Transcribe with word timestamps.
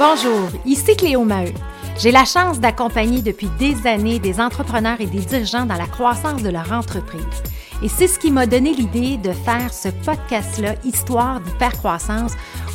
Bonjour, 0.00 0.48
ici 0.64 0.96
Cléo 0.96 1.24
Maheu. 1.24 1.52
J'ai 1.98 2.10
la 2.10 2.24
chance 2.24 2.58
d'accompagner 2.58 3.20
depuis 3.20 3.50
des 3.58 3.86
années 3.86 4.18
des 4.18 4.40
entrepreneurs 4.40 4.98
et 4.98 5.04
des 5.04 5.18
dirigeants 5.18 5.66
dans 5.66 5.76
la 5.76 5.84
croissance 5.84 6.42
de 6.42 6.48
leur 6.48 6.72
entreprise. 6.72 7.22
Et 7.82 7.88
c'est 7.88 8.06
ce 8.06 8.18
qui 8.18 8.30
m'a 8.30 8.46
donné 8.46 8.72
l'idée 8.72 9.18
de 9.18 9.32
faire 9.32 9.74
ce 9.74 9.90
podcast-là, 9.90 10.76
Histoire 10.84 11.40
d'hypercroissance, 11.40 12.32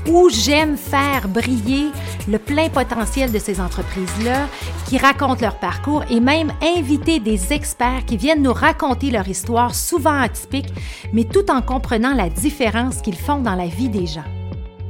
où 0.08 0.30
j'aime 0.30 0.78
faire 0.78 1.28
briller 1.28 1.88
le 2.28 2.38
plein 2.38 2.70
potentiel 2.70 3.32
de 3.32 3.40
ces 3.40 3.60
entreprises-là, 3.60 4.48
qui 4.88 5.00
racontent 5.00 5.42
leur 5.42 5.58
parcours 5.58 6.04
et 6.12 6.20
même 6.20 6.54
inviter 6.78 7.20
des 7.20 7.54
experts 7.54 8.06
qui 8.06 8.18
viennent 8.18 8.44
nous 8.44 8.54
raconter 8.54 9.10
leur 9.10 9.28
histoire, 9.28 9.74
souvent 9.74 10.22
atypique, 10.22 10.72
mais 11.12 11.24
tout 11.24 11.50
en 11.50 11.64
comprenant 11.64 12.14
la 12.14 12.30
différence 12.30 13.02
qu'ils 13.02 13.18
font 13.18 13.40
dans 13.40 13.56
la 13.56 13.66
vie 13.66 13.90
des 13.90 14.06
gens. 14.06 14.45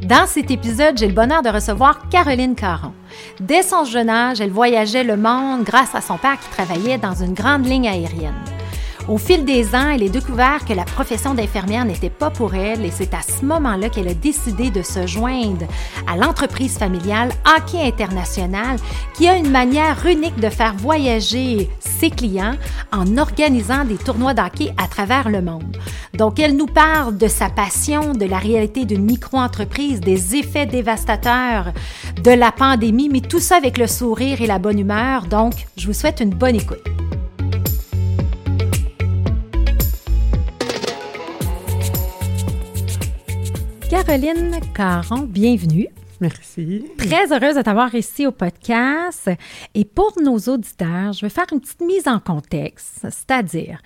Dans 0.05 0.27
cet 0.27 0.51
épisode, 0.51 0.99
j'ai 0.99 1.07
le 1.07 1.15
bonheur 1.15 1.41
de 1.41 1.49
recevoir 1.49 2.09
Caroline 2.09 2.53
Caron. 2.53 2.93
Dès 3.39 3.63
son 3.63 3.85
jeune 3.85 4.09
âge, 4.09 4.39
elle 4.39 4.51
voyageait 4.51 5.03
le 5.03 5.17
monde 5.17 5.63
grâce 5.63 5.95
à 5.95 6.01
son 6.01 6.19
père 6.19 6.37
qui 6.39 6.47
travaillait 6.49 6.99
dans 6.99 7.15
une 7.15 7.33
grande 7.33 7.65
ligne 7.65 7.87
aérienne. 7.87 8.54
Au 9.07 9.19
fil 9.19 9.45
des 9.45 9.75
ans, 9.75 9.89
elle 9.89 10.03
a 10.03 10.09
découvert 10.09 10.65
que 10.65 10.73
la 10.73 10.83
profession 10.83 11.35
d'infirmière 11.35 11.85
n'était 11.85 12.09
pas 12.09 12.31
pour 12.31 12.55
elle 12.55 12.83
et 12.83 12.89
c'est 12.89 13.13
à 13.13 13.21
ce 13.21 13.45
moment-là 13.45 13.89
qu'elle 13.89 14.07
a 14.07 14.15
décidé 14.15 14.71
de 14.71 14.81
se 14.81 15.05
joindre 15.05 15.67
à 16.07 16.17
l'entreprise 16.17 16.79
familiale 16.79 17.29
Hockey 17.45 17.83
International 17.83 18.77
qui 19.13 19.27
a 19.27 19.35
une 19.35 19.51
manière 19.51 20.03
unique 20.07 20.39
de 20.39 20.49
faire 20.49 20.73
voyager 20.75 21.69
ses 21.79 22.09
clients 22.09 22.55
en 22.91 23.17
organisant 23.17 23.85
des 23.85 23.97
tournois 23.97 24.33
d'hockey 24.33 24.73
à 24.77 24.87
travers 24.87 25.29
le 25.29 25.43
monde. 25.43 25.77
Donc, 26.15 26.39
elle 26.39 26.55
nous 26.55 26.65
parle 26.65 27.15
de 27.15 27.27
sa 27.27 27.49
passion, 27.49 28.13
de 28.13 28.25
la 28.25 28.39
réalité 28.39 28.85
d'une 28.85 29.05
micro-entreprise, 29.05 29.99
des 29.99 30.35
effets 30.35 30.65
dévastateurs 30.65 31.73
de 32.23 32.31
la 32.31 32.51
pandémie, 32.51 33.09
mais 33.09 33.21
tout 33.21 33.39
ça 33.39 33.57
avec 33.57 33.77
le 33.77 33.85
sourire 33.85 34.41
et 34.41 34.47
la 34.47 34.57
bonne 34.57 34.79
humeur. 34.79 35.27
Donc, 35.27 35.53
je 35.77 35.85
vous 35.85 35.93
souhaite 35.93 36.21
une 36.21 36.31
bonne 36.31 36.55
écoute. 36.55 36.81
Caroline 43.89 44.59
Caron, 44.73 45.21
bienvenue. 45.21 45.87
Merci. 46.19 46.85
Très 46.97 47.31
heureuse 47.31 47.55
de 47.55 47.61
t'avoir 47.61 47.93
ici 47.93 48.25
au 48.25 48.31
podcast. 48.31 49.29
Et 49.75 49.85
pour 49.85 50.13
nos 50.21 50.37
auditeurs, 50.37 51.13
je 51.13 51.21
vais 51.21 51.29
faire 51.29 51.45
une 51.51 51.59
petite 51.59 51.81
mise 51.81 52.07
en 52.07 52.19
contexte, 52.19 53.01
c'est-à-dire, 53.03 53.79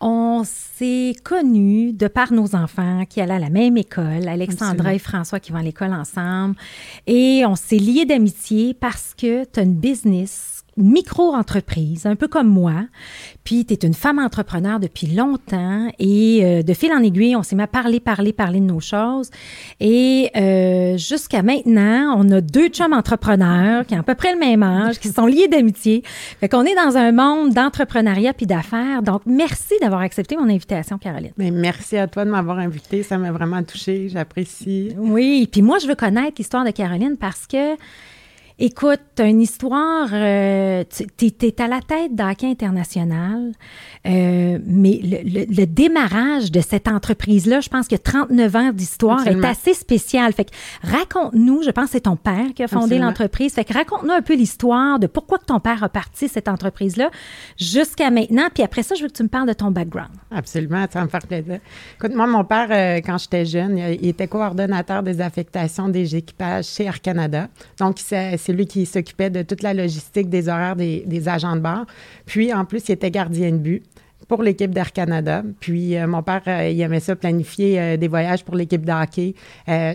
on 0.00 0.42
s'est 0.44 1.14
connus 1.24 1.92
de 1.92 2.08
par 2.08 2.32
nos 2.32 2.54
enfants 2.54 3.04
qui 3.08 3.20
allaient 3.20 3.34
à 3.34 3.38
la 3.38 3.50
même 3.50 3.76
école, 3.76 4.28
Alexandra 4.28 4.70
Absolument. 4.70 4.90
et 4.90 4.98
François 4.98 5.40
qui 5.40 5.52
vont 5.52 5.58
à 5.58 5.62
l'école 5.62 5.92
ensemble. 5.92 6.54
Et 7.06 7.42
on 7.46 7.56
s'est 7.56 7.76
liés 7.76 8.04
d'amitié 8.04 8.74
parce 8.74 9.14
que 9.16 9.44
tu 9.44 9.60
as 9.60 9.62
une 9.62 9.74
business 9.76 10.62
micro-entreprise, 10.78 12.06
un 12.06 12.16
peu 12.16 12.28
comme 12.28 12.48
moi. 12.48 12.84
Puis, 13.44 13.64
tu 13.64 13.74
es 13.74 13.86
une 13.86 13.94
femme 13.94 14.18
entrepreneur 14.18 14.80
depuis 14.80 15.08
longtemps 15.08 15.88
et 15.98 16.40
euh, 16.42 16.62
de 16.62 16.74
fil 16.74 16.92
en 16.92 17.02
aiguille, 17.02 17.36
on 17.36 17.42
s'est 17.42 17.56
mis 17.56 17.62
à 17.62 17.66
parler, 17.66 18.00
parler, 18.00 18.32
parler 18.32 18.60
de 18.60 18.64
nos 18.64 18.80
choses. 18.80 19.30
Et 19.80 20.30
euh, 20.36 20.96
jusqu'à 20.96 21.42
maintenant, 21.42 22.14
on 22.16 22.30
a 22.30 22.40
deux 22.40 22.68
chums 22.68 22.92
entrepreneurs 22.92 23.86
qui 23.86 23.94
ont 23.94 24.00
à 24.00 24.02
peu 24.02 24.14
près 24.14 24.32
le 24.32 24.38
même 24.38 24.62
âge, 24.62 24.98
qui 24.98 25.08
sont 25.08 25.26
liés 25.26 25.48
d'amitié. 25.48 26.02
Fait 26.40 26.48
qu'on 26.48 26.64
est 26.64 26.74
dans 26.74 26.96
un 26.96 27.12
monde 27.12 27.52
d'entrepreneuriat 27.52 28.32
puis 28.32 28.46
d'affaires. 28.46 29.02
Donc, 29.02 29.22
merci 29.26 29.74
d'avoir 29.80 30.00
accepté 30.00 30.36
mon 30.36 30.48
invitation, 30.48 30.98
Caroline. 30.98 31.32
Mais 31.36 31.50
merci 31.50 31.96
à 31.96 32.06
toi 32.06 32.24
de 32.24 32.30
m'avoir 32.30 32.58
invité. 32.58 33.02
Ça 33.02 33.18
m'a 33.18 33.32
vraiment 33.32 33.62
touchée. 33.62 34.08
J'apprécie. 34.08 34.94
Oui, 34.96 35.48
puis 35.50 35.62
moi, 35.62 35.78
je 35.78 35.86
veux 35.86 35.94
connaître 35.94 36.34
l'histoire 36.38 36.64
de 36.64 36.70
Caroline 36.70 37.16
parce 37.18 37.46
que 37.46 37.76
Écoute, 38.60 39.00
une 39.20 39.40
histoire, 39.40 40.08
euh, 40.12 40.82
tu 41.16 41.26
es, 41.26 41.62
à 41.62 41.68
la 41.68 41.80
tête 41.80 42.16
d'Hockey 42.16 42.50
International, 42.50 43.52
euh, 44.04 44.58
mais 44.66 44.98
le, 45.00 45.18
le, 45.22 45.46
le, 45.48 45.64
démarrage 45.64 46.50
de 46.50 46.60
cette 46.60 46.88
entreprise-là, 46.88 47.60
je 47.60 47.68
pense 47.68 47.86
que 47.86 47.94
39 47.94 48.56
ans 48.56 48.72
d'histoire 48.72 49.24
est 49.28 49.44
assez 49.44 49.74
spécial. 49.74 50.32
Fait 50.32 50.46
que 50.46 50.50
raconte-nous, 50.82 51.62
je 51.62 51.70
pense 51.70 51.84
que 51.84 51.90
c'est 51.92 52.00
ton 52.00 52.16
père 52.16 52.46
qui 52.52 52.64
a 52.64 52.66
fondé 52.66 52.98
l'entreprise, 52.98 53.54
fait 53.54 53.64
que 53.64 53.74
raconte-nous 53.74 54.10
un 54.10 54.22
peu 54.22 54.34
l'histoire 54.34 54.98
de 54.98 55.06
pourquoi 55.06 55.38
que 55.38 55.44
ton 55.44 55.60
père 55.60 55.84
a 55.84 55.88
parti 55.88 56.26
cette 56.26 56.48
entreprise-là 56.48 57.12
jusqu'à 57.60 58.10
maintenant, 58.10 58.48
puis 58.52 58.64
après 58.64 58.82
ça, 58.82 58.96
je 58.96 59.02
veux 59.02 59.08
que 59.08 59.16
tu 59.16 59.22
me 59.22 59.28
parles 59.28 59.46
de 59.46 59.52
ton 59.52 59.70
background. 59.70 60.10
Absolument, 60.32 60.84
ça 60.90 61.04
me 61.04 61.08
faire 61.08 61.24
plaisir. 61.28 61.60
Écoute, 61.96 62.12
moi, 62.12 62.26
mon 62.26 62.42
père, 62.42 62.66
euh, 62.70 62.96
quand 63.06 63.18
j'étais 63.18 63.44
jeune, 63.44 63.78
il 63.78 64.08
était 64.08 64.26
coordonnateur 64.26 65.04
des 65.04 65.20
affectations 65.20 65.88
des 65.88 66.16
équipages 66.16 66.66
chez 66.66 66.86
Air 66.86 67.00
Canada. 67.00 67.46
Donc, 67.78 68.00
c'est 68.00 68.47
c'est 68.48 68.54
lui 68.54 68.66
qui 68.66 68.86
s'occupait 68.86 69.28
de 69.28 69.42
toute 69.42 69.62
la 69.62 69.74
logistique 69.74 70.30
des 70.30 70.48
horaires 70.48 70.74
des, 70.74 71.04
des, 71.04 71.28
agents 71.28 71.54
de 71.54 71.60
bord. 71.60 71.84
Puis, 72.24 72.50
en 72.54 72.64
plus, 72.64 72.88
il 72.88 72.92
était 72.92 73.10
gardien 73.10 73.50
de 73.50 73.58
but 73.58 73.82
pour 74.28 74.42
l'équipe 74.42 74.70
d'Air 74.70 74.92
Canada. 74.92 75.42
Puis, 75.58 75.96
euh, 75.96 76.06
mon 76.06 76.22
père, 76.22 76.42
euh, 76.46 76.68
il 76.68 76.78
aimait 76.82 77.00
ça, 77.00 77.16
planifier 77.16 77.80
euh, 77.80 77.96
des 77.96 78.08
voyages 78.08 78.44
pour 78.44 78.54
l'équipe 78.54 78.84
de 78.84 78.92
hockey. 78.92 79.34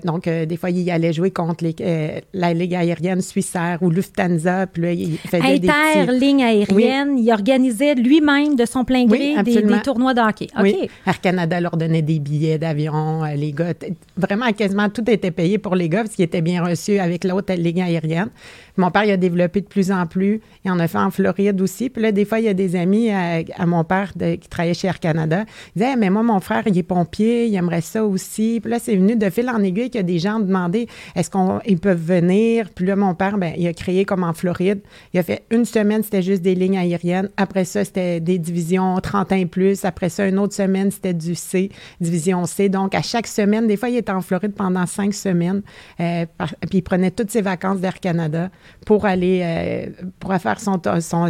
donc, 0.03 0.27
des 0.27 0.57
fois, 0.57 0.71
il 0.71 0.89
allait 0.89 1.13
jouer 1.13 1.29
contre 1.29 1.63
les, 1.63 2.23
la 2.33 2.53
Ligue 2.53 2.73
aérienne 2.73 3.21
suissaire 3.21 3.77
ou 3.81 3.91
Lufthansa. 3.91 4.67
Puis 4.67 4.81
là, 4.81 4.91
il 4.91 5.17
faisait 5.17 5.37
Inter, 5.37 5.59
des 5.59 5.67
petits... 5.67 6.19
ligne 6.19 6.43
aérienne, 6.43 7.11
oui. 7.11 7.23
il 7.23 7.31
organisait 7.31 7.93
lui-même 7.93 8.55
de 8.55 8.65
son 8.65 8.83
plein 8.83 9.05
gré 9.05 9.35
oui, 9.37 9.43
des, 9.43 9.61
des, 9.61 9.81
tournois 9.81 10.13
de 10.15 10.21
hockey. 10.21 10.47
OK. 10.57 10.63
Oui. 10.63 10.89
Air 11.05 11.21
Canada 11.21 11.61
leur 11.61 11.77
donnait 11.77 12.01
des 12.01 12.19
billets 12.19 12.57
d'avion. 12.57 13.23
les 13.35 13.51
gars, 13.51 13.73
vraiment, 14.17 14.51
quasiment 14.51 14.89
tout 14.89 15.07
était 15.09 15.31
payé 15.31 15.59
pour 15.59 15.75
les 15.75 15.89
gars 15.89 16.03
parce 16.03 16.15
qu'ils 16.15 16.25
étaient 16.25 16.41
bien 16.41 16.63
reçus 16.63 16.97
avec 16.97 17.23
l'autre 17.23 17.53
ligne 17.53 17.83
aérienne. 17.83 18.29
Mon 18.77 18.89
père, 18.89 19.03
il 19.03 19.11
a 19.11 19.17
développé 19.17 19.61
de 19.61 19.67
plus 19.67 19.91
en 19.91 20.05
plus. 20.07 20.41
Il 20.65 20.71
en 20.71 20.79
a 20.79 20.87
fait 20.87 20.97
en 20.97 21.11
Floride 21.11 21.61
aussi. 21.61 21.89
Puis 21.89 22.01
là, 22.01 22.11
des 22.11 22.25
fois, 22.25 22.39
il 22.39 22.45
y 22.45 22.49
a 22.49 22.53
des 22.53 22.75
amis 22.75 23.11
à, 23.11 23.41
à 23.55 23.65
mon 23.65 23.83
père 23.83 24.13
qui 24.13 24.49
travaillaient 24.49 24.73
chez 24.73 24.87
Air 24.87 24.99
Canada. 24.99 25.45
Ils 25.75 25.79
disaient, 25.79 25.95
mais 25.95 26.09
moi, 26.09 26.23
mon 26.23 26.39
frère, 26.39 26.63
il 26.65 26.77
est 26.77 26.83
pompier, 26.83 27.45
il 27.45 27.55
aimerait 27.55 27.81
ça 27.81 28.03
aussi. 28.03 28.59
Puis 28.61 28.71
là, 28.71 28.79
c'est 28.79 28.95
venu 28.95 29.15
de 29.15 29.29
fil 29.29 29.49
en 29.49 29.61
aiguille 29.61 29.91
que 29.91 29.99
des 29.99 30.19
gens 30.19 30.37
ont 30.37 30.45
demandé, 30.45 30.87
est-ce 31.15 31.29
qu'ils 31.29 31.79
peuvent 31.79 32.01
venir? 32.01 32.69
Puis 32.73 32.85
là, 32.85 32.95
mon 32.95 33.13
père, 33.13 33.37
ben, 33.37 33.53
il 33.57 33.67
a 33.67 33.73
créé 33.73 34.05
comme 34.05 34.23
en 34.23 34.33
Floride. 34.33 34.79
Il 35.13 35.19
a 35.19 35.23
fait 35.23 35.43
une 35.51 35.65
semaine, 35.65 36.03
c'était 36.03 36.21
juste 36.21 36.41
des 36.41 36.55
lignes 36.55 36.77
aériennes. 36.77 37.29
Après 37.37 37.65
ça, 37.65 37.85
c'était 37.85 38.19
des 38.19 38.39
divisions 38.39 38.99
31 38.99 39.45
plus. 39.45 39.85
Après 39.85 40.09
ça, 40.09 40.27
une 40.27 40.39
autre 40.39 40.53
semaine, 40.53 40.89
c'était 40.89 41.13
du 41.13 41.35
C, 41.35 41.69
division 42.01 42.45
C. 42.45 42.69
Donc, 42.69 42.95
à 42.95 43.01
chaque 43.01 43.27
semaine, 43.27 43.67
des 43.67 43.77
fois, 43.77 43.89
il 43.89 43.97
était 43.97 44.11
en 44.11 44.21
Floride 44.21 44.53
pendant 44.53 44.85
cinq 44.85 45.13
semaines. 45.13 45.61
Euh, 45.99 46.25
puis 46.69 46.79
il 46.79 46.81
prenait 46.81 47.11
toutes 47.11 47.31
ses 47.31 47.41
vacances 47.41 47.79
d'Air 47.79 47.99
Canada 47.99 48.49
pour 48.85 49.05
aller 49.05 49.41
euh, 49.43 50.05
pour 50.19 50.33
faire 50.35 50.59
son, 50.59 50.79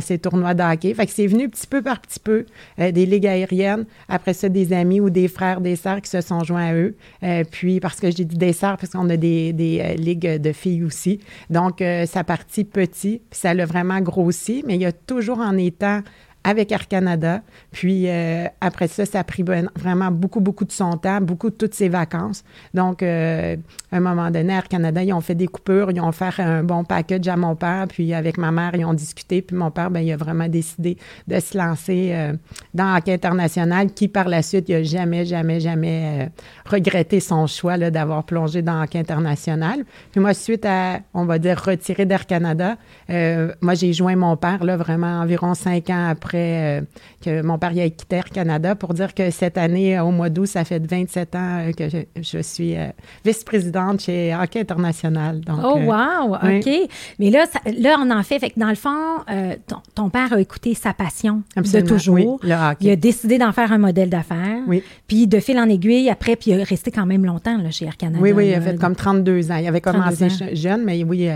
ses 0.02 0.20
tournois 0.20 0.54
de 0.54 0.64
hockey. 0.64 0.94
Fait 0.94 1.06
que 1.06 1.12
c'est 1.12 1.28
venu 1.28 1.50
petit 1.50 1.68
peu 1.68 1.82
par 1.82 2.00
petit 2.02 2.20
peu 2.20 2.46
euh, 2.80 2.92
des 2.92 3.06
ligues 3.06 3.28
aériennes, 3.28 3.86
après 4.10 4.34
ça 4.34 4.50
des 4.50 4.74
amis 4.74 5.00
ou 5.00 5.10
des 5.10 5.28
frères, 5.28 5.62
des 5.62 5.76
sœurs 5.76 6.02
qui 6.02 6.10
se 6.10 6.22
sont 6.22 6.44
joints 6.44 6.68
à 6.68 6.74
eux. 6.74 6.96
Euh, 7.24 7.44
puis 7.50 7.80
parce 7.80 8.00
que 8.00 8.12
j'ai 8.12 8.26
dit 8.26 8.38
des 8.38 8.54
sœurs 8.54 8.78
parce 8.78 8.92
qu'on 8.92 9.10
a 9.10 9.18
des, 9.18 9.54
des 9.54 9.96
ligues 9.98 10.38
de 10.42 10.52
filles 10.52 10.84
aussi. 10.84 11.20
Donc 11.50 11.84
ça 12.06 12.24
partit 12.24 12.64
petit, 12.64 13.22
puis 13.30 13.40
ça 13.40 13.54
l'a 13.54 13.66
vraiment 13.66 14.00
grossi, 14.02 14.64
mais 14.66 14.76
il 14.76 14.82
y 14.82 14.86
a 14.86 14.92
toujours 14.92 15.40
en 15.40 15.58
étant 15.58 16.02
avec 16.44 16.72
Air 16.72 16.88
Canada. 16.88 17.42
Puis 17.72 18.10
euh, 18.10 18.46
après 18.60 18.88
ça, 18.88 19.06
ça 19.06 19.20
a 19.20 19.24
pris 19.24 19.44
vraiment 19.76 20.12
beaucoup, 20.12 20.42
beaucoup 20.42 20.66
de 20.66 20.72
son 20.72 20.98
temps, 20.98 21.22
beaucoup 21.22 21.50
de 21.50 21.56
toutes 21.56 21.74
ses 21.74 21.90
vacances. 21.90 22.44
Donc, 22.74 23.02
euh, 23.02 23.56
à 23.92 23.98
un 23.98 24.00
moment 24.00 24.30
donné, 24.30 24.54
Air 24.54 24.68
Canada, 24.68 25.02
ils 25.04 25.14
ont 25.14 25.22
fait 25.22 25.36
des 25.36 25.48
coupures, 25.48 25.92
ils 25.92 26.02
ont 26.02 26.12
fait 26.12 26.40
un 26.40 26.64
bon 26.64 26.84
package 26.84 27.28
à 27.28 27.38
mon 27.38 27.56
père, 27.56 27.86
puis 27.88 28.14
avec 28.14 28.38
ma 28.38 28.52
mère, 28.52 28.76
ils 28.76 28.86
ont 28.86 28.94
discuté. 28.94 29.42
Puis 29.42 29.56
mon 29.56 29.72
père, 29.72 29.90
ben, 29.90 30.02
il 30.02 30.12
a 30.12 30.18
vraiment 30.18 30.48
décidé 30.48 30.98
de 31.28 31.40
se 31.40 31.58
lancer 31.58 32.10
euh, 32.14 32.34
dans 32.74 32.96
Hockey 32.96 33.14
International, 33.14 33.94
qui 33.94 34.08
par 34.08 34.28
la 34.28 34.42
suite, 34.42 34.68
il 34.68 34.76
n'a 34.76 34.84
jamais, 34.84 35.26
jamais, 35.26 35.60
jamais 35.60 36.30
regretté 36.66 37.20
son 37.20 37.48
choix 37.48 37.78
d'avoir 37.78 38.24
plongé 38.24 38.62
dans 38.62 38.84
Hockey 38.84 39.00
International. 39.00 39.84
Puis 40.12 40.20
moi, 40.20 40.34
suite 40.34 40.66
à, 40.66 41.00
on 41.14 41.26
va 41.26 41.40
dire, 41.40 41.62
retirer 41.64 42.06
d'Air 42.06 42.26
Canada, 42.26 42.76
moi, 43.10 43.74
j'ai 43.76 43.94
joint 43.94 44.16
mon 44.16 44.36
père, 44.36 44.64
là, 44.64 44.76
vraiment 44.78 45.22
environ 45.22 45.54
cinq 45.54 45.90
ans 45.90 46.10
après 46.10 46.33
après 46.34 46.80
euh, 46.80 46.82
que 47.24 47.42
mon 47.42 47.58
père 47.58 47.78
ait 47.78 47.92
quitté 47.92 48.18
Air 48.18 48.30
Canada 48.30 48.76
pour 48.76 48.94
dire 48.94 49.14
que 49.14 49.30
cette 49.30 49.58
année, 49.58 50.00
au 50.00 50.12
mois 50.12 50.30
d'août, 50.30 50.48
ça 50.48 50.64
fait 50.66 50.86
27 50.86 51.36
ans 51.36 51.60
euh, 51.60 51.72
que 51.72 51.90
je, 51.90 51.98
je 52.22 52.40
suis 52.42 52.76
euh, 52.76 52.88
vice-présidente 53.24 54.02
chez 54.02 54.36
Hockey 54.36 54.62
International. 54.62 55.40
Donc, 55.42 55.60
oh, 55.64 55.78
wow! 55.78 56.38
oui. 56.44 56.60
OK. 56.60 56.90
Mais 57.20 57.30
là, 57.30 57.46
ça, 57.46 57.60
là, 57.78 57.98
on 58.00 58.10
en 58.10 58.24
fait. 58.24 58.40
Fait 58.40 58.50
que 58.50 58.60
dans 58.60 58.70
le 58.70 58.76
fond, 58.76 58.90
euh, 59.30 59.56
ton, 59.68 59.78
ton, 59.94 60.10
père 60.10 60.34
a 60.34 60.42
écouté 60.42 60.74
sa 60.74 60.94
passion 60.94 61.44
Absolument, 61.56 61.90
de 61.90 61.94
toujours. 61.94 62.16
Oui, 62.16 62.50
le 62.50 62.54
hockey. 62.54 62.78
Il 62.82 62.90
a 62.90 62.96
décidé 62.96 63.38
d'en 63.38 63.52
faire 63.52 63.72
un 63.72 63.78
modèle 63.78 64.10
d'affaires. 64.10 64.62
Oui. 64.68 64.84
Puis 65.08 65.28
de 65.28 65.40
fil 65.40 65.60
en 65.60 65.70
aiguille, 65.70 66.10
après, 66.10 66.36
puis 66.36 66.52
il 66.52 66.60
est 66.60 66.64
resté 66.64 66.92
quand 66.92 67.06
même 67.06 67.26
longtemps 67.26 67.58
là, 67.58 67.70
chez 67.72 67.86
Air 67.86 67.98
Canada. 67.98 68.20
Oui, 68.22 68.32
oui, 68.32 68.48
il 68.48 68.54
a 68.56 68.62
fait 68.62 68.78
comme 68.78 68.96
32 68.96 69.52
ans. 69.52 69.58
Il 69.58 69.68
avait 69.68 69.82
commencé 69.82 70.28
jeune, 70.54 70.84
mais 70.84 71.04
oui, 71.04 71.30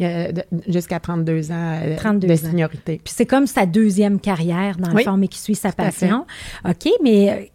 euh, 0.00 0.32
jusqu'à 0.68 0.98
32 1.00 1.52
ans 1.52 1.78
32 1.96 2.26
de 2.26 2.32
ans. 2.32 2.36
seniorité. 2.36 3.00
Puis 3.02 3.14
c'est 3.16 3.26
comme 3.26 3.46
sa 3.46 3.66
deuxième 3.66 4.20
carrière, 4.20 4.39
dans 4.78 4.90
le 4.90 4.96
oui, 4.96 5.04
fond, 5.04 5.16
mais 5.16 5.28
qui 5.28 5.38
suit 5.38 5.54
sa 5.54 5.72
passion. 5.72 6.26
OK, 6.64 6.88
mais 7.02 7.50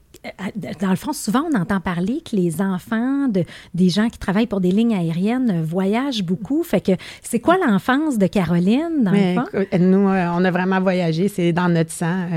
dans 0.82 0.90
le 0.90 0.96
fond, 0.96 1.14
souvent, 1.14 1.44
on 1.52 1.58
entend 1.58 1.80
parler 1.80 2.22
que 2.22 2.36
les 2.36 2.62
enfants 2.62 3.28
de, 3.28 3.44
des 3.74 3.90
gens 3.90 4.10
qui 4.10 4.18
travaillent 4.18 4.48
pour 4.48 4.62
des 4.62 4.72
lignes 4.72 4.96
aériennes 4.96 5.62
voyagent 5.62 6.24
beaucoup. 6.24 6.64
Fait 6.64 6.82
que 6.82 6.94
c'est 7.22 7.40
quoi 7.40 7.58
l'enfance 7.58 8.18
de 8.18 8.28
Caroline, 8.28 9.04
dans 9.04 9.12
le 9.12 9.36
fond? 9.36 9.78
Nous, 9.80 10.08
on 10.08 10.46
a 10.46 10.52
vraiment 10.52 10.80
voyagé. 10.80 11.28
C'est 11.28 11.54
dans 11.54 11.70
notre 11.70 11.92
sang. 11.92 12.28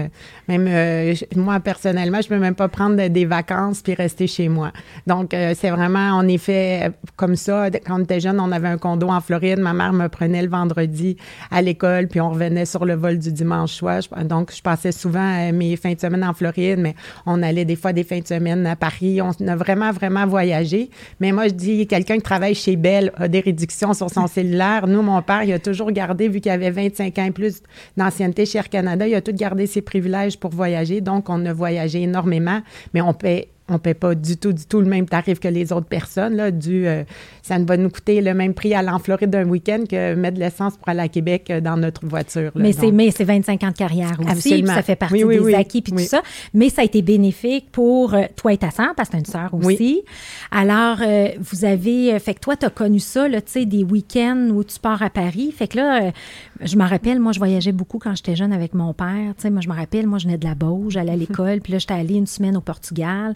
Même 0.49 1.15
moi, 1.37 1.61
personnellement, 1.61 2.21
je 2.21 2.29
peux 2.29 2.39
même 2.39 2.55
pas 2.55 2.69
prendre 2.69 3.09
des 3.09 3.25
vacances 3.25 3.83
puis 3.83 3.95
rester 3.95 4.27
chez 4.27 4.49
moi. 4.49 4.73
Donc, 5.07 5.31
c'est 5.31 5.71
vraiment, 5.71 6.11
en 6.11 6.27
effet, 6.29 6.93
comme 7.17 7.37
ça. 7.37 7.71
Quand 7.71 8.01
on 8.01 8.03
était 8.03 8.21
jeune, 8.21 8.41
on 8.41 8.53
avait 8.53 8.69
un 8.69 8.79
condo 8.79 9.09
en 9.09 9.21
Floride. 9.21 9.59
Ma 9.59 9.73
mère 9.73 9.93
me 9.93 10.09
prenait 10.09 10.43
le 10.43 10.49
vendredi 10.49 11.17
à 11.51 11.63
l'école, 11.63 12.09
puis 12.09 12.21
on 12.21 12.31
revenait 12.31 12.67
sur 12.67 12.85
le 12.85 12.95
vol 12.95 13.19
du 13.19 13.33
dimanche 13.33 13.73
soir. 13.73 14.01
Donc, 14.25 14.53
je 14.55 14.63
passais 14.63 14.93
souvent 14.93 15.53
mes 15.53 15.77
fins 15.77 15.95
de 15.95 16.01
semaine 16.01 16.25
en 16.25 16.35
Floride, 16.35 16.79
mais 16.79 16.95
on 17.27 17.43
allait 17.43 17.65
des 17.65 17.77
fois 17.79 17.93
des 17.93 18.05
fins 18.05 18.19
de 18.19 18.27
semaine 18.27 18.67
à 18.67 18.77
Paris. 18.77 19.21
On 19.23 19.31
a 19.47 19.57
vraiment, 19.57 19.91
vraiment 19.93 20.27
voyagé. 20.27 20.91
Mais 21.21 21.33
moi, 21.33 21.49
je 21.49 21.55
dis, 21.55 21.87
quelqu'un 21.87 22.17
qui 22.17 22.23
travaille 22.23 22.55
chez 22.55 22.77
Bell 22.77 23.13
a 23.17 23.29
des 23.29 23.41
réductions 23.41 23.95
sur 23.95 24.11
son 24.11 24.27
cellulaire. 24.29 24.87
Nous, 24.87 25.03
mon 25.03 25.23
père, 25.23 25.45
il 25.45 25.53
a 25.53 25.59
toujours 25.59 25.91
gardé, 25.93 26.29
vu 26.29 26.41
qu'il 26.41 26.53
avait 26.53 26.71
25 26.71 27.19
ans 27.19 27.25
et 27.25 27.31
plus 27.31 27.63
d'ancienneté 27.97 28.47
chez 28.47 28.59
Air 28.59 28.69
Canada, 28.69 29.07
il 29.07 29.15
a 29.15 29.21
tout 29.21 29.33
gardé 29.33 29.67
ses 29.67 29.83
privilèges 29.83 30.39
pour 30.39 30.51
voyager. 30.51 31.01
Donc, 31.01 31.29
on 31.29 31.45
a 31.47 31.53
voyagé 31.53 32.03
énormément, 32.03 32.61
mais 32.93 33.01
on 33.01 33.15
paie 33.15 33.49
on 33.69 33.75
ne 33.75 33.79
paie 33.79 33.95
pas 33.95 34.15
du 34.15 34.37
tout, 34.37 34.53
du 34.53 34.65
tout 34.65 34.81
le 34.81 34.87
même 34.87 35.07
tarif 35.07 35.41
que 35.41 35.49
les 35.49 35.73
autres 35.73 35.87
personnes. 35.87 36.35
Là, 36.35 36.51
du, 36.51 36.87
euh, 36.87 37.05
ça 37.43 37.59
ne 37.59 37.67
va 37.67 37.77
nous 37.77 37.91
coûter 37.91 38.21
le 38.21 38.33
même 38.33 38.55
prix 38.55 38.75
aller 38.75 38.89
en 38.89 38.99
Floride 38.99 39.31
d'un 39.31 39.47
week-end 39.49 39.85
que 39.89 40.15
mettre 40.15 40.37
de 40.37 40.41
l'essence 40.41 40.77
pour 40.77 40.89
aller 40.89 41.01
à 41.01 41.09
Québec 41.09 41.49
euh, 41.51 41.61
dans 41.61 41.77
notre 41.77 42.07
voiture. 42.07 42.51
mais 42.55 42.73
c'est, 42.73 42.91
mais 42.91 43.11
c'est 43.11 43.25
25 43.25 43.63
ans 43.65 43.69
de 43.69 43.73
carrière 43.73 44.17
aussi, 44.21 44.65
ça 44.67 44.83
fait 44.83 44.97
partie 44.97 45.25
des 45.25 45.55
acquis 45.55 45.83
puis 45.83 45.93
tout 45.93 45.99
ça. 45.99 46.23
Mais 46.55 46.71
ça 46.71 46.83
a 46.83 46.85
été 46.85 47.03
bénéfique 47.03 47.71
pour 47.71 48.15
euh, 48.15 48.23
toi 48.37 48.53
et 48.53 48.59
ta 48.59 48.71
sœur, 48.71 48.95
parce 48.97 49.09
que 49.11 49.13
tu 49.13 49.17
as 49.17 49.21
une 49.21 49.27
sœur 49.27 49.51
aussi. 49.53 50.03
Alors, 50.51 50.99
vous 51.39 51.65
avez, 51.65 52.19
fait 52.19 52.35
que 52.35 52.41
toi, 52.41 52.57
tu 52.57 52.65
as 52.67 52.71
connu 52.71 53.01
ça, 53.01 53.29
tu 53.29 53.39
sais, 53.47 53.67
des 53.67 53.85
week-ends 53.85 54.49
où 54.53 54.65
tu 54.65 54.79
pars 54.79 55.03
à 55.03 55.11
Paris. 55.11 55.53
Fait 55.57 55.69
que 55.69 55.77
là, 55.77 56.13
je 56.61 56.77
me 56.77 56.85
rappelle, 56.85 57.21
moi, 57.21 57.33
je 57.33 57.39
voyageais 57.39 57.73
beaucoup 57.73 57.99
quand 57.99 58.15
j'étais 58.15 58.37
jeune 58.37 58.53
avec 58.53 58.75
mon 58.75 58.95
père. 58.95 59.35
Tu 59.37 59.43
sais, 59.43 59.51
moi, 59.51 59.61
je 59.61 59.69
me 59.69 59.75
rappelle, 59.75 60.07
moi, 60.07 60.19
je 60.19 60.27
venais 60.27 60.39
de 60.39 60.45
la 60.45 60.55
Beauce, 60.55 60.95
j'allais 60.95 61.13
à 61.13 61.17
l'école, 61.17 61.61
puis 61.61 61.73
là, 61.73 61.79
j'étais 61.79 61.95
allée 61.95 62.17
une 62.17 62.27
semaine 62.27 62.57
au 62.57 62.61
Portugal. 62.61 63.35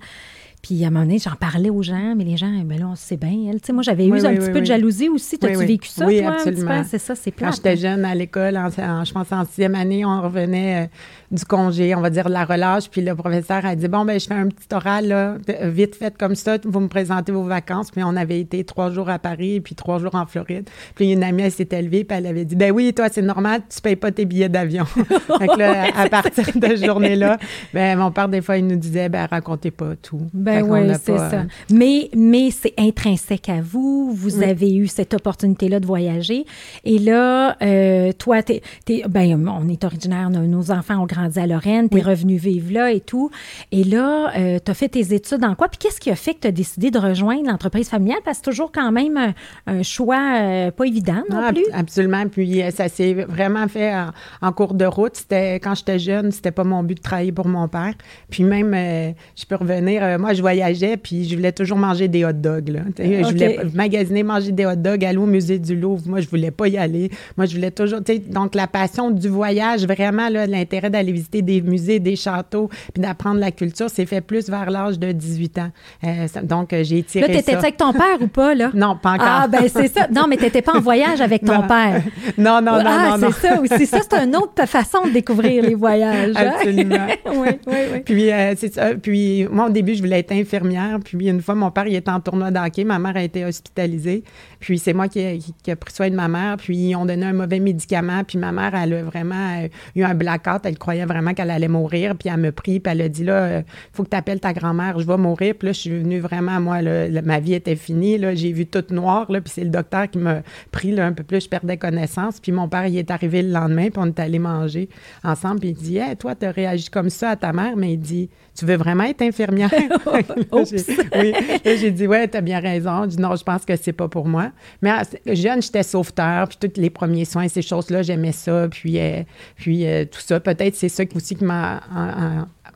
Puis 0.63 0.85
à 0.85 0.87
un 0.87 0.91
moment 0.91 1.05
donné, 1.05 1.19
j'en 1.19 1.35
parlais 1.35 1.71
aux 1.71 1.83
gens, 1.83 2.15
mais 2.17 2.23
les 2.23 2.37
gens, 2.37 2.53
ben 2.65 2.79
là, 2.79 2.87
on 2.87 2.95
sait 2.95 3.17
bien. 3.17 3.51
Elle, 3.51 3.75
moi, 3.75 3.83
j'avais 3.83 4.07
eu 4.07 4.13
un 4.13 4.35
petit 4.37 4.53
peu 4.53 4.61
de 4.61 4.67
jalousie 4.67 5.09
aussi. 5.09 5.37
T'as-tu 5.37 5.65
vécu 5.65 5.89
ça, 5.89 6.07
oui, 6.07 6.21
toi, 6.21 6.35
absolument. 6.35 6.85
C'est 6.89 7.01
ça, 7.01 7.17
c'est 7.17 7.33
Quand 7.33 7.51
j'étais 7.51 7.77
jeune 7.77 8.05
à 8.05 8.15
l'école, 8.15 8.57
je 8.77 9.13
pense 9.13 9.33
en 9.33 9.45
sixième 9.45 9.75
année, 9.75 10.05
on 10.05 10.23
revenait 10.23 10.85
euh, 10.85 10.87
du 11.33 11.45
congé, 11.45 11.97
on 11.97 12.01
va 12.01 12.11
dire 12.11 12.27
de 12.27 12.33
la 12.33 12.45
relâche, 12.45 12.89
puis 12.89 13.01
le 13.01 13.17
professeur 13.17 13.67
a 13.67 13.75
dit, 13.75 13.89
bon, 13.89 14.05
ben 14.05 14.21
je 14.21 14.27
fais 14.27 14.35
un 14.35 14.47
petit 14.47 14.73
oral, 14.73 15.09
là, 15.09 15.37
vite 15.65 15.97
fait 15.97 16.17
comme 16.17 16.37
ça, 16.37 16.59
vous 16.65 16.79
me 16.79 16.89
présentez 16.89 17.33
vos 17.33 17.43
vacances. 17.43 17.91
Puis 17.91 18.05
on 18.05 18.15
avait 18.15 18.39
été 18.39 18.63
trois 18.63 18.91
jours 18.91 19.11
à 19.11 19.19
Paris, 19.19 19.61
puis 19.61 19.75
trois 19.75 19.99
jours 19.99 20.15
en 20.15 20.27
Floride. 20.27 20.71
Puis 20.95 21.11
une 21.11 21.25
amie, 21.25 21.43
elle 21.43 21.51
s'est 21.51 21.69
élevée, 21.73 22.05
puis 22.05 22.17
elle 22.17 22.27
avait 22.27 22.45
dit, 22.45 22.55
ben 22.55 22.71
oui, 22.71 22.95
toi, 22.95 23.09
c'est 23.11 23.23
normal, 23.23 23.63
tu 23.69 23.81
payes 23.81 23.97
pas 23.97 24.13
tes 24.13 24.27
billets 24.27 24.49
d'avion. 24.49 24.85
Donc 25.29 25.57
là, 25.57 25.87
à 25.97 26.09
partir 26.09 26.45
de 26.55 26.69
cette 26.69 26.85
journée-là, 26.85 27.39
ben 27.75 27.99
mon 27.99 28.13
père, 28.13 28.29
des 28.29 28.43
fois, 28.43 28.59
il 28.59 28.67
nous 28.69 28.77
disait, 28.77 29.09
ben 29.09 29.27
racontez 29.27 29.73
pas 29.73 29.97
tout. 30.01 30.29
Ben 30.33 30.52
oui, 30.61 30.81
c'est 31.03 31.17
ça. 31.17 31.45
Mais, 31.71 32.11
mais 32.15 32.51
c'est 32.51 32.75
intrinsèque 32.79 33.49
à 33.49 33.61
vous. 33.61 34.13
Vous 34.15 34.43
avez 34.43 34.75
eu 34.75 34.87
cette 34.87 35.15
opportunité-là 35.15 35.81
de 35.81 35.87
voyager. 35.87 36.45
Et 36.85 36.99
là, 36.99 37.57
euh, 37.63 38.13
toi, 38.13 38.43
t'es, 38.43 38.63
ben, 39.09 39.49
on 39.49 39.69
est 39.69 39.85
originaire, 39.85 40.31
nos 40.31 40.71
enfants 40.71 41.03
ont 41.03 41.07
grandi 41.07 41.39
à 41.39 41.47
Lorraine, 41.47 41.89
tu 41.89 41.99
es 41.99 42.03
revenu 42.03 42.37
vivre 42.37 42.73
là 42.73 42.91
et 42.91 43.01
tout. 43.01 43.31
Et 43.71 43.85
là, 43.85 44.33
euh, 44.37 44.59
tu 44.65 44.71
as 44.71 44.75
fait 44.75 44.89
tes 44.89 45.15
études 45.15 45.45
en 45.45 45.55
quoi? 45.55 45.69
Puis 45.69 45.79
qu'est-ce 45.79 46.01
qui 46.01 46.11
a 46.11 46.17
fait 46.17 46.35
que 46.35 46.41
tu 46.41 46.49
as 46.49 46.53
décidé 46.53 46.91
de 46.91 46.99
rejoindre 46.99 47.49
l'entreprise 47.49 47.89
familiale? 47.89 48.21
Parce 48.25 48.39
que 48.39 48.45
c'est 48.45 48.51
toujours 48.51 48.73
quand 48.73 48.93
même 48.93 49.35
un, 49.67 49.83
choix 49.83 50.41
euh, 50.41 50.71
pas 50.71 50.85
évident 50.85 51.23
non 51.31 51.43
ah, 51.45 51.53
plus. 51.53 51.65
Absolument. 51.73 52.29
Puis 52.29 52.63
ça 52.71 52.89
s'est 52.89 53.15
vraiment 53.15 53.67
fait 53.69 53.93
en, 54.41 54.53
cours 54.53 54.75
de 54.75 54.85
route. 54.85 55.17
C'était, 55.17 55.57
quand 55.57 55.75
j'étais 55.75 55.99
jeune, 55.99 56.31
c'était 56.31 56.51
pas 56.51 56.65
mon 56.65 56.83
but 56.83 56.97
de 56.97 57.03
travailler 57.03 57.33
pour 57.33 57.49
mon 57.49 57.69
père. 57.69 57.95
Puis 58.31 58.45
même, 58.45 58.75
je 58.75 59.45
peux 59.47 59.57
revenir, 59.57 60.19
moi, 60.19 60.33
je 60.35 60.42
voyageais, 60.43 60.97
puis 60.97 61.25
je 61.29 61.35
voulais 61.35 61.53
toujours 61.53 61.79
manger 61.79 62.09
des 62.09 62.25
hot 62.25 62.33
dogs. 62.33 62.69
Là. 62.69 62.81
Je 62.99 63.31
voulais 63.31 63.59
magasiner, 63.73 64.23
manger 64.23 64.53
des 64.53 64.67
hot 64.67 64.77
dogs, 64.77 65.05
aller 65.05 65.19
au 65.19 65.27
musée 65.27 65.59
du 65.59 65.75
Louvre. 65.75 66.03
Moi, 66.07 66.21
je 66.21 66.29
voulais 66.29 66.51
pas 66.51 66.69
y 66.69 66.77
aller. 66.77 67.11
Moi, 67.37 67.47
je 67.47 67.55
voulais 67.55 67.71
toujours. 67.71 68.01
Donc, 68.29 68.55
la 68.55 68.67
passion 68.67 69.11
du 69.11 69.29
voyage, 69.29 69.87
vraiment, 69.87 70.29
l'intérêt 70.29 70.91
d'aller 70.91 71.13
visiter 71.13 71.43
des 71.43 71.63
musées, 71.63 71.99
des 71.99 72.17
châteaux, 72.17 72.69
puis 72.93 73.03
d'apprendre 73.03 73.41
la 73.41 73.51
culture, 73.51 73.89
c'est 73.89 74.07
fait 74.07 74.21
plus 74.21 74.49
vers 74.49 74.71
l'âge 74.71 74.99
de 74.99 75.13
18 75.13 75.59
ans. 75.59 75.71
Euh, 76.05 76.27
donc, 76.43 76.73
euh, 76.73 76.83
j'ai 76.85 77.03
tiré. 77.03 77.27
Là, 77.27 77.35
t'étais 77.35 77.55
avec 77.55 77.77
ton 77.77 77.93
père 77.93 78.21
ou 78.21 78.29
pas, 78.29 78.55
là? 78.55 78.71
Non, 78.83 78.97
pas 79.01 79.13
encore. 79.13 79.27
Ah, 79.29 79.49
ben, 79.49 79.69
c'est 79.69 79.89
ça. 79.89 80.09
Non, 80.13 80.27
mais 80.29 80.37
t'étais 80.37 80.63
pas 80.63 80.73
en 80.77 80.81
voyage 80.81 81.21
avec 81.21 81.45
ton 81.45 81.63
père. 81.63 82.03
Non, 82.39 82.61
non, 82.61 82.73
non, 82.73 82.83
ah, 82.87 83.17
non. 83.19 83.29
c'est 83.31 83.49
ça 83.49 83.61
aussi. 83.61 83.87
Ça, 83.87 83.99
c'est 84.01 84.25
une 84.25 84.35
autre 84.37 84.67
façon 84.67 85.07
de 85.07 85.11
découvrir 85.11 85.63
les 85.63 85.75
voyages. 85.75 86.35
Hein? 86.35 86.53
Absolument. 86.57 87.07
oui, 87.27 87.49
oui, 87.67 87.77
oui. 87.93 88.01
Puis, 88.05 88.31
euh, 88.31 88.55
c'est 88.57 88.73
ça. 88.73 88.95
Puis, 88.95 89.47
moi, 89.51 89.67
au 89.67 89.71
début, 89.71 89.95
je 89.95 90.01
voulais 90.01 90.21
être 90.21 90.32
infirmière. 90.33 90.99
Puis, 91.05 91.29
une 91.29 91.41
fois, 91.41 91.55
mon 91.55 91.71
père, 91.71 91.87
il 91.87 91.95
était 91.95 92.11
en 92.11 92.21
tournoi 92.21 92.51
d'hockey. 92.51 92.85
Ma 92.85 92.99
mère 92.99 93.17
a 93.17 93.23
été 93.23 93.45
hospitalisée. 93.45 94.25
Puis 94.61 94.79
c'est 94.79 94.93
moi 94.93 95.09
qui 95.09 95.21
ai, 95.21 95.77
pris 95.77 95.93
soin 95.93 96.11
de 96.11 96.15
ma 96.15 96.29
mère. 96.29 96.57
Puis 96.57 96.77
ils 96.77 96.97
ont 96.97 97.05
donné 97.07 97.27
un 97.27 97.33
mauvais 97.33 97.61
médicament. 97.61 98.25
Puis 98.25 98.39
ma 98.39 98.53
mère, 98.53 98.75
elle 98.75 98.95
a 98.95 99.03
vraiment 99.03 99.63
euh, 99.63 99.69
eu 99.97 100.03
un 100.03 100.15
blackout. 100.15 100.61
Elle 100.65 100.79
croyait 100.79 101.05
vraiment 101.05 101.35
qu'elle 101.35 101.51
allait 101.51 101.69
mourir. 101.69 102.17
Puis 102.17 102.29
elle 102.29 102.41
me 102.41 102.53
prie. 102.53 102.81
Puis 102.81 102.93
elle 102.93 103.03
a 103.03 103.09
dit, 103.09 103.25
là, 103.25 103.49
il 103.49 103.53
euh, 103.53 103.63
faut 103.93 104.05
que 104.05 104.11
tu 104.11 104.17
appelles 104.17 104.41
ta 104.41 104.53
grand-mère. 104.53 104.99
Je 104.99 105.07
vais 105.07 105.17
mourir. 105.17 105.55
Puis 105.59 105.67
là, 105.67 105.73
je 105.73 105.81
suis 105.81 105.91
venue 105.91 106.21
vraiment, 106.21 106.61
moi, 106.61 106.81
ma 106.83 107.41
vie 107.41 107.55
était 107.55 107.77
finie. 107.77 108.19
Là, 108.19 108.35
j'ai 108.35 108.53
vu 108.53 108.67
toute 108.67 108.91
noire. 108.91 109.31
Là, 109.31 109.41
puis 109.41 109.53
c'est 109.55 109.65
le 109.65 109.71
docteur 109.71 110.09
qui 110.09 110.19
m'a 110.19 110.43
pris 110.71 110.93
là, 110.93 111.07
un 111.07 111.13
peu 111.13 111.25
plus. 111.25 111.45
Je 111.45 111.49
perdais 111.49 111.77
connaissance. 111.77 112.41
Puis 112.41 112.53
mon 112.53 112.69
père, 112.69 112.87
il 112.87 112.97
est 112.97 113.11
arrivé 113.11 113.43
le 113.43 113.51
lendemain. 113.51 113.91
Puis 113.91 113.99
on 113.99 114.07
est 114.07 114.21
allé 114.21 114.39
manger 114.39 114.89
ensemble. 115.25 115.61
Puis 115.61 115.69
il 115.71 115.75
dit, 115.75 115.99
hey, 115.99 116.17
toi, 116.17 116.35
tu 116.35 116.47
as 116.47 116.53
réagi 116.53 116.89
comme 116.89 117.11
ça 117.11 117.31
à 117.31 117.37
ta 117.37 117.53
mère. 117.53 117.77
Mais 117.77 117.95
il 117.95 117.99
dit, 117.99 118.31
tu 118.55 118.65
veux 118.65 118.77
vraiment 118.77 119.05
être 119.05 119.23
infirmière? 119.23 119.71
oui. 120.53 121.35
j'ai 121.65 121.91
dit, 121.91 122.07
ouais, 122.07 122.29
tu 122.29 122.37
as 122.37 122.41
bien 122.41 122.61
raison. 122.61 123.05
Je 123.05 123.09
dis, 123.11 123.21
non, 123.21 123.35
je 123.37 123.43
pense 123.43 123.65
que 123.65 123.77
c'est 123.77 123.93
pas 123.93 124.09
pour 124.09 124.27
moi. 124.27 124.51
Mais 124.81 124.91
ah, 124.91 125.03
jeune, 125.27 125.63
j'étais 125.63 125.83
sauveteur, 125.83 126.49
puis 126.49 126.59
tous 126.61 126.81
les 126.81 126.91
premiers 126.91 127.25
soins, 127.25 127.49
ces 127.49 127.63
choses-là, 127.63 128.03
j'aimais 128.03 128.33
ça, 128.33 128.69
puis, 128.71 128.99
euh, 128.99 129.23
puis 129.57 129.87
euh, 129.87 130.05
tout 130.05 130.21
ça. 130.21 130.41
Peut-être 130.41 130.75
c'est 130.75 130.89
ça 130.89 131.05
aussi 131.15 131.37
qui 131.37 131.45
m'a 131.45 131.81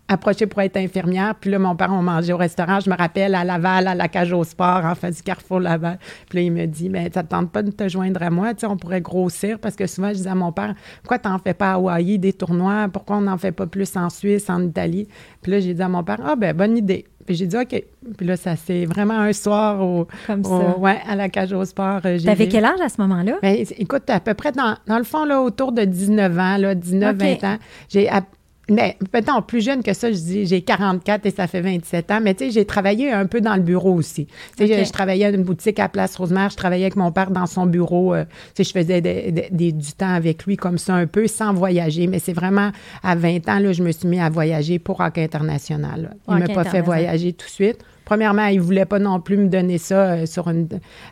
approché 0.08 0.46
pour 0.46 0.60
être 0.62 0.76
infirmière. 0.76 1.34
Puis 1.34 1.50
là, 1.50 1.58
mon 1.58 1.74
père, 1.74 1.92
on 1.92 2.02
mangeait 2.02 2.32
au 2.32 2.36
restaurant. 2.36 2.80
Je 2.80 2.90
me 2.90 2.96
rappelle 2.96 3.34
à 3.34 3.44
Laval, 3.44 3.88
à 3.88 3.94
la 3.94 4.08
cage 4.08 4.32
au 4.32 4.44
sport, 4.44 4.84
en 4.84 4.94
face 4.94 5.16
du 5.16 5.22
Carrefour 5.22 5.60
Laval. 5.60 5.98
Puis 6.28 6.38
là, 6.38 6.44
il 6.44 6.52
me 6.52 6.66
dit, 6.66 6.88
mais 6.88 7.10
ça 7.12 7.22
ne 7.22 7.28
tente 7.28 7.50
pas 7.50 7.62
de 7.62 7.70
te 7.70 7.88
joindre 7.88 8.22
à 8.22 8.30
moi? 8.30 8.54
Tu 8.54 8.60
sais, 8.60 8.66
on 8.66 8.76
pourrait 8.76 9.00
grossir 9.00 9.58
parce 9.58 9.76
que 9.76 9.86
souvent, 9.86 10.08
je 10.08 10.14
disais 10.14 10.30
à 10.30 10.34
mon 10.34 10.52
père, 10.52 10.74
pourquoi 11.02 11.18
tu 11.18 11.28
n'en 11.28 11.38
fais 11.38 11.54
pas 11.54 11.72
à 11.72 11.74
Hawaï 11.74 12.18
des 12.18 12.32
tournois? 12.32 12.88
Pourquoi 12.92 13.16
on 13.16 13.22
n'en 13.22 13.38
fait 13.38 13.52
pas 13.52 13.66
plus 13.66 13.96
en 13.96 14.10
Suisse, 14.10 14.48
en 14.48 14.62
Italie? 14.62 15.08
Puis 15.42 15.52
là, 15.52 15.60
j'ai 15.60 15.74
dit 15.74 15.82
à 15.82 15.88
mon 15.88 16.04
père, 16.04 16.18
ah 16.24 16.36
ben 16.36 16.56
bonne 16.56 16.76
idée. 16.76 17.06
Puis 17.26 17.34
j'ai 17.34 17.46
dit, 17.46 17.56
OK. 17.56 17.82
Puis 18.16 18.26
là, 18.26 18.36
ça 18.36 18.56
c'est 18.56 18.86
vraiment 18.86 19.18
un 19.18 19.32
soir 19.32 19.82
au, 19.82 20.06
Comme 20.26 20.44
ça. 20.44 20.78
ouais, 20.78 20.98
à 21.06 21.16
la 21.16 21.28
cage 21.28 21.52
au 21.52 21.64
sport. 21.64 22.00
Euh, 22.04 22.18
T'avais 22.24 22.48
quel 22.48 22.64
âge 22.64 22.80
à 22.80 22.88
ce 22.88 23.00
moment-là? 23.00 23.38
Ben, 23.42 23.64
écoute, 23.78 24.08
à 24.08 24.20
peu 24.20 24.34
près 24.34 24.52
dans, 24.52 24.76
dans, 24.86 24.98
le 24.98 25.04
fond, 25.04 25.24
là, 25.24 25.42
autour 25.42 25.72
de 25.72 25.82
19 25.84 26.38
ans, 26.38 26.56
là, 26.56 26.74
19, 26.74 27.16
20 27.16 27.44
ans. 27.44 27.56
J'ai 27.88 28.08
mais 28.68 28.96
peut-être 29.12 29.42
plus 29.46 29.64
jeune 29.64 29.82
que 29.82 29.92
ça, 29.92 30.10
je 30.10 30.16
dis 30.16 30.46
j'ai 30.46 30.60
44 30.60 31.26
et 31.26 31.30
ça 31.30 31.46
fait 31.46 31.60
27 31.60 32.10
ans. 32.10 32.20
Mais 32.20 32.34
tu 32.34 32.44
sais, 32.44 32.50
j'ai 32.50 32.64
travaillé 32.64 33.12
un 33.12 33.26
peu 33.26 33.40
dans 33.40 33.54
le 33.54 33.62
bureau 33.62 33.94
aussi. 33.94 34.26
Tu 34.56 34.66
sais, 34.66 34.84
je, 34.84 34.92
travaillais 34.92 35.26
à 35.26 35.30
une 35.30 35.44
boutique 35.44 35.78
à 35.78 35.88
Place 35.88 36.16
Rosemère. 36.16 36.50
Je 36.50 36.56
travaillais 36.56 36.84
avec 36.84 36.96
mon 36.96 37.12
père 37.12 37.30
dans 37.30 37.46
son 37.46 37.66
bureau. 37.66 38.14
Euh, 38.14 38.24
tu 38.54 38.64
sais, 38.64 38.64
je 38.64 38.72
faisais 38.72 39.00
du 39.50 39.92
temps 39.92 40.12
avec 40.12 40.46
lui 40.46 40.56
comme 40.56 40.78
ça 40.78 40.94
un 40.94 41.06
peu 41.06 41.28
sans 41.28 41.52
voyager. 41.52 42.08
Mais 42.08 42.18
c'est 42.18 42.32
vraiment 42.32 42.72
à 43.02 43.14
20 43.14 43.48
ans, 43.48 43.58
là, 43.60 43.72
je 43.72 43.82
me 43.82 43.92
suis 43.92 44.08
mis 44.08 44.20
à 44.20 44.30
voyager 44.30 44.78
pour 44.78 44.98
Rock 44.98 45.18
International. 45.18 46.16
Il 46.28 46.34
ne 46.34 46.40
m'a 46.40 46.48
pas 46.48 46.64
fait 46.64 46.80
voyager 46.80 47.32
tout 47.32 47.46
de 47.46 47.50
suite. 47.50 47.78
Premièrement, 48.04 48.46
il 48.46 48.58
ne 48.58 48.62
voulait 48.62 48.84
pas 48.84 49.00
non 49.00 49.20
plus 49.20 49.36
me 49.36 49.48
donner 49.48 49.78
ça 49.78 50.12
euh, 50.12 50.26
sur 50.26 50.48
une, 50.48 50.68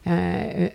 euh, 0.06 0.68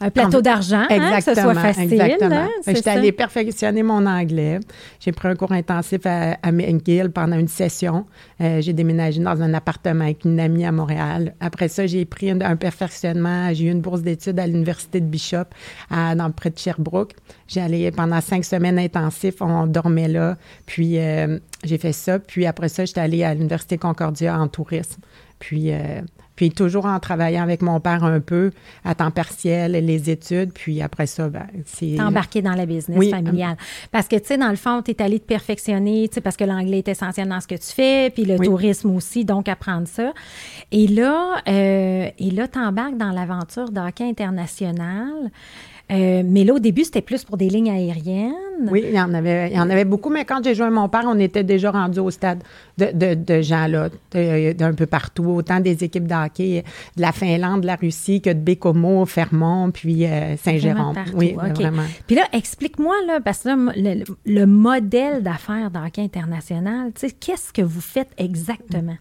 un 0.00 0.10
plateau 0.10 0.40
d'argent, 0.40 0.84
hein, 0.88 1.16
que 1.18 1.22
ce 1.22 1.34
soit 1.34 1.54
facile. 1.54 1.92
Exactement. 1.92 2.36
Hein, 2.36 2.48
J'étais 2.66 2.90
allée 2.90 3.12
perfectionner 3.12 3.82
mon 3.82 4.06
anglais. 4.06 4.60
J'ai 4.98 5.12
pris 5.12 5.28
un 5.28 5.34
cours 5.34 5.52
intensif 5.52 6.00
à, 6.06 6.38
à 6.42 6.52
McGill 6.52 7.10
pendant 7.10 7.38
une 7.38 7.48
session. 7.48 8.06
Euh, 8.40 8.62
j'ai 8.62 8.72
déménagé 8.72 9.20
dans 9.20 9.42
un 9.42 9.52
appartement 9.52 10.04
avec 10.04 10.24
une 10.24 10.40
amie 10.40 10.64
à 10.64 10.72
Montréal. 10.72 11.34
Après 11.40 11.68
ça, 11.68 11.86
j'ai 11.86 12.06
pris 12.06 12.30
un, 12.30 12.56
perfectionnement. 12.56 13.52
J'ai 13.52 13.66
eu 13.66 13.70
une 13.70 13.82
bourse 13.82 14.00
d'études 14.00 14.38
à 14.38 14.46
l'Université 14.46 15.00
de 15.00 15.06
Bishop, 15.06 15.44
à, 15.90 16.14
dans 16.14 16.30
près 16.30 16.50
de 16.50 16.58
Sherbrooke. 16.58 17.12
J'ai 17.46 17.60
allé 17.60 17.90
pendant 17.90 18.20
cinq 18.22 18.44
semaines 18.44 18.78
intensifs. 18.78 19.42
On 19.42 19.66
dormait 19.66 20.08
là. 20.08 20.38
Puis, 20.64 20.98
euh, 20.98 21.38
j'ai 21.62 21.76
fait 21.76 21.92
ça. 21.92 22.18
Puis 22.18 22.46
après 22.46 22.70
ça, 22.70 22.86
j'étais 22.86 23.00
allée 23.00 23.22
à 23.22 23.34
l'Université 23.34 23.76
Concordia 23.76 24.38
en 24.38 24.48
tourisme. 24.48 25.02
Puis, 25.38 25.72
euh, 25.72 26.00
puis 26.40 26.50
toujours 26.50 26.86
en 26.86 26.98
travaillant 27.00 27.42
avec 27.42 27.60
mon 27.60 27.80
père 27.80 28.02
un 28.02 28.18
peu 28.18 28.50
à 28.82 28.94
temps 28.94 29.10
partiel, 29.10 29.72
les 29.72 30.08
études. 30.08 30.54
Puis 30.54 30.80
après 30.80 31.06
ça, 31.06 31.28
ben, 31.28 31.46
c'est. 31.66 31.96
T'es 31.96 32.00
embarqué 32.00 32.40
dans 32.40 32.54
la 32.54 32.64
business 32.64 33.10
familiale. 33.10 33.58
Parce 33.92 34.08
que, 34.08 34.16
tu 34.16 34.24
sais, 34.24 34.38
dans 34.38 34.48
le 34.48 34.56
fond, 34.56 34.80
tu 34.80 34.92
es 34.92 35.02
allé 35.02 35.20
te 35.20 35.26
perfectionner, 35.26 36.08
tu 36.08 36.14
sais, 36.14 36.20
parce 36.22 36.38
que 36.38 36.44
l'anglais 36.44 36.78
est 36.78 36.88
essentiel 36.88 37.28
dans 37.28 37.42
ce 37.42 37.46
que 37.46 37.56
tu 37.56 37.66
fais, 37.66 38.08
puis 38.08 38.24
le 38.24 38.38
tourisme 38.38 38.96
aussi, 38.96 39.26
donc 39.26 39.50
apprendre 39.50 39.86
ça. 39.86 40.14
Et 40.72 40.86
là, 40.86 41.42
euh, 41.46 42.08
et 42.18 42.30
là, 42.30 42.48
t'embarques 42.48 42.96
dans 42.96 43.10
l'aventure 43.10 43.70
d'hockey 43.70 44.08
international. 44.08 45.30
Euh, 45.90 46.22
mais 46.24 46.44
là, 46.44 46.54
au 46.54 46.58
début, 46.58 46.84
c'était 46.84 47.02
plus 47.02 47.24
pour 47.24 47.36
des 47.36 47.48
lignes 47.48 47.70
aériennes. 47.70 48.32
Oui, 48.70 48.84
il 48.86 48.94
y 48.94 49.00
en 49.00 49.12
avait, 49.14 49.50
il 49.50 49.56
y 49.56 49.60
en 49.60 49.70
avait 49.70 49.84
beaucoup, 49.84 50.10
mais 50.10 50.24
quand 50.24 50.44
j'ai 50.44 50.54
joué 50.54 50.68
mon 50.70 50.88
père, 50.88 51.04
on 51.06 51.18
était 51.18 51.42
déjà 51.42 51.70
rendu 51.70 51.98
au 51.98 52.10
stade 52.10 52.42
de, 52.76 53.14
de, 53.14 53.40
gens 53.40 53.66
là, 53.66 53.88
d'un 54.12 54.74
peu 54.74 54.86
partout, 54.86 55.24
autant 55.24 55.60
des 55.60 55.82
équipes 55.82 56.06
de 56.06 56.14
hockey 56.14 56.64
de 56.96 57.00
la 57.00 57.12
Finlande, 57.12 57.62
de 57.62 57.66
la 57.66 57.76
Russie 57.76 58.20
que 58.20 58.30
de 58.30 58.38
Bécomo, 58.38 59.06
Fermont, 59.06 59.70
puis 59.70 60.06
euh, 60.06 60.36
Saint-Jérôme. 60.36 60.94
Oui, 61.14 61.32
vraiment. 61.32 61.84
Puis 62.06 62.16
là, 62.16 62.22
explique-moi, 62.32 62.94
là, 63.06 63.20
parce 63.20 63.44
que 63.44 63.50
le, 63.80 64.04
le 64.26 64.46
modèle 64.46 65.22
d'affaires 65.22 65.70
d'hockey 65.70 66.02
international, 66.02 66.92
qu'est-ce 67.18 67.52
que 67.52 67.62
vous 67.62 67.80
faites 67.80 68.10
exactement? 68.18 68.96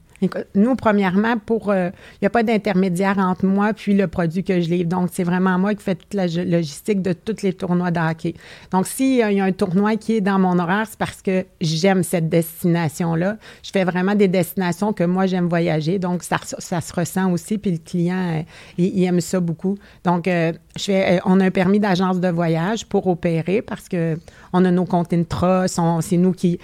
Nous, 0.55 0.75
premièrement, 0.75 1.37
pour 1.37 1.69
euh, 1.69 1.89
il 2.15 2.23
n'y 2.23 2.27
a 2.27 2.29
pas 2.29 2.43
d'intermédiaire 2.43 3.17
entre 3.17 3.45
moi 3.45 3.73
puis 3.73 3.93
le 3.93 4.07
produit 4.07 4.43
que 4.43 4.59
je 4.59 4.69
livre. 4.69 4.89
Donc, 4.89 5.09
c'est 5.11 5.23
vraiment 5.23 5.57
moi 5.57 5.75
qui 5.75 5.83
fais 5.83 5.95
toute 5.95 6.13
la 6.13 6.27
logistique 6.27 7.01
de 7.01 7.13
tous 7.13 7.41
les 7.41 7.53
tournois 7.53 7.91
de. 7.91 7.99
Donc, 8.71 8.87
s'il 8.87 9.15
y 9.15 9.21
a 9.21 9.43
un 9.43 9.51
tournoi 9.51 9.95
qui 9.97 10.15
est 10.15 10.21
dans 10.21 10.39
mon 10.39 10.57
horaire, 10.57 10.85
c'est 10.89 10.97
parce 10.97 11.21
que 11.21 11.45
j'aime 11.61 12.03
cette 12.03 12.29
destination-là. 12.29 13.37
Je 13.63 13.71
fais 13.71 13.83
vraiment 13.83 14.15
des 14.15 14.27
destinations 14.27 14.93
que 14.93 15.03
moi, 15.03 15.25
j'aime 15.25 15.47
voyager. 15.47 15.99
Donc, 15.99 16.23
ça, 16.23 16.37
se 16.39 16.93
ressent 16.93 17.31
aussi. 17.31 17.57
Puis 17.57 17.71
le 17.71 17.77
client, 17.77 18.39
euh, 18.39 18.41
il, 18.77 19.03
aime 19.03 19.21
ça 19.21 19.39
beaucoup. 19.39 19.77
Donc, 20.03 20.27
euh, 20.27 20.53
fais, 20.83 21.19
on 21.25 21.39
a 21.39 21.45
un 21.45 21.51
permis 21.51 21.79
d'agence 21.79 22.19
de 22.19 22.29
voyage 22.29 22.85
pour 22.85 23.07
opérer 23.07 23.61
parce 23.61 23.87
que 23.87 24.17
on 24.53 24.65
a 24.65 24.71
nos 24.71 24.85
comptes. 24.85 25.13
C'est 25.67 26.17
nous 26.17 26.33
qui 26.33 26.59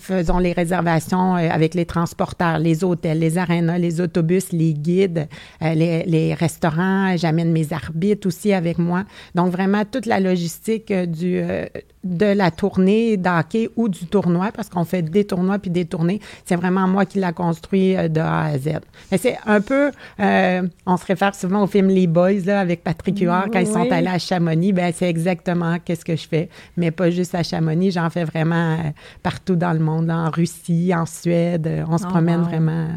faisons 0.00 0.38
les 0.38 0.52
réservations 0.52 1.34
avec 1.34 1.74
les 1.74 1.86
transporteurs 1.86 2.54
les 2.58 2.84
hôtels, 2.84 3.18
les 3.18 3.38
arénas, 3.38 3.78
les 3.78 4.00
autobus, 4.00 4.52
les 4.52 4.74
guides, 4.74 5.28
euh, 5.62 5.74
les, 5.74 6.34
restaurants. 6.34 7.16
J'amène 7.16 7.52
mes 7.52 7.72
arbitres 7.72 8.26
aussi 8.26 8.52
avec 8.52 8.78
moi. 8.78 9.04
Donc, 9.34 9.52
vraiment, 9.52 9.84
toute 9.84 10.06
la 10.06 10.20
logistique 10.20 10.90
euh, 10.90 11.06
euh, 11.22 11.66
de 12.02 12.26
la 12.26 12.50
tournée 12.50 13.16
d'hockey 13.16 13.70
ou 13.76 13.88
du 13.88 14.06
tournoi, 14.06 14.50
parce 14.52 14.68
qu'on 14.68 14.84
fait 14.84 15.02
des 15.02 15.24
tournois 15.24 15.58
puis 15.58 15.70
des 15.70 15.84
tournées, 15.84 16.20
c'est 16.44 16.56
vraiment 16.56 16.86
moi 16.86 17.06
qui 17.06 17.18
l'a 17.18 17.32
construit 17.32 17.94
de 17.94 18.20
A 18.20 18.44
à 18.44 18.58
Z. 18.58 18.80
Mais 19.10 19.18
c'est 19.18 19.38
un 19.46 19.60
peu, 19.60 19.90
on 20.18 20.96
se 20.96 21.06
réfère 21.06 21.34
souvent 21.34 21.62
au 21.62 21.66
film 21.66 21.88
Les 21.88 22.06
Boys, 22.06 22.44
là, 22.44 22.60
avec 22.60 22.82
Patrick 22.82 23.03
Quand 23.04 23.58
ils 23.60 23.66
sont 23.66 23.90
allés 23.90 24.06
à 24.08 24.18
Chamonix, 24.18 24.72
ben 24.72 24.92
c'est 24.94 25.08
exactement 25.08 25.78
qu'est-ce 25.84 26.04
que 26.04 26.16
je 26.16 26.26
fais, 26.26 26.48
mais 26.76 26.90
pas 26.90 27.10
juste 27.10 27.34
à 27.34 27.42
Chamonix, 27.42 27.92
j'en 27.92 28.10
fais 28.10 28.24
vraiment 28.24 28.78
partout 29.22 29.56
dans 29.56 29.72
le 29.72 29.78
monde, 29.78 30.10
en 30.10 30.30
Russie, 30.30 30.92
en 30.94 31.06
Suède, 31.06 31.84
on 31.88 31.98
se 31.98 32.04
oh, 32.04 32.08
promène 32.08 32.42
vraiment. 32.42 32.88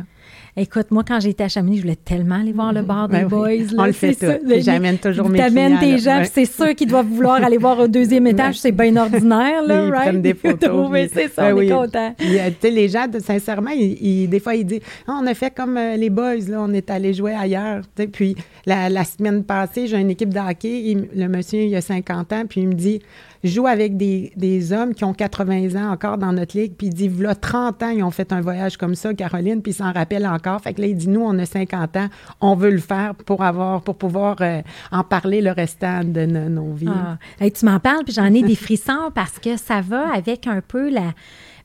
Écoute, 0.59 0.87
moi, 0.89 1.03
quand 1.07 1.19
j'étais 1.19 1.43
à 1.43 1.49
Chamonix, 1.49 1.77
je 1.77 1.81
voulais 1.83 1.95
tellement 1.95 2.41
aller 2.41 2.51
voir 2.51 2.73
le 2.73 2.81
bar 2.81 3.07
des 3.07 3.19
ben 3.19 3.27
boys. 3.27 3.47
On 3.77 3.85
le 3.85 3.91
fait 3.91 4.15
tout. 4.15 4.25
J'amène 4.57 4.97
toujours 4.97 5.29
mes 5.29 5.37
clients. 5.37 5.79
tes 5.79 5.99
gens, 5.99 6.23
c'est 6.33 6.45
sûr 6.45 6.73
qu'ils 6.73 6.87
doivent 6.87 7.05
vouloir 7.05 7.43
aller 7.43 7.57
voir 7.57 7.77
au 7.77 7.87
deuxième 7.87 8.25
étage. 8.27 8.57
C'est 8.57 8.71
bien 8.71 8.95
ordinaire, 8.95 9.61
là, 9.67 9.85
ils 9.85 9.91
prennent 9.91 10.21
des 10.23 10.33
photos. 10.33 10.89
c'est 11.13 11.27
ça, 11.27 11.53
ben 11.53 11.57
on 11.57 11.61
est 11.61 11.69
content. 11.69 12.15
les 12.63 12.89
gens, 12.89 13.05
sincèrement, 13.19 13.69
des 13.69 14.39
fois, 14.39 14.55
ils 14.55 14.65
disent 14.65 14.81
ah, 15.07 15.19
on 15.21 15.27
a 15.27 15.35
fait 15.35 15.53
comme 15.53 15.77
euh, 15.77 15.95
les 15.95 16.09
boys, 16.09 16.37
là, 16.47 16.57
on 16.59 16.73
est 16.73 16.89
allé 16.89 17.13
jouer 17.13 17.35
ailleurs. 17.35 17.83
puis 18.11 18.35
la, 18.65 19.03
semaine 19.03 19.43
passée, 19.43 19.85
j'ai 19.85 19.97
une 19.99 20.09
équipe 20.09 20.33
de 20.33 20.39
hockey. 20.39 20.97
le 21.15 21.27
monsieur, 21.27 21.59
il 21.59 21.75
a 21.75 21.81
50 21.81 22.33
ans, 22.33 22.43
puis 22.49 22.61
il 22.61 22.69
me 22.69 22.73
dit 22.73 22.99
joue 23.43 23.67
avec 23.67 23.97
des, 23.97 24.31
des, 24.35 24.73
hommes 24.73 24.93
qui 24.93 25.03
ont 25.03 25.13
80 25.13 25.75
ans 25.75 25.91
encore 25.91 26.17
dans 26.17 26.33
notre 26.33 26.57
ligue, 26.57 26.73
puis 26.77 26.87
il 26.87 26.93
dit, 26.93 27.07
voilà, 27.07 27.35
30 27.35 27.83
ans, 27.83 27.89
ils 27.89 28.03
ont 28.03 28.11
fait 28.11 28.31
un 28.31 28.41
voyage 28.41 28.77
comme 28.77 28.95
ça, 28.95 29.13
Caroline, 29.13 29.61
puis 29.61 29.71
il 29.71 29.75
s'en 29.75 29.91
rappelle 29.91 30.25
encore. 30.25 30.61
Fait 30.61 30.73
que 30.73 30.81
là, 30.81 30.87
il 30.87 30.95
dit, 30.95 31.07
nous, 31.07 31.21
on 31.21 31.37
a 31.39 31.45
50 31.45 31.97
ans, 31.97 32.07
on 32.41 32.55
veut 32.55 32.71
le 32.71 32.79
faire 32.79 33.15
pour 33.15 33.43
avoir, 33.43 33.81
pour 33.81 33.95
pouvoir 33.95 34.37
euh, 34.41 34.61
en 34.91 35.03
parler 35.03 35.41
le 35.41 35.51
restant 35.51 36.03
de 36.03 36.25
nos 36.25 36.73
vies. 36.73 36.87
Ah. 36.89 37.49
tu 37.49 37.65
m'en 37.65 37.79
parles, 37.79 38.03
puis 38.03 38.13
j'en 38.13 38.33
ai 38.33 38.43
des 38.43 38.55
frissons 38.55 39.11
parce 39.13 39.39
que 39.39 39.57
ça 39.57 39.81
va 39.81 40.13
avec 40.13 40.47
un 40.47 40.61
peu 40.61 40.89
la... 40.89 41.13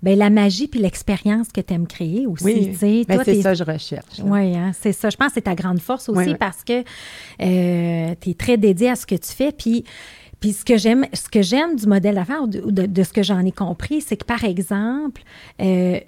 Bien, 0.03 0.17
la 0.17 0.31
magie 0.31 0.67
puis 0.67 0.81
l'expérience 0.81 1.47
que 1.55 1.61
tu 1.61 1.73
aimes 1.73 1.87
créer 1.87 2.27
aussi. 2.27 2.45
Oui, 2.45 3.07
ben, 3.09 3.21
c'est 3.25 3.41
ça 3.41 3.53
que 3.53 3.59
je 3.59 3.63
recherche. 3.63 4.19
Oui, 4.25 4.57
hein, 4.57 4.73
c'est 4.75 4.91
ça. 4.91 5.11
Je 5.11 5.17
pense 5.17 5.29
que 5.29 5.35
c'est 5.35 5.43
ta 5.43 5.55
grande 5.55 5.79
force 5.79 6.09
aussi 6.09 6.35
parce 6.35 6.65
que 6.65 6.81
euh, 7.41 8.15
tu 8.21 8.31
es 8.31 8.35
très 8.35 8.57
dédié 8.57 8.91
à 8.91 8.97
ce 8.97 9.07
que 9.07 9.15
tu 9.15 9.31
fais. 9.31 9.53
Puis 9.53 9.85
puis 10.43 10.53
ce 10.53 10.65
que 10.65 10.77
j'aime, 10.77 11.07
ce 11.15 11.29
que 11.29 11.41
j'aime 11.41 11.77
du 11.77 11.87
modèle 11.87 12.17
d'affaires, 12.17 12.49
de, 12.49 12.87
de, 12.87 13.03
ce 13.05 13.13
que 13.13 13.23
j'en 13.23 13.45
ai 13.45 13.53
compris, 13.53 14.01
c'est 14.01 14.17
que 14.17 14.25
par 14.25 14.43
exemple, 14.45 15.23
euh, 15.61 16.01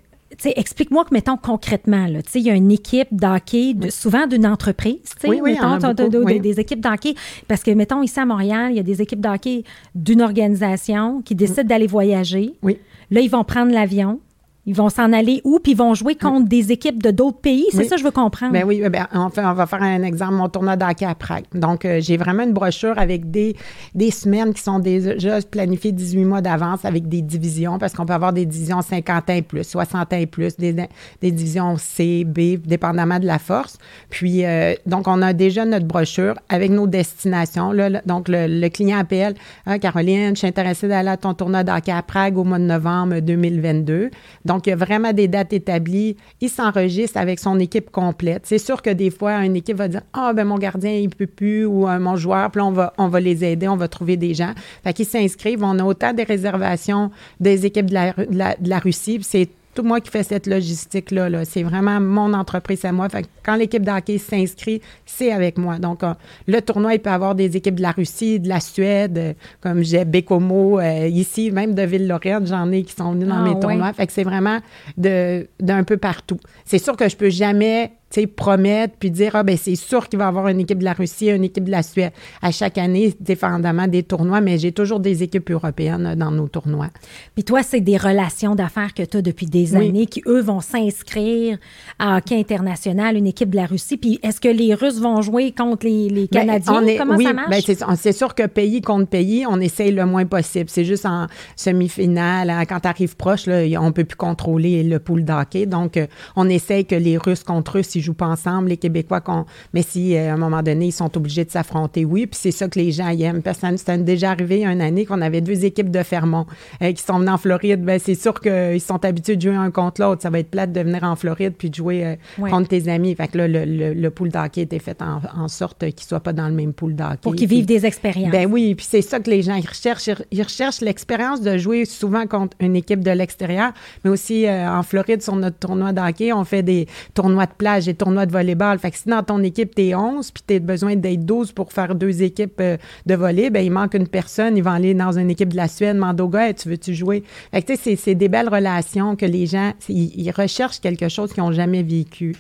explique-moi 0.45 1.05
que, 1.05 1.15
mettons, 1.15 1.37
concrètement, 1.37 2.09
là, 2.09 2.19
il 2.35 2.43
y 2.43 2.51
a 2.51 2.55
une 2.55 2.73
équipe 2.73 3.07
d'hockey, 3.13 3.75
de, 3.75 3.91
souvent 3.91 4.27
d'une 4.27 4.45
entreprise, 4.45 5.15
oui, 5.23 5.39
oui, 5.41 5.57
mettons, 5.63 5.93
des 5.93 6.59
équipes 6.59 6.81
d'hockey, 6.81 7.15
parce 7.47 7.63
que, 7.63 7.71
mettons, 7.71 8.03
ici 8.03 8.19
à 8.19 8.27
Montréal, 8.27 8.73
il 8.73 8.77
y 8.77 8.81
a 8.81 8.83
des 8.83 9.01
équipes 9.01 9.21
d'hockey 9.21 9.63
d'une 9.95 10.21
organisation 10.21 11.23
qui 11.23 11.37
décident 11.37 11.63
d'aller 11.63 11.87
voyager. 11.87 12.55
Oui. 12.63 12.79
Là, 13.13 13.21
ils 13.21 13.31
vont 13.31 13.45
prendre 13.45 13.73
l'avion, 13.73 14.19
ils 14.67 14.75
vont 14.75 14.89
s'en 14.89 15.13
aller 15.13 15.41
où? 15.45 15.59
Puis 15.63 15.73
ils 15.73 15.79
vont 15.79 15.95
jouer 15.95 16.15
contre 16.15 16.49
des 16.49 16.73
équipes 16.73 17.03
de 17.03 17.11
d'autres 17.11 17.39
pays? 17.39 17.67
C'est 17.71 17.85
ça 17.85 17.97
que 17.97 18.01
je 18.01 18.05
veux 18.05 18.11
comprendre. 18.11 18.53
Ben 18.53 18.65
oui, 18.65 18.83
ben, 18.89 19.07
on, 19.13 19.29
fait, 19.29 19.45
on 19.45 19.53
va 19.53 19.67
faire 19.67 19.83
un 19.83 20.03
exemple, 20.03 20.35
mon 20.35 20.49
tournoi 20.49 20.77
d'hockey 20.77 21.05
à 21.05 21.15
Prague. 21.15 21.45
Donc, 21.55 21.85
euh, 21.85 22.01
j'ai 22.01 22.17
vraiment 22.17 22.45
une 22.45 22.53
brochure 22.53 22.99
avec 22.99 23.31
des, 23.31 23.57
des 23.95 24.11
semaines 24.11 24.55
qui 24.55 24.63
sont 24.63 24.79
déjà 24.79 25.41
planifiées 25.43 25.93
18 25.93 26.25
mois 26.25 26.41
d'avance 26.41 26.85
avec 26.85 27.09
des 27.09 27.23
divisions, 27.23 27.79
parce 27.79 27.93
qu'on 27.93 28.07
peut 28.07 28.15
avoir 28.15 28.33
des 28.33 28.47
divisions 28.47 28.81
50 28.81 29.31
ans 29.31 29.35
et 29.35 29.43
plus, 29.43 29.65
60 29.65 30.13
ans 30.13 30.17
et 30.17 30.27
plus, 30.27 30.57
des, 30.57 30.73
des 30.73 31.31
divisions 31.31 31.77
C, 31.77 32.25
B, 32.25 32.57
dépendamment 32.65 33.19
de 33.19 33.27
la 33.27 33.39
force. 33.39 33.79
Puis, 34.11 34.45
euh, 34.45 34.75
donc, 34.87 35.09
on 35.09 35.21
a 35.23 35.33
déjà 35.33 35.65
notre 35.65 35.87
brochure 35.87 36.35
avec 36.49 36.71
nos 36.71 36.87
destinations. 36.87 37.73
Là, 37.73 38.01
donc, 38.07 38.27
le, 38.29 38.69
client 38.69 38.99
appelle, 38.99 39.35
ah, 39.67 39.79
Caroline, 39.79 40.31
je 40.31 40.39
suis 40.39 40.49
intéressée 40.49 40.89
d'aller 40.89 41.11
à 41.11 41.17
ton 41.17 41.35
tournoi 41.35 41.65
d'hockey 41.65 41.93
à 41.93 42.03
Prague 42.03 42.39
au 42.39 42.45
mois 42.45 42.59
de 42.59 42.65
novembre 42.65 43.21
2022. 43.21 44.11
Donc, 44.45 44.54
donc, 44.55 44.69
il 44.69 44.71
y 44.71 44.73
a 44.73 44.77
vraiment 44.77 45.13
des 45.13 45.27
dates 45.27 45.53
établies. 45.53 46.17
Il 46.41 46.49
s'enregistre 46.49 47.17
avec 47.17 47.41
son 47.41 47.59
équipe 47.59 47.91
complète. 47.91 48.43
C'est 48.45 48.59
sûr 48.59 48.83
que 48.83 48.91
des 48.91 49.11
fois, 49.11 49.45
une 49.45 49.57
équipe 49.57 49.77
va 49.77 49.89
dire 49.89 50.03
Ah, 50.13 50.33
ben 50.33 50.45
mon 50.45 50.59
gardien, 50.59 50.93
il 50.93 51.11
peut 51.11 51.27
plus, 51.27 51.65
ou 51.65 51.89
euh, 51.89 51.99
mon 51.99 52.15
joueur, 52.15 52.53
puis 52.53 52.61
là, 52.61 52.67
on 52.67 52.71
va, 52.71 52.93
on 52.97 53.09
va 53.09 53.19
les 53.19 53.45
aider, 53.45 53.67
on 53.67 53.77
va 53.77 53.89
trouver 53.89 54.17
des 54.17 54.33
gens. 54.33 54.53
Fait 54.85 54.93
qu'ils 54.93 55.07
s'inscrivent. 55.07 55.65
On 55.65 55.77
a 55.81 55.85
autant 55.85 56.13
des 56.13 56.23
réservations 56.23 57.11
des 57.41 57.67
équipes 57.67 57.87
de 57.87 57.95
la, 57.95 58.13
de 58.13 58.69
la 58.69 58.79
Russie, 58.79 59.19
c'est 59.23 59.49
tout 59.75 59.83
moi 59.83 60.01
qui 60.01 60.11
fais 60.11 60.23
cette 60.23 60.47
logistique-là. 60.47 61.29
-là, 61.31 61.45
c'est 61.45 61.63
vraiment 61.63 62.01
mon 62.01 62.33
entreprise 62.33 62.85
à 62.85 62.93
moi. 62.93 63.09
Fait 63.09 63.27
quand 63.45 63.57
l'équipe 63.57 63.85
d'hockey 63.85 64.19
s'inscrit, 64.19 64.81
c'est 65.05 65.33
avec 65.33 65.59
moi. 65.59 65.79
Donc, 65.79 66.03
euh, 66.03 66.15
le 66.47 66.61
tournoi, 66.61 66.95
il 66.95 67.01
peut 67.01 67.11
avoir 67.11 67.35
des 67.35 67.57
équipes 67.57 67.77
de 67.77 67.83
la 67.83 67.93
Russie, 67.93 68.41
de 68.41 68.49
la 68.49 68.61
Suède, 68.61 69.19
euh, 69.19 69.33
comme 69.61 69.83
j'ai 69.83 70.05
Bécomo 70.05 70.81
euh, 70.81 71.07
ici, 71.09 71.51
même 71.51 71.75
de 71.75 71.83
Ville-Lorraine, 71.83 72.47
j'en 72.47 72.71
ai 72.73 72.83
qui 72.83 72.95
sont 72.95 73.13
venus 73.13 73.29
dans 73.29 73.45
ah, 73.45 73.49
mes 73.49 73.61
tournois. 73.61 73.93
Fait 73.93 74.07
que 74.07 74.13
c'est 74.13 74.25
vraiment 74.25 74.59
d'un 74.97 75.85
peu 75.85 75.97
partout. 75.97 76.39
C'est 76.65 76.79
sûr 76.79 76.97
que 76.97 77.09
je 77.09 77.17
peux 77.17 77.31
jamais 77.31 77.93
promettre 78.23 78.95
puis 78.99 79.11
dire, 79.11 79.33
ah, 79.35 79.43
ben 79.43 79.57
c'est 79.57 79.77
sûr 79.77 80.09
qu'il 80.09 80.19
va 80.19 80.27
y 80.27 80.29
avoir 80.29 80.49
une 80.49 80.61
équipe 80.61 80.79
de 80.79 80.85
la 80.85 80.93
Russie, 80.93 81.29
une 81.29 81.45
équipe 81.45 81.65
de 81.65 81.71
la 81.71 81.83
Suède 81.83 82.13
à 82.43 82.51
chaque 82.51 82.79
année, 82.79 83.15
dépendamment 83.21 83.87
des 83.87 84.03
tournois, 84.03 84.41
mais 84.41 84.59
j'ai 84.59 84.73
toujours 84.73 85.01
des 85.01 85.23
équipes 85.23 85.51
européennes 85.51 86.15
dans 86.17 86.31
nos 86.31 86.49
tournois. 86.49 86.89
Puis 87.35 87.45
toi, 87.45 87.63
c'est 87.63 87.81
des 87.81 87.97
relations 87.97 88.55
d'affaires 88.55 88.95
que 88.95 89.03
tu 89.03 89.19
as 89.19 89.23
depuis 89.23 89.47
des 89.47 89.77
années 89.77 90.07
qui, 90.07 90.23
eux, 90.27 90.41
vont 90.41 90.61
s'inscrire 90.61 91.59
à 91.99 92.17
hockey 92.17 92.39
international, 92.39 93.17
une 93.17 93.27
équipe 93.27 93.51
de 93.51 93.57
la 93.57 93.67
Russie. 93.67 93.97
Puis 93.97 94.19
est-ce 94.23 94.41
que 94.41 94.49
les 94.49 94.75
Russes 94.75 95.01
vont 95.01 95.21
jouer 95.23 95.53
contre 95.53 95.87
les, 95.87 96.09
les 96.09 96.29
ben, 96.31 96.47
Canadiens? 96.47 96.97
Comment 96.99 97.19
ça 97.19 97.33
marche? 97.33 97.51
Ben, 97.51 97.97
c'est 97.97 98.13
sûr 98.13 98.35
que 98.35 98.47
pays 98.47 98.81
contre 98.81 99.09
pays, 99.09 99.45
on 99.49 99.61
essaye 99.61 99.93
le 99.93 100.07
moins 100.07 100.25
possible. 100.25 100.71
C'est 100.71 100.85
juste 100.85 101.07
en 101.07 101.27
demi-finale, 101.67 102.51
hein, 102.51 102.65
quand 102.65 102.81
tu 102.81 102.89
arrives 102.89 103.17
proche, 103.17 103.47
là, 103.47 103.65
on 103.81 103.87
ne 103.87 103.91
peut 103.91 104.05
plus 104.05 104.17
contrôler 104.17 104.83
le 104.83 104.99
pool 104.99 105.25
d'hockey. 105.25 105.67
Donc, 105.67 105.97
euh, 105.97 106.07
on 106.37 106.49
essaye 106.49 106.85
que 106.85 106.95
les 106.95 107.19
Russes 107.19 107.45
contre 107.45 107.79
eux, 107.79 107.83
s'ils 107.83 108.03
jouent 108.05 108.15
pas 108.15 108.27
ensemble, 108.27 108.69
les 108.69 108.77
Québécois, 108.77 109.21
qu'on, 109.21 109.45
mais 109.73 109.83
si 109.83 110.17
euh, 110.17 110.31
à 110.31 110.35
un 110.35 110.37
moment 110.37 110.63
donné, 110.63 110.87
ils 110.87 110.93
sont 110.93 111.17
obligés 111.17 111.45
de 111.45 111.51
s'affronter, 111.51 112.05
oui, 112.05 112.27
puis 112.27 112.39
c'est 112.41 112.51
ça 112.51 112.69
que 112.69 112.79
les 112.79 112.93
gens 112.93 113.09
aiment. 113.09 113.43
Parce 113.43 113.59
que 113.59 113.77
ça 113.77 113.97
déjà 113.97 114.31
arrivé 114.31 114.65
une 114.65 114.81
année 114.81 115.07
qu'on 115.07 115.21
avait 115.21 115.41
deux 115.41 115.65
équipes 115.65 115.91
de 115.91 116.03
Fermont 116.03 116.47
euh, 116.83 116.93
qui 116.93 117.03
sont 117.03 117.19
venues 117.19 117.31
en 117.31 117.39
Floride. 117.39 117.83
Ben, 117.83 117.99
c'est 117.99 118.15
sûr 118.15 118.41
qu'ils 118.41 118.81
sont 118.81 119.05
habitués 119.05 119.37
de 119.37 119.43
jouer 119.43 119.57
un 119.57 119.71
contre 119.71 120.03
l'autre. 120.03 120.23
Ça 120.23 120.31
va 120.31 120.39
être 120.39 120.51
plate 120.51 120.73
de 120.73 120.81
venir 120.81 121.03
en 121.05 121.17
Floride 121.17 121.55
puis 121.57 121.71
de 121.71 121.75
jouer 121.75 122.05
euh, 122.05 122.49
contre 122.49 122.69
tes 122.69 122.89
amis. 122.89 123.15
Fait 123.15 123.29
que 123.29 123.39
là, 123.39 123.49
le, 123.49 123.95
le, 123.95 124.11
pool 124.11 124.29
d'hockey 124.29 124.63
était 124.63 124.79
fait 124.79 125.01
en, 125.03 125.49
sorte 125.49 125.79
qu'ils 125.79 125.89
ne 125.89 126.09
soient 126.09 126.21
pas 126.21 126.33
dans 126.33 126.49
le 126.49 126.55
même 126.55 126.73
pool 126.73 126.95
d'hockey. 126.95 127.19
Pour 127.23 127.35
qu'ils 127.35 127.49
vivent 127.49 127.67
des 127.67 127.87
expériences. 127.87 128.31
Ben 128.31 128.49
oui, 128.51 128.75
puis 128.75 128.87
c'est 128.89 129.03
ça 129.03 129.21
que 129.21 129.31
les 129.31 129.43
gens 129.43 129.59
recherchent. 129.61 130.11
Ils 130.31 130.43
recherchent 130.43 130.81
l'expérience 130.81 131.41
de 131.41 131.57
jouer 131.59 131.85
souvent 131.85 132.27
contre 132.27 132.57
une 132.61 132.77
équipe 132.77 133.03
de 133.03 133.11
l'extérieur, 133.11 133.73
mais 134.05 134.11
aussi 134.11 134.47
en 134.49 134.83
Floride, 134.83 135.23
sur 135.23 135.37
notre 135.37 135.59
tournoi 135.59 135.93
d'hockey, 135.93 136.33
on 136.33 136.45
fait 136.45 136.63
des 136.63 136.87
tournois 137.15 137.47
de 137.47 137.53
plage 137.57 137.89
des 137.95 138.05
tournois 138.05 138.27
de 138.27 138.33
volleyball. 138.33 138.79
Fait 138.79 138.91
que 138.91 138.99
si 138.99 139.09
dans 139.09 139.23
ton 139.23 139.43
équipe, 139.43 139.75
tu 139.75 139.83
es 139.83 139.95
11, 139.95 140.31
puis 140.31 140.43
tu 140.47 140.55
as 140.55 140.59
besoin 140.59 140.97
d'être 140.97 141.25
12 141.25 141.53
pour 141.53 141.73
faire 141.73 141.95
deux 141.95 142.23
équipes 142.23 142.61
euh, 142.61 142.77
de 143.07 143.15
volley, 143.15 143.51
ben 143.51 143.65
il 143.65 143.71
manque 143.71 143.95
une 143.95 144.09
personne, 144.09 144.57
ils 144.57 144.63
vont 144.63 144.73
aller 144.73 144.95
dans 144.95 145.17
une 145.19 145.31
équipe 145.31 145.51
de 145.51 145.57
la 145.57 145.69
Suède, 145.69 145.97
Mandoga, 145.97 146.53
tu 146.53 146.69
veux-tu 146.69 146.95
jouer? 146.95 147.23
Fait 147.53 147.63
que, 147.63 147.73
tu 147.73 147.79
sais, 147.79 147.97
c'est 147.97 148.15
des 148.15 148.29
belles 148.29 148.49
relations 148.49 149.17
que 149.17 149.27
les 149.27 149.47
gens, 149.47 149.73
ils, 149.89 150.31
recherchent 150.35 150.81
quelque 150.81 151.09
chose 151.09 151.33
qu'ils 151.33 151.43
n'ont 151.43 151.53
jamais 151.53 151.83
vécu. 151.83 152.35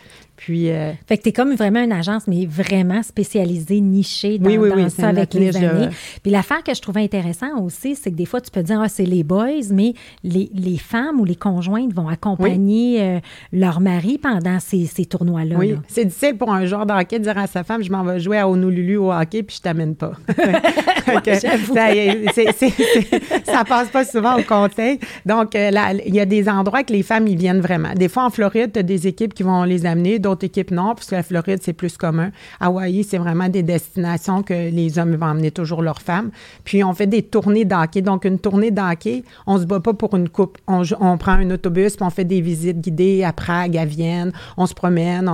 Puis, 0.45 0.71
euh, 0.71 0.93
fait 1.07 1.17
que 1.17 1.23
tu 1.23 1.29
es 1.31 1.33
comme 1.33 1.55
vraiment 1.55 1.83
une 1.83 1.93
agence, 1.93 2.25
mais 2.27 2.45
vraiment 2.45 3.03
spécialisée, 3.03 3.81
nichée 3.81 4.39
dans, 4.39 4.91
ça 4.91 5.09
avec 5.09 5.33
les 5.33 5.57
années. 5.57 5.89
Puis 6.23 6.31
l'affaire 6.31 6.63
que 6.63 6.75
je 6.75 6.83
trouvais 6.83 7.03
intéressant 7.03 7.63
aussi, 7.63 7.97
c'est 7.97 8.11
que 8.11 8.17
des 8.17 8.27
fois, 8.27 8.43
tu 8.43 8.51
peux 8.51 8.63
dire, 8.63 8.79
ah, 8.79 8.91
c'est 8.91 9.07
les 9.07 9.25
boys, 9.25 9.71
mais 9.71 9.95
les, 10.23 10.51
les, 10.53 10.77
femmes 10.77 11.19
ou 11.19 11.25
les 11.25 11.35
conjointes 11.35 11.95
vont 11.95 12.09
accompagner 12.09 13.01
euh, 13.01 13.21
leur 13.55 13.81
mari 13.81 14.19
pendant 14.19 14.61
ces, 14.61 14.85
ces 14.85 15.07
tournois-là. 15.07 15.57
Oui, 15.57 15.77
c'est 15.89 16.05
difficile 16.05 16.37
pour 16.37 16.53
un 16.53 16.67
joueur 16.67 16.85
de 16.85 16.93
hockey 16.93 17.19
de 17.19 17.25
dire 17.25 17.39
à 17.39 17.47
sa 17.47 17.65
femme, 17.65 17.83
je 17.83 17.91
m'en 17.91 18.05
vais 18.05 18.21
jouer 18.21 18.37
à 18.37 18.47
Honolulu 18.47 18.99
au 18.99 19.11
hockey, 19.11 19.45
puis 19.45 19.57
je 19.57 19.63
t'amène 19.63 19.95
pas. 19.95 20.13
ouais, 21.09 21.35
ça, 21.37 21.57
ça 23.45 23.65
passe 23.65 23.89
pas 23.89 24.05
souvent 24.05 24.39
au 24.39 24.43
conseil. 24.43 25.01
Donc, 25.25 25.55
euh, 25.55 25.71
il 26.05 26.15
y 26.15 26.21
a 26.21 26.27
des 26.27 26.51
endroits 26.51 26.83
que 26.83 26.93
les 26.93 27.03
femmes, 27.03 27.27
ils 27.29 27.39
viennent 27.39 27.63
vraiment. 27.63 27.95
Des 27.95 28.11
fois, 28.11 28.25
en 28.25 28.31
Floride, 28.31 28.73
tu 28.75 28.81
as 28.81 28.83
des 28.83 29.07
équipes 29.07 29.33
qui 29.33 29.43
vont 29.43 29.65
les 29.65 29.87
amener, 29.87 30.19
d'autres 30.19 30.34
équipes 30.43 30.71
non, 30.71 30.95
parce 30.95 31.09
que 31.09 31.15
la 31.15 31.23
Floride, 31.23 31.61
c'est 31.63 31.73
plus 31.73 31.97
commun. 31.97 32.31
Hawaï, 32.61 33.05
c'est 33.05 33.19
vraiment 33.19 33.49
des 33.49 33.63
destinations 33.63 34.43
que 34.43 34.55
les 34.55 34.99
hommes 34.99 35.15
vont 35.17 35.27
emmener 35.27 35.51
toujours 35.51 35.83
leurs 35.83 36.01
femmes. 36.01 36.31
Puis, 36.65 36.83
on 36.83 36.95
fait 36.95 37.07
des 37.07 37.23
tournées 37.23 37.65
d'hockey. 37.65 38.03
Donc, 38.03 38.25
une 38.25 38.39
tournée 38.39 38.71
d'hockey, 38.71 39.25
on 39.47 39.59
se 39.59 39.65
bat 39.65 39.81
pas 39.81 39.95
pour 39.95 40.15
une 40.15 40.29
coupe. 40.29 40.59
On, 40.67 40.83
prend 41.19 41.33
un 41.33 41.51
autobus, 41.51 41.97
puis 41.97 42.05
on 42.05 42.11
fait 42.11 42.25
des 42.25 42.41
visites 42.41 42.81
guidées 42.81 43.25
à 43.25 43.33
Prague, 43.33 43.77
à 43.77 43.85
Vienne. 43.85 44.33
On 44.57 44.67
se 44.67 44.75
promène. 44.75 45.31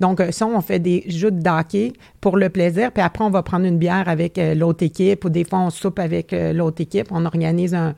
Donc, 0.00 0.22
ça, 0.30 0.46
on 0.46 0.60
fait 0.60 0.78
des 0.78 1.04
jeux 1.08 1.30
d'hockey 1.30 1.92
pour 2.22 2.36
le 2.36 2.48
plaisir. 2.48 2.92
Puis 2.92 3.02
après, 3.02 3.24
on 3.24 3.30
va 3.30 3.42
prendre 3.42 3.66
une 3.66 3.78
bière 3.78 4.08
avec 4.08 4.38
euh, 4.38 4.54
l'autre 4.54 4.84
équipe 4.84 5.24
ou 5.24 5.28
des 5.28 5.44
fois, 5.44 5.58
on 5.58 5.70
soupe 5.70 5.98
avec 5.98 6.32
euh, 6.32 6.52
l'autre 6.52 6.80
équipe. 6.80 7.08
On 7.10 7.26
organise 7.26 7.74
un, 7.74 7.94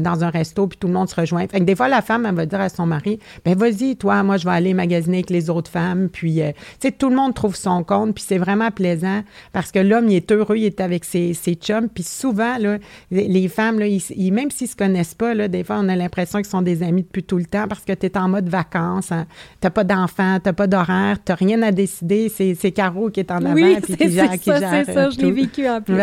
dans 0.00 0.24
un 0.24 0.30
resto, 0.30 0.66
puis 0.66 0.78
tout 0.78 0.86
le 0.88 0.94
monde 0.94 1.10
se 1.10 1.14
rejoint. 1.14 1.46
Fait 1.46 1.60
que 1.60 1.64
des 1.64 1.76
fois, 1.76 1.86
la 1.86 2.00
femme, 2.00 2.24
elle 2.24 2.34
va 2.34 2.46
dire 2.46 2.60
à 2.60 2.70
son 2.70 2.86
mari, 2.86 3.20
ben 3.44 3.54
vas-y, 3.54 3.96
toi, 3.96 4.22
moi, 4.22 4.38
je 4.38 4.46
vais 4.46 4.54
aller 4.54 4.72
magasiner 4.72 5.18
avec 5.18 5.28
les 5.28 5.50
autres 5.50 5.70
femmes. 5.70 6.08
Puis, 6.08 6.40
euh, 6.40 6.52
tu 6.80 6.88
sais, 6.88 6.90
tout 6.90 7.10
le 7.10 7.16
monde 7.16 7.34
trouve 7.34 7.54
son 7.54 7.84
compte, 7.84 8.14
puis 8.14 8.24
c'est 8.26 8.38
vraiment 8.38 8.70
plaisant 8.70 9.22
parce 9.52 9.70
que 9.70 9.78
l'homme, 9.78 10.08
il 10.08 10.16
est 10.16 10.32
heureux, 10.32 10.56
il 10.56 10.64
est 10.64 10.80
avec 10.80 11.04
ses, 11.04 11.34
ses 11.34 11.54
chums. 11.54 11.90
Puis 11.90 12.02
souvent, 12.02 12.56
là, 12.58 12.78
les, 13.10 13.48
femmes, 13.48 13.78
là, 13.78 13.86
ils, 13.86 14.32
même 14.32 14.50
s'ils 14.50 14.68
se 14.68 14.76
connaissent 14.76 15.14
pas, 15.14 15.34
là, 15.34 15.48
des 15.48 15.64
fois, 15.64 15.76
on 15.80 15.88
a 15.90 15.96
l'impression 15.96 16.38
qu'ils 16.38 16.48
sont 16.48 16.62
des 16.62 16.82
amis 16.82 17.02
depuis 17.02 17.24
tout 17.24 17.36
le 17.36 17.44
temps 17.44 17.68
parce 17.68 17.84
que 17.84 17.92
tu 17.92 18.06
es 18.06 18.16
en 18.16 18.30
mode 18.30 18.48
vacances. 18.48 19.12
Hein. 19.12 19.26
Tu 19.60 19.66
n'as 19.66 19.70
pas 19.70 19.84
d'enfants, 19.84 20.38
tu 20.42 20.48
n'as 20.48 20.54
pas 20.54 20.66
d'horaire, 20.66 21.18
tu 21.22 21.30
n'as 21.30 21.36
rien 21.36 21.60
à 21.60 21.72
décider. 21.72 22.30
C'est 22.30 22.72
Caro 22.72 23.10
qui 23.10 23.20
est 23.20 23.30
en 23.30 23.44
avant 23.44 23.65
puis 23.74 23.96
qui 23.96 24.10
gère, 24.10 24.30
ça, 24.30 24.84
C'est 24.84 24.92
ça, 24.92 25.10
je 25.10 25.18
l'ai 25.18 25.32
vécu 25.32 25.68
en 25.68 25.80
plus. 25.80 25.96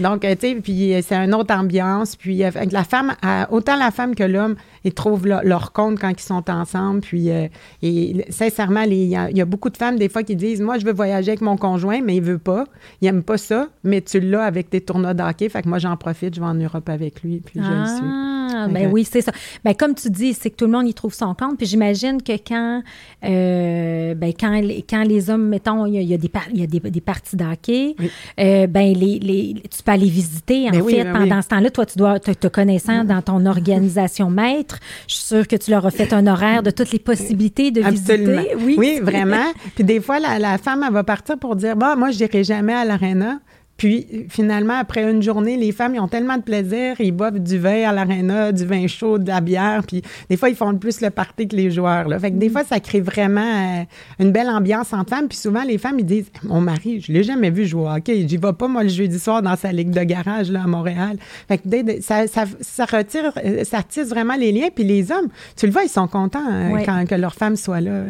Donc, 0.00 0.20
tu 0.20 0.28
sais, 0.28 0.54
puis 0.62 0.94
euh, 0.94 1.00
c'est 1.06 1.16
une 1.16 1.34
autre 1.34 1.54
ambiance. 1.54 2.16
Puis 2.16 2.44
euh, 2.44 2.50
la 2.70 2.84
femme, 2.84 3.14
autant 3.50 3.76
la 3.76 3.90
femme 3.90 4.14
que 4.14 4.24
l'homme, 4.24 4.56
ils 4.84 4.94
trouvent 4.94 5.26
leur, 5.26 5.72
compte 5.72 5.98
quand 5.98 6.10
ils 6.10 6.20
sont 6.20 6.50
ensemble. 6.50 7.00
Puis, 7.00 7.30
euh, 7.30 7.48
et 7.82 8.24
sincèrement, 8.30 8.82
il 8.82 9.08
y, 9.08 9.16
a 9.16 9.44
beaucoup 9.44 9.70
de 9.70 9.76
femmes, 9.76 9.96
des 9.96 10.08
fois, 10.08 10.22
qui 10.22 10.36
disent 10.36 10.60
Moi, 10.60 10.78
je 10.78 10.84
veux 10.84 10.92
voyager 10.92 11.30
avec 11.30 11.40
mon 11.40 11.56
conjoint, 11.56 12.00
mais 12.02 12.16
il 12.16 12.22
veut 12.22 12.38
pas. 12.38 12.64
Il 13.00 13.06
n'aime 13.06 13.22
pas 13.22 13.38
ça, 13.38 13.68
mais 13.84 14.00
tu 14.00 14.20
l'as 14.20 14.44
avec 14.44 14.70
tes 14.70 14.80
tournois 14.80 15.14
d'hockey. 15.14 15.48
Fait 15.48 15.62
que 15.62 15.68
moi, 15.68 15.78
j'en 15.78 15.96
profite, 15.96 16.34
je 16.34 16.40
vais 16.40 16.46
en 16.46 16.54
Europe 16.54 16.88
avec 16.88 17.22
lui, 17.22 17.40
puis 17.40 17.60
je 17.62 17.70
le 17.70 17.86
suis. 17.86 18.28
Ah, 18.54 18.68
ben 18.68 18.90
oui, 18.90 19.04
c'est 19.04 19.20
ça. 19.20 19.32
Ben, 19.64 19.74
comme 19.74 19.94
tu 19.94 20.10
dis, 20.10 20.34
c'est 20.34 20.50
que 20.50 20.56
tout 20.56 20.64
le 20.64 20.72
monde 20.72 20.88
y 20.88 20.94
trouve 20.94 21.14
son 21.14 21.34
compte. 21.34 21.58
Puis 21.58 21.66
j'imagine 21.66 22.22
que 22.22 22.32
quand, 22.32 22.82
euh, 23.24 24.14
ben, 24.14 24.32
quand, 24.38 24.60
quand 24.88 25.02
les 25.02 25.30
hommes, 25.30 25.48
mettons, 25.48 25.86
il 25.86 26.02
y 26.02 26.14
a, 26.14 26.16
des, 26.16 26.30
y 26.54 26.62
a 26.62 26.66
des, 26.66 26.80
des 26.80 27.00
parties 27.00 27.36
d'hockey, 27.36 27.94
euh, 28.40 28.66
ben, 28.66 28.94
les, 28.94 29.18
les, 29.18 29.54
tu 29.70 29.82
peux 29.82 29.92
aller 29.92 30.08
visiter, 30.08 30.68
en 30.68 30.72
ben 30.72 30.84
fait, 30.84 31.04
ben 31.04 31.12
pendant 31.12 31.42
ce 31.42 31.48
temps-là. 31.48 31.70
Toi, 31.70 31.86
tu 31.86 31.98
dois 31.98 32.18
te, 32.20 32.30
te 32.30 32.48
connaissant 32.48 33.04
dans 33.04 33.22
ton 33.22 33.46
organisation 33.46 34.30
maître, 34.30 34.67
je 35.06 35.14
suis 35.14 35.24
sûre 35.24 35.48
que 35.48 35.56
tu 35.56 35.70
leur 35.70 35.86
as 35.86 35.90
fait 35.90 36.12
un 36.12 36.26
horaire 36.26 36.62
de 36.62 36.70
toutes 36.70 36.92
les 36.92 36.98
possibilités 36.98 37.70
de 37.70 37.82
visiter. 37.82 38.54
Oui, 38.58 38.76
oui 38.78 39.00
vraiment. 39.02 39.52
Puis 39.74 39.84
des 39.84 40.00
fois, 40.00 40.18
la, 40.18 40.38
la, 40.38 40.58
femme, 40.58 40.84
elle 40.86 40.92
va 40.92 41.04
partir 41.04 41.38
pour 41.38 41.56
dire, 41.56 41.76
bah, 41.76 41.96
moi, 41.96 42.10
je 42.10 42.18
n'irai 42.18 42.44
jamais 42.44 42.74
à 42.74 42.84
l'aréna. 42.84 43.40
Puis 43.78 44.26
finalement, 44.28 44.74
après 44.74 45.08
une 45.08 45.22
journée, 45.22 45.56
les 45.56 45.70
femmes, 45.70 45.94
ils 45.94 46.00
ont 46.00 46.08
tellement 46.08 46.36
de 46.36 46.42
plaisir, 46.42 46.96
ils 46.98 47.12
boivent 47.12 47.38
du 47.38 47.58
vin 47.58 47.88
à 47.88 47.92
l'aréna, 47.92 48.50
du 48.50 48.66
vin 48.66 48.88
chaud, 48.88 49.18
de 49.18 49.28
la 49.28 49.40
bière, 49.40 49.84
puis 49.86 50.02
des 50.28 50.36
fois, 50.36 50.48
ils 50.48 50.56
font 50.56 50.74
plus 50.74 51.00
le 51.00 51.10
party 51.10 51.46
que 51.46 51.54
les 51.54 51.70
joueurs. 51.70 52.08
Là. 52.08 52.18
Fait 52.18 52.32
que 52.32 52.36
des 52.36 52.48
mm. 52.48 52.52
fois, 52.52 52.64
ça 52.64 52.80
crée 52.80 53.00
vraiment 53.00 53.40
euh, 53.40 53.84
une 54.18 54.32
belle 54.32 54.50
ambiance 54.50 54.92
entre 54.92 55.10
femmes. 55.10 55.28
Puis 55.28 55.38
souvent, 55.38 55.62
les 55.62 55.78
femmes, 55.78 56.00
ils 56.00 56.04
disent 56.04 56.30
Mon 56.42 56.60
mari, 56.60 57.00
je 57.00 57.12
l'ai 57.12 57.22
jamais 57.22 57.50
vu 57.50 57.66
jouer 57.66 57.82
au 57.82 57.88
hockey. 57.88 58.26
J'y 58.26 58.36
vais 58.36 58.52
pas, 58.52 58.66
moi, 58.66 58.82
le 58.82 58.88
jeudi 58.88 59.16
soir 59.16 59.42
dans 59.42 59.54
sa 59.54 59.70
ligue 59.70 59.90
de 59.90 60.02
garage 60.02 60.50
là, 60.50 60.64
à 60.64 60.66
Montréal. 60.66 61.16
Fait 61.46 61.58
que 61.58 62.02
ça, 62.02 62.26
ça, 62.26 62.46
ça, 62.60 62.84
retire, 62.84 63.32
euh, 63.44 63.62
ça 63.62 63.84
tisse 63.84 64.08
vraiment 64.08 64.34
les 64.34 64.50
liens. 64.50 64.70
Puis 64.74 64.82
les 64.82 65.12
hommes, 65.12 65.28
tu 65.56 65.66
le 65.66 65.72
vois, 65.72 65.84
ils 65.84 65.88
sont 65.88 66.08
contents 66.08 66.42
euh, 66.50 66.82
quand 66.84 67.06
que 67.08 67.14
leur 67.14 67.34
femme 67.34 67.54
soit 67.54 67.80
là. 67.80 68.02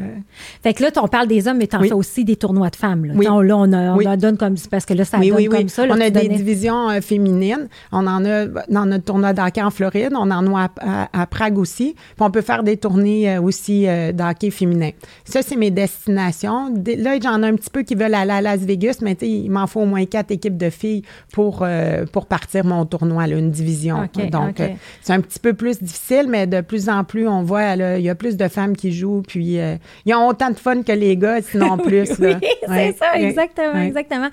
Fait 0.63 0.73
que 0.73 0.83
là, 0.83 0.91
on 0.97 1.09
parle 1.09 1.29
des 1.29 1.47
hommes, 1.47 1.59
mais 1.59 1.67
tu 1.67 1.77
en 1.77 1.83
fais 1.83 1.93
aussi 1.93 2.25
des 2.25 2.37
tournois 2.37 2.71
de 2.71 2.77
femmes. 2.77 3.05
Là, 3.05 3.15
on, 3.31 3.43
là, 3.43 3.57
on, 3.59 3.71
on 3.71 4.17
donne 4.17 4.39
comme. 4.39 4.55
Parce 4.71 4.87
que 4.87 4.95
là, 4.95 5.05
ça 5.05 5.19
donne 5.19 5.58
on 5.79 6.01
a 6.01 6.11
des 6.11 6.29
divisions 6.29 6.91
euh, 6.91 7.01
féminines. 7.01 7.69
On 7.93 8.07
en 8.07 8.25
a 8.25 8.47
dans 8.69 8.87
notre 8.87 9.05
tournoi 9.05 9.33
d'hockey 9.33 9.63
en 9.63 9.71
Floride. 9.71 10.13
On 10.15 10.31
en 10.31 10.55
a 10.57 10.69
à, 11.13 11.27
Prague 11.27 11.59
aussi. 11.59 11.95
Puis 11.95 12.15
on 12.21 12.31
peut 12.31 12.41
faire 12.41 12.63
des 12.63 12.77
tournées 12.77 13.31
euh, 13.31 13.41
aussi 13.41 13.87
euh, 13.87 14.13
d'hockey 14.13 14.51
féminin. 14.51 14.91
Ça, 15.25 15.43
c'est 15.43 15.57
mes 15.57 15.71
destinations. 15.71 16.73
Là, 16.97 17.19
j'en 17.23 17.43
ai 17.43 17.49
un 17.49 17.57
petit 17.57 17.71
peu 17.71 17.83
qui 17.83 17.95
veulent 17.95 18.15
aller 18.15 18.33
à 18.33 18.41
Las 18.41 18.61
Vegas, 18.61 18.99
mais 19.03 19.13
il 19.23 19.51
m'en 19.51 19.67
faut 19.67 19.81
au 19.81 19.87
moins 19.87 20.05
quatre 20.07 20.31
équipes 20.31 20.57
de 20.57 20.71
filles 20.71 21.03
pour, 21.33 21.67
pour 22.13 22.27
partir 22.27 22.65
mon 22.65 22.85
tournoi, 22.87 23.29
une 23.29 23.51
division. 23.51 24.09
Donc, 24.31 24.63
c'est 25.03 25.13
un 25.13 25.21
petit 25.21 25.39
peu 25.39 25.53
plus 25.53 25.83
difficile, 25.83 26.27
mais 26.29 26.47
de 26.47 26.61
plus 26.61 26.89
en 26.89 27.05
plus, 27.05 27.29
on 27.29 27.43
voit, 27.43 27.75
il 27.75 28.03
y 28.03 28.11
a 28.11 28.15
plus 28.15 28.37
de 28.37 28.49
femmes 28.49 28.77
qui 28.77 28.93
jouent. 28.93 29.23
Puis, 29.27 29.59
ils 30.07 30.15
ont 30.15 30.29
autant 30.29 30.51
de 30.51 30.57
fun 30.57 30.83
que 30.83 30.93
les 30.93 31.17
gars, 31.17 31.43
sinon 31.43 31.77
plus. 31.77 32.11
oui, 32.19 32.35
c'est 32.67 32.97
ça, 32.97 33.17
exactement, 33.17 33.81
exactement. 33.81 34.29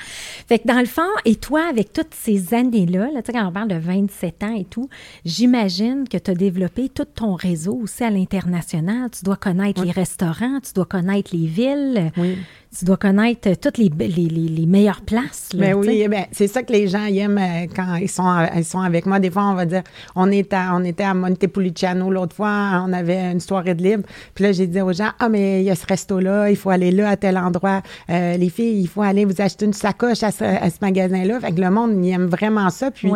Fait 0.47 0.59
que 0.59 0.67
dans 0.67 0.79
le 0.79 0.85
fond, 0.85 1.01
et 1.23 1.35
toi, 1.35 1.67
avec 1.69 1.93
toutes 1.93 2.13
ces 2.13 2.53
années-là, 2.53 3.09
là, 3.11 3.21
quand 3.21 3.47
on 3.47 3.51
parle 3.51 3.69
de 3.69 3.77
27 3.77 4.43
ans 4.43 4.55
et 4.55 4.65
tout, 4.65 4.89
j'imagine 5.23 6.07
que 6.09 6.17
tu 6.17 6.31
as 6.31 6.35
développé 6.35 6.89
tout 6.89 7.05
ton 7.05 7.35
réseau 7.35 7.75
aussi 7.75 8.03
à 8.03 8.09
l'international. 8.09 9.09
Tu 9.11 9.23
dois 9.23 9.37
connaître 9.37 9.83
les 9.83 9.91
restaurants, 9.91 10.59
tu 10.61 10.73
dois 10.73 10.85
connaître 10.85 11.35
les 11.35 11.47
villes. 11.47 12.11
Oui 12.17 12.37
tu 12.77 12.85
dois 12.85 12.97
connaître 12.97 13.49
toutes 13.59 13.77
les, 13.77 13.89
les, 13.89 14.07
les, 14.09 14.65
meilleures 14.65 15.01
places. 15.01 15.49
Là, 15.53 15.67
ben 15.67 15.73
oui, 15.75 16.07
ben, 16.07 16.25
c'est 16.31 16.47
ça 16.47 16.63
que 16.63 16.73
les 16.73 16.87
gens 16.87 17.05
aiment 17.05 17.37
euh, 17.37 17.67
quand 17.73 17.95
ils 17.95 18.09
sont, 18.09 18.47
ils 18.55 18.65
sont 18.65 18.81
avec 18.81 19.05
moi. 19.05 19.19
Des 19.19 19.31
fois, 19.31 19.43
on 19.45 19.53
va 19.53 19.65
dire, 19.65 19.83
on, 20.15 20.29
est 20.31 20.53
on 20.53 20.83
était 20.83 21.03
à 21.03 21.13
Montepulciano 21.13 22.11
l'autre 22.11 22.35
fois, 22.35 22.83
on 22.85 22.91
avait 22.91 23.31
une 23.31 23.39
soirée 23.39 23.75
de 23.75 23.83
libre. 23.83 24.03
Puis 24.33 24.43
là, 24.43 24.51
j'ai 24.51 24.67
dit 24.67 24.81
aux 24.81 24.91
gens, 24.91 25.11
ah, 25.19 25.29
mais 25.29 25.61
il 25.61 25.65
y 25.65 25.69
a 25.69 25.75
ce 25.75 25.85
resto-là, 25.85 26.49
il 26.49 26.55
faut 26.55 26.69
aller 26.69 26.91
là, 26.91 27.09
à 27.09 27.17
tel 27.17 27.37
endroit. 27.37 27.81
Euh, 28.09 28.35
les 28.37 28.49
filles, 28.49 28.81
il 28.81 28.87
faut 28.87 29.01
aller 29.01 29.25
vous 29.25 29.41
acheter 29.41 29.65
une 29.65 29.73
sacoche 29.73 30.23
à 30.23 30.31
ce, 30.31 30.43
magasin-là. 30.81 31.39
Fait 31.39 31.51
que 31.51 31.61
le 31.61 31.69
monde, 31.69 32.03
il 32.03 32.11
aime 32.11 32.27
vraiment 32.27 32.69
ça. 32.69 32.91
Puis 32.91 33.09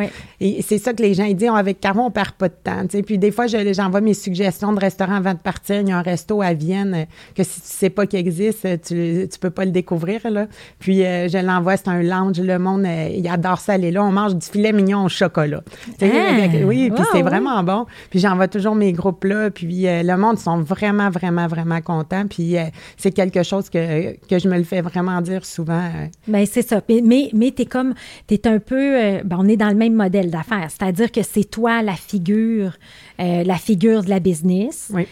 c'est 0.62 0.78
ça 0.78 0.94
que 0.94 1.02
les 1.02 1.14
gens 1.14 1.26
ils 1.26 1.36
disent, 1.36 1.50
avec 1.54 1.80
Caro, 1.80 2.02
on 2.02 2.12
perd 2.12 2.32
pas 2.32 2.48
de 2.48 2.56
temps. 2.64 2.86
Puis 3.06 3.18
des 3.18 3.32
fois, 3.32 3.48
j'envoie 3.48 4.02
mes 4.02 4.14
suggestions 4.14 4.72
de 4.74 4.80
restaurants 4.80 5.16
avant 5.16 5.34
de 5.34 5.40
partir. 5.40 5.82
Il 5.82 5.90
y 5.90 5.92
a 5.92 5.98
un 5.98 6.02
resto 6.02 6.42
à 6.42 6.54
Vienne 6.54 6.94
euh, 6.94 7.06
que 7.36 7.44
si 7.44 7.62
tu 7.62 7.68
sais 7.68 7.90
pas 7.90 8.06
qu'il 8.06 8.20
existe, 8.20 8.66
tu, 8.82 9.28
tu 9.32 9.40
peux 9.40 9.49
pas 9.50 9.66
le 9.66 9.72
découvrir. 9.72 10.22
Là. 10.30 10.48
Puis 10.80 11.06
euh, 11.06 11.28
je 11.28 11.38
l'envoie, 11.38 11.78
c'est 11.78 11.88
un 11.88 12.02
lounge. 12.02 12.40
Le 12.40 12.60
monde, 12.60 12.86
euh, 12.86 13.10
il 13.16 13.28
adore 13.28 13.60
ça 13.60 13.74
aller 13.74 13.92
là. 13.92 14.04
On 14.04 14.12
mange 14.12 14.36
du 14.36 14.46
filet 14.46 14.72
mignon 14.72 15.06
au 15.06 15.10
chocolat. 15.10 15.62
Hein? 16.02 16.50
oui, 16.64 16.92
puis 16.94 17.04
c'est 17.12 17.22
vraiment 17.22 17.64
bon. 17.64 17.86
Puis 18.10 18.20
j'envoie 18.20 18.48
toujours 18.48 18.76
mes 18.76 18.94
gros 18.94 19.12
plats. 19.12 19.52
Puis 19.52 19.88
euh, 19.88 20.04
le 20.04 20.18
monde 20.18 20.38
sont 20.38 20.62
vraiment, 20.62 21.10
vraiment, 21.10 21.48
vraiment 21.48 21.82
contents. 21.82 22.28
Puis 22.28 22.56
c'est 22.98 23.12
quelque 23.12 23.44
chose 23.44 23.70
que, 23.70 24.16
que 24.28 24.40
je 24.40 24.48
me 24.48 24.58
le 24.58 24.64
fais 24.64 24.82
vraiment 24.82 25.22
dire 25.22 25.46
souvent. 25.46 25.90
Bien, 26.28 26.46
c'est 26.46 26.68
ça. 26.68 26.82
Mais, 26.90 27.30
mais, 27.34 27.52
tu 27.52 27.64
es 27.64 27.66
comme, 27.66 27.94
tu 28.28 28.36
es 28.36 28.48
un 28.48 28.60
peu, 28.60 29.22
ben, 29.24 29.38
on 29.40 29.48
est 29.48 29.58
dans 29.58 29.70
le 29.70 29.76
même 29.76 29.94
modèle 29.94 30.30
d'affaires. 30.30 30.70
C'est-à-dire 30.70 31.12
que 31.12 31.22
c'est 31.24 31.50
toi 31.50 31.82
la 31.82 31.94
figure, 31.94 32.74
la 33.20 33.56
figure 33.56 34.04
de 34.04 34.10
la 34.10 34.20
business. 34.20 34.92
Oui 34.94 35.06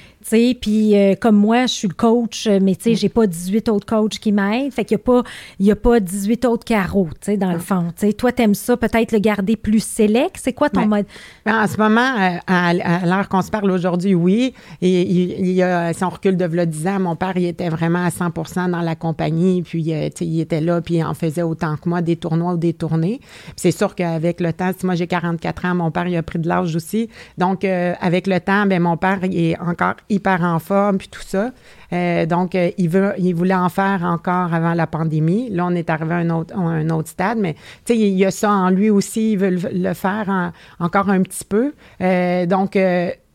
puis 0.59 0.95
euh, 0.95 1.15
comme 1.15 1.37
moi, 1.37 1.65
je 1.67 1.73
suis 1.73 1.87
le 1.87 1.93
coach, 1.93 2.47
mais 2.47 2.75
tu 2.75 2.83
sais, 2.83 2.95
j'ai 2.95 3.09
pas 3.09 3.27
18 3.27 3.69
autres 3.69 3.85
coachs 3.85 4.19
qui 4.19 4.31
m'aident. 4.31 4.73
Fait 4.73 4.83
qu'il 4.83 4.97
n'y 4.97 5.01
a, 5.01 5.03
pas, 5.03 5.23
y 5.59 5.71
a 5.71 5.75
pas 5.75 5.99
18 5.99 6.45
autres 6.45 6.65
carreaux, 6.65 7.09
tu 7.13 7.31
sais, 7.31 7.37
dans 7.37 7.51
le 7.51 7.59
fond. 7.59 7.93
Tu 7.97 8.07
sais, 8.07 8.13
toi, 8.13 8.31
t'aimes 8.31 8.53
ça, 8.53 8.75
peut-être 8.77 9.11
le 9.11 9.19
garder 9.19 9.55
plus 9.55 9.83
sélect. 9.83 10.37
C'est 10.41 10.53
quoi 10.53 10.69
ton 10.69 10.85
mode? 10.85 11.05
Ben, 11.45 11.63
en 11.63 11.67
ce 11.67 11.77
moment, 11.77 12.15
euh, 12.19 12.37
à, 12.47 13.05
l'heure 13.05 13.29
qu'on 13.29 13.41
se 13.41 13.51
parle 13.51 13.71
aujourd'hui, 13.71 14.15
oui. 14.15 14.53
Et 14.81 15.01
il, 15.01 15.51
y 15.51 15.61
a, 15.61 15.93
si 15.93 16.03
on 16.03 16.09
recule 16.09 16.35
de 16.35 16.47
10 16.65 16.87
ans, 16.87 16.99
mon 16.99 17.15
père, 17.15 17.33
il 17.35 17.45
était 17.45 17.69
vraiment 17.69 18.03
à 18.03 18.11
100 18.11 18.69
dans 18.69 18.81
la 18.81 18.95
compagnie. 18.95 19.61
Puis, 19.61 19.93
euh, 19.93 20.09
tu 20.09 20.19
sais, 20.19 20.25
il 20.25 20.39
était 20.41 20.61
là, 20.61 20.81
puis 20.81 20.95
il 20.95 21.03
en 21.03 21.13
faisait 21.13 21.43
autant 21.43 21.77
que 21.77 21.87
moi, 21.87 22.01
des 22.01 22.15
tournois 22.15 22.53
ou 22.53 22.57
des 22.57 22.73
tournées. 22.73 23.21
c'est 23.55 23.71
sûr 23.71 23.95
qu'avec 23.95 24.41
le 24.41 24.51
temps, 24.51 24.71
si 24.77 24.85
moi 24.85 24.95
j'ai 24.95 25.07
44 25.07 25.65
ans, 25.65 25.75
mon 25.75 25.91
père, 25.91 26.07
il 26.07 26.17
a 26.17 26.23
pris 26.23 26.39
de 26.39 26.47
l'âge 26.47 26.75
aussi. 26.75 27.09
Donc, 27.37 27.63
avec 27.99 28.27
le 28.27 28.39
temps, 28.39 28.65
ben 28.65 28.81
mon 28.81 28.97
père, 28.97 29.19
est 29.23 29.57
encore 29.59 29.95
hyper 30.09 30.43
en 30.43 30.59
forme, 30.59 30.97
puis 30.97 31.07
tout 31.09 31.21
ça. 31.21 31.51
Euh, 31.93 32.25
donc, 32.25 32.55
euh, 32.55 32.71
il, 32.77 32.89
veut, 32.89 33.13
il 33.17 33.33
voulait 33.33 33.53
en 33.53 33.69
faire 33.69 34.03
encore 34.03 34.53
avant 34.53 34.73
la 34.73 34.87
pandémie. 34.87 35.49
Là, 35.49 35.65
on 35.65 35.75
est 35.75 35.89
arrivé 35.89 36.13
à 36.13 36.17
un 36.17 36.29
autre, 36.29 36.57
un 36.57 36.89
autre 36.89 37.09
stade, 37.09 37.37
mais 37.37 37.53
tu 37.85 37.93
sais, 37.93 37.97
il 37.97 38.17
y 38.17 38.25
a 38.25 38.31
ça 38.31 38.51
en 38.51 38.69
lui 38.69 38.89
aussi, 38.89 39.33
il 39.33 39.37
veut 39.37 39.57
le, 39.71 39.93
faire 39.93 40.51
encore 40.79 41.09
un 41.09 41.21
petit 41.21 41.45
peu. 41.45 41.73
Euh, 42.01 42.45
donc, 42.45 42.77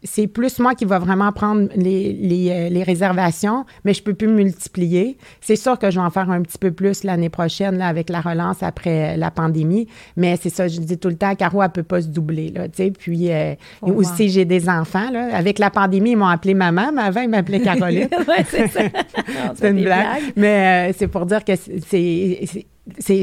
c'est 0.04 0.26
plus 0.26 0.58
moi 0.58 0.74
qui 0.74 0.84
va 0.84 0.98
vraiment 0.98 1.30
prendre 1.32 1.68
les, 1.76 2.12
les, 2.12 2.50
euh, 2.50 2.68
les, 2.68 2.82
réservations, 2.82 3.64
mais 3.84 3.94
je 3.94 4.02
peux 4.02 4.14
plus 4.14 4.28
multiplier. 4.28 5.16
C'est 5.40 5.56
sûr 5.56 5.78
que 5.78 5.90
je 5.90 5.98
vais 5.98 6.04
en 6.04 6.10
faire 6.10 6.30
un 6.30 6.42
petit 6.42 6.58
peu 6.58 6.72
plus 6.72 7.04
l'année 7.04 7.28
prochaine 7.28 7.78
là, 7.78 7.86
avec 7.86 8.10
la 8.10 8.20
relance 8.20 8.62
après 8.62 9.16
la 9.16 9.30
pandémie, 9.30 9.88
mais 10.16 10.38
c'est 10.40 10.50
ça, 10.50 10.68
je 10.68 10.80
dis 10.80 10.98
tout 10.98 11.08
le 11.08 11.16
temps, 11.16 11.34
Caro, 11.34 11.62
elle 11.62 11.70
peut 11.70 11.82
pas 11.82 12.02
se 12.02 12.08
doubler. 12.08 12.50
Là, 12.50 12.66
puis 12.98 13.32
euh, 13.32 13.54
aussi, 13.82 14.28
j'ai 14.28 14.44
des 14.44 14.68
enfants. 14.68 15.10
Là. 15.10 15.34
Avec 15.34 15.58
la 15.58 15.70
pandémie, 15.70 16.12
ils 16.12 16.16
m'ont 16.16 16.26
appelé 16.26 16.54
maman, 16.54 16.90
mais 16.92 17.02
avant, 17.02 17.20
ils 17.20 17.28
m'appelaient 17.28 17.60
Caroline. 17.60 18.08
c'est 18.48 18.68
ça. 18.68 18.80
c'est 19.54 19.70
une 19.70 19.82
blague. 19.82 20.22
Mais 20.36 20.90
euh, 20.90 20.94
c'est 20.96 21.08
pour 21.08 21.26
dire 21.26 21.44
que 21.44 21.52
c'est 21.56 22.66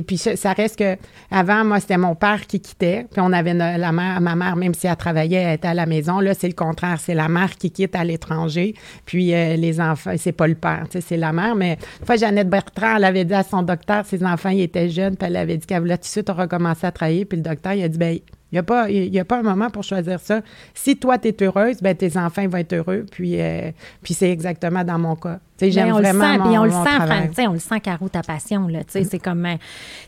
puis 0.08 0.18
ça 0.18 0.54
reste 0.54 0.80
que 0.80 0.96
avant 1.30 1.66
moi 1.66 1.82
c'était 1.82 1.98
mon 1.98 2.16
père 2.16 2.48
qui 2.48 2.62
quittait 2.62 3.06
puis 3.12 3.22
on 3.22 3.34
avait 3.34 3.54
la 3.54 3.92
mère 3.92 4.22
ma 4.22 4.34
mère 4.34 4.56
même 4.56 4.74
si 4.74 4.88
elle 4.88 4.96
travaillait 4.96 5.42
elle 5.42 5.56
était 5.56 5.68
à 5.68 5.74
la 5.74 5.86
maison 5.86 6.22
là 6.22 6.34
c'est 6.34 6.48
le 6.48 6.54
contraire 6.54 6.98
c'est 7.02 7.14
la 7.14 7.28
mère 7.28 7.58
qui 7.58 7.70
quitte 7.70 7.94
à 7.94 8.06
l'étranger 8.06 8.74
puis 9.06 9.34
euh, 9.34 9.58
les 9.58 9.82
enfants 9.82 10.14
c'est 10.18 10.32
pas 10.32 10.48
le 10.48 10.56
père 10.56 10.86
c'est 11.02 11.18
la 11.18 11.34
mère 11.34 11.56
mais 11.56 11.78
une 12.00 12.06
fois 12.06 12.16
Jeannette 12.16 12.50
Bertrand 12.50 12.96
elle 12.96 13.04
avait 13.04 13.26
dit 13.26 13.34
à 13.34 13.44
son 13.44 13.62
docteur 13.62 14.06
ses 14.06 14.24
enfants 14.24 14.50
étaient 14.50 14.90
jeunes 14.90 15.18
puis 15.18 15.28
elle 15.28 15.36
avait 15.36 15.58
dit 15.58 15.68
qu'elle 15.68 15.82
voulait 15.82 15.98
tout 15.98 16.04
de 16.04 16.08
suite 16.08 16.30
recommencer 16.30 16.88
à 16.88 16.94
travailler 16.94 17.26
puis 17.26 17.38
le 17.38 17.44
docteur 17.44 17.74
il 17.74 17.84
a 17.84 17.90
dit 17.90 17.98
ben 17.98 18.18
il 18.52 18.56
n'y 18.56 18.60
a, 18.60 18.64
pas, 18.64 18.86
a 18.88 19.26
pas 19.26 19.38
un 19.38 19.44
moment 19.44 19.70
pour 19.70 19.84
choisir 19.84 20.20
ça. 20.20 20.42
Si 20.74 20.98
toi, 20.98 21.20
tu 21.20 21.28
es 21.28 21.44
heureuse, 21.44 21.82
ben, 21.84 21.96
tes 21.96 22.18
enfants 22.18 22.48
vont 22.48 22.58
être 22.58 22.74
heureux. 22.74 23.06
Puis, 23.12 23.40
euh, 23.40 23.72
puis 24.02 24.16
c'est 24.16 24.32
exactement 24.32 24.84
dans 24.84 24.98
mon 24.98 25.16
cas. 25.16 25.40
J'aime 25.60 25.92
vraiment 25.92 26.34
le 26.34 26.38
sent, 26.38 26.38
mon, 26.38 26.60
on 26.60 26.64
le 26.64 26.72
sent, 26.72 27.48
on 27.48 27.54
le 27.54 27.60
sent, 27.60 27.80
Caro, 27.82 28.10
ta 28.10 28.22
passion. 28.22 28.68
Là. 28.68 28.80
C'est 28.88 29.20
comme, 29.20 29.48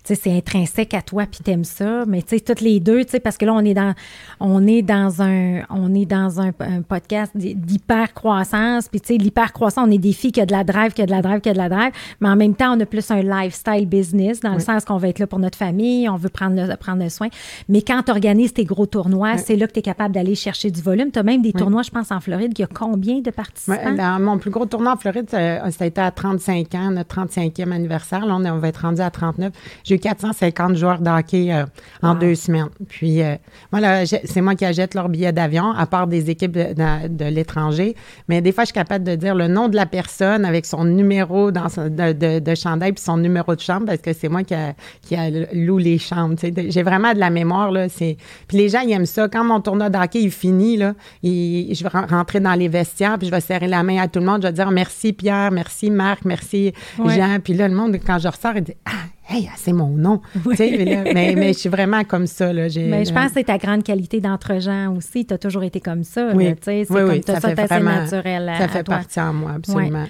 c'est 0.03 0.31
intrinsèque 0.31 0.93
à 0.93 1.01
toi, 1.01 1.25
puis 1.29 1.41
t'aimes 1.43 1.63
ça. 1.63 2.05
Mais 2.07 2.21
toutes 2.21 2.61
les 2.61 2.79
deux, 2.79 3.03
parce 3.23 3.37
que 3.37 3.45
là, 3.45 3.53
on 3.53 3.65
est 3.65 3.73
dans, 3.73 3.93
on 4.39 4.65
est 4.67 4.81
dans 4.81 5.21
un, 5.21 5.61
on 5.69 5.93
est 5.93 6.05
dans 6.05 6.41
un, 6.41 6.51
podcast 6.87 7.31
d'hyper-croissance. 7.35 8.89
Puis 8.89 9.17
l'hyper-croissance, 9.17 9.85
on 9.87 9.91
est 9.91 9.97
des 9.97 10.13
filles 10.13 10.31
qui 10.31 10.41
ont 10.41 10.45
de 10.45 10.51
la 10.51 10.63
drive, 10.63 10.93
qui 10.93 11.01
a 11.01 11.05
de 11.05 11.11
la 11.11 11.21
drive, 11.21 11.41
qui 11.41 11.49
a 11.49 11.53
de 11.53 11.57
la 11.57 11.69
drive. 11.69 11.91
Mais 12.19 12.29
en 12.29 12.35
même 12.35 12.55
temps, 12.55 12.75
on 12.75 12.79
a 12.79 12.85
plus 12.85 13.09
un 13.11 13.21
lifestyle 13.21 13.87
business, 13.87 14.39
dans 14.39 14.53
le 14.53 14.59
sens 14.59 14.85
qu'on 14.85 14.97
va 14.97 15.09
être 15.09 15.19
là 15.19 15.27
pour 15.27 15.39
notre 15.39 15.57
famille, 15.57 16.07
on 16.09 16.15
veut 16.15 16.29
prendre 16.29 16.55
le, 16.55 16.75
prendre 16.75 17.03
le 17.03 17.09
soin. 17.09 17.27
Mais 17.69 17.81
quand 17.81 18.03
tu 18.03 18.11
organises 18.11 18.53
tes 18.53 18.65
gros 18.65 18.85
tournois, 18.85 19.37
c'est 19.37 19.55
là 19.55 19.67
que 19.67 19.73
tu 19.73 19.79
es 19.79 19.83
capable 19.83 20.13
d'aller 20.13 20.35
chercher 20.35 20.71
du 20.71 20.81
volume. 20.81 21.11
Tu 21.11 21.19
as 21.19 21.23
même 21.23 21.41
des 21.41 21.53
tournois, 21.53 21.83
je 21.83 21.91
pense, 21.91 22.11
en 22.11 22.19
Floride. 22.19 22.53
Il 22.57 22.61
y 22.61 22.63
a 22.63 22.67
combien 22.67 23.19
de 23.19 23.31
participants? 23.31 24.19
mon 24.19 24.37
plus 24.37 24.51
gros 24.51 24.65
tournoi 24.65 24.93
en 24.93 24.97
Floride, 24.97 25.27
euh, 25.41 25.71
ça 25.71 25.83
a 25.83 25.87
été 25.87 26.01
à 26.01 26.11
35 26.11 26.75
ans, 26.75 26.91
notre 26.91 27.15
35e 27.15 27.71
anniversaire. 27.71 28.25
Là, 28.25 28.35
on, 28.35 28.57
va 28.59 28.67
être 28.67 28.81
rendu 28.81 29.01
à 29.01 29.09
39. 29.09 29.51
J'ai 29.83 29.95
eu 29.95 29.99
450 29.99 30.75
joueurs 30.75 30.99
de 30.99 31.09
hockey 31.09 31.53
euh, 31.53 31.65
en 32.01 32.15
deux 32.15 32.35
semaines. 32.35 32.69
Puis, 32.87 33.21
euh, 33.21 33.35
voilà, 33.71 34.05
c'est 34.05 34.41
moi 34.41 34.55
qui 34.55 34.65
achète 34.65 34.93
leur 34.93 35.09
billet 35.09 35.31
d'avion, 35.31 35.71
à 35.71 35.85
part 35.85 36.07
des 36.07 36.29
équipes 36.29 36.51
de, 36.51 37.25
l'étranger. 37.25 37.95
Mais 38.27 38.41
des 38.41 38.51
fois, 38.51 38.63
je 38.63 38.67
suis 38.67 38.73
capable 38.73 39.03
de 39.03 39.15
dire 39.15 39.35
le 39.35 39.47
nom 39.47 39.69
de 39.69 39.75
la 39.75 39.85
personne 39.85 40.45
avec 40.45 40.65
son 40.65 40.85
numéro 40.85 41.51
dans 41.51 41.67
de, 41.67 42.39
de, 42.39 42.55
chandail 42.55 42.93
puis 42.93 43.03
son 43.03 43.17
numéro 43.17 43.55
de 43.55 43.61
chambre 43.61 43.85
parce 43.85 44.01
que 44.01 44.13
c'est 44.13 44.29
moi 44.29 44.43
qui 44.43 44.53
a, 44.53 44.73
qui 45.01 45.15
a 45.15 45.29
loue 45.53 45.77
les 45.77 45.97
chambres. 45.97 46.35
J'ai 46.41 46.83
vraiment 46.83 47.13
de 47.13 47.19
la 47.19 47.29
mémoire. 47.29 47.71
Là, 47.71 47.87
puis 47.89 48.57
les 48.57 48.69
gens, 48.69 48.81
ils 48.81 48.91
aiment 48.91 49.05
ça. 49.05 49.27
Quand 49.27 49.43
mon 49.43 49.61
tournoi 49.61 49.89
de 49.89 49.97
hockey 49.97 50.23
est 50.23 50.29
fini, 50.29 50.77
là, 50.77 50.93
je 51.23 51.83
vais 51.83 51.89
rentrer 51.89 52.39
dans 52.39 52.53
les 52.53 52.67
vestiaires 52.67 53.17
puis 53.17 53.27
je 53.27 53.31
vais 53.31 53.41
serrer 53.41 53.67
la 53.67 53.83
main 53.83 54.01
à 54.01 54.07
tout 54.07 54.19
le 54.19 54.25
monde. 54.25 54.41
Je 54.41 54.47
vais 54.47 54.53
dire 54.53 54.71
merci 54.71 55.13
Pierre, 55.31 55.51
merci 55.51 55.89
Marc, 55.89 56.25
merci 56.25 56.73
Jean. 56.97 57.39
Puis 57.41 57.53
là, 57.53 57.69
le 57.69 57.75
monde, 57.75 57.97
quand 58.05 58.19
je 58.19 58.27
ressors, 58.27 58.53
il 58.57 58.63
dit 58.63 58.75
Ah, 58.85 59.33
hey, 59.33 59.49
c'est 59.55 59.71
mon 59.71 59.89
nom. 59.89 60.21
mais, 60.45 61.33
mais, 61.35 61.53
je 61.53 61.59
suis 61.59 61.69
vraiment 61.69 62.03
comme 62.03 62.27
ça. 62.27 62.51
Là, 62.51 62.67
mais 62.75 63.05
je 63.05 63.13
pense 63.13 63.27
que 63.27 63.33
c'est 63.35 63.45
ta 63.45 63.57
grande 63.57 63.83
qualité 63.83 64.19
d'entre-gens 64.19 64.93
aussi. 64.95 65.25
Tu 65.25 65.33
as 65.33 65.37
toujours 65.37 65.63
été 65.63 65.79
comme 65.79 66.03
ça. 66.03 66.31
Oui, 66.33 66.53
c'est 66.61 66.85
comme 66.85 67.21
ça, 67.23 67.39
ça 67.39 67.55
fait 67.55 67.79
naturel. 67.79 68.51
ça 68.57 68.67
fait 68.67 68.83
partie 68.83 69.19
en 69.19 69.33
moi, 69.33 69.53
absolument. 69.55 70.05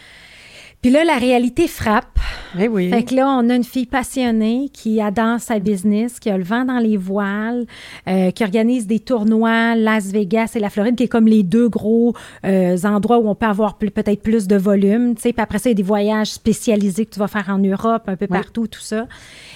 Puis 0.81 0.89
là, 0.89 1.03
la 1.03 1.17
réalité 1.17 1.67
frappe. 1.67 2.19
Eh 2.59 2.67
oui. 2.67 2.89
Fait 2.89 3.03
que 3.03 3.13
là, 3.13 3.27
on 3.29 3.49
a 3.49 3.55
une 3.55 3.63
fille 3.63 3.85
passionnée 3.85 4.69
qui 4.73 4.99
adore 4.99 5.39
sa 5.39 5.59
business, 5.59 6.19
qui 6.19 6.29
a 6.29 6.37
le 6.37 6.43
vent 6.43 6.65
dans 6.65 6.79
les 6.79 6.97
voiles, 6.97 7.65
euh, 8.07 8.31
qui 8.31 8.43
organise 8.43 8.87
des 8.87 8.99
tournois, 8.99 9.75
Las 9.75 10.11
Vegas 10.11 10.53
et 10.55 10.59
la 10.59 10.71
Floride, 10.71 10.95
qui 10.95 11.03
est 11.03 11.07
comme 11.07 11.27
les 11.27 11.43
deux 11.43 11.69
gros 11.69 12.15
euh, 12.45 12.77
endroits 12.83 13.19
où 13.19 13.29
on 13.29 13.35
peut 13.35 13.45
avoir 13.45 13.77
peut-être 13.77 14.23
plus 14.23 14.47
de 14.47 14.55
volume. 14.55 15.13
Tu 15.15 15.21
sais, 15.21 15.33
puis 15.33 15.41
après 15.41 15.59
ça, 15.59 15.69
il 15.69 15.73
y 15.73 15.75
a 15.75 15.77
des 15.77 15.83
voyages 15.83 16.31
spécialisés 16.31 17.05
que 17.05 17.11
tu 17.11 17.19
vas 17.19 17.27
faire 17.27 17.49
en 17.49 17.59
Europe, 17.59 18.03
un 18.07 18.15
peu 18.15 18.27
partout, 18.27 18.65
tout 18.65 18.81
ça. 18.81 19.07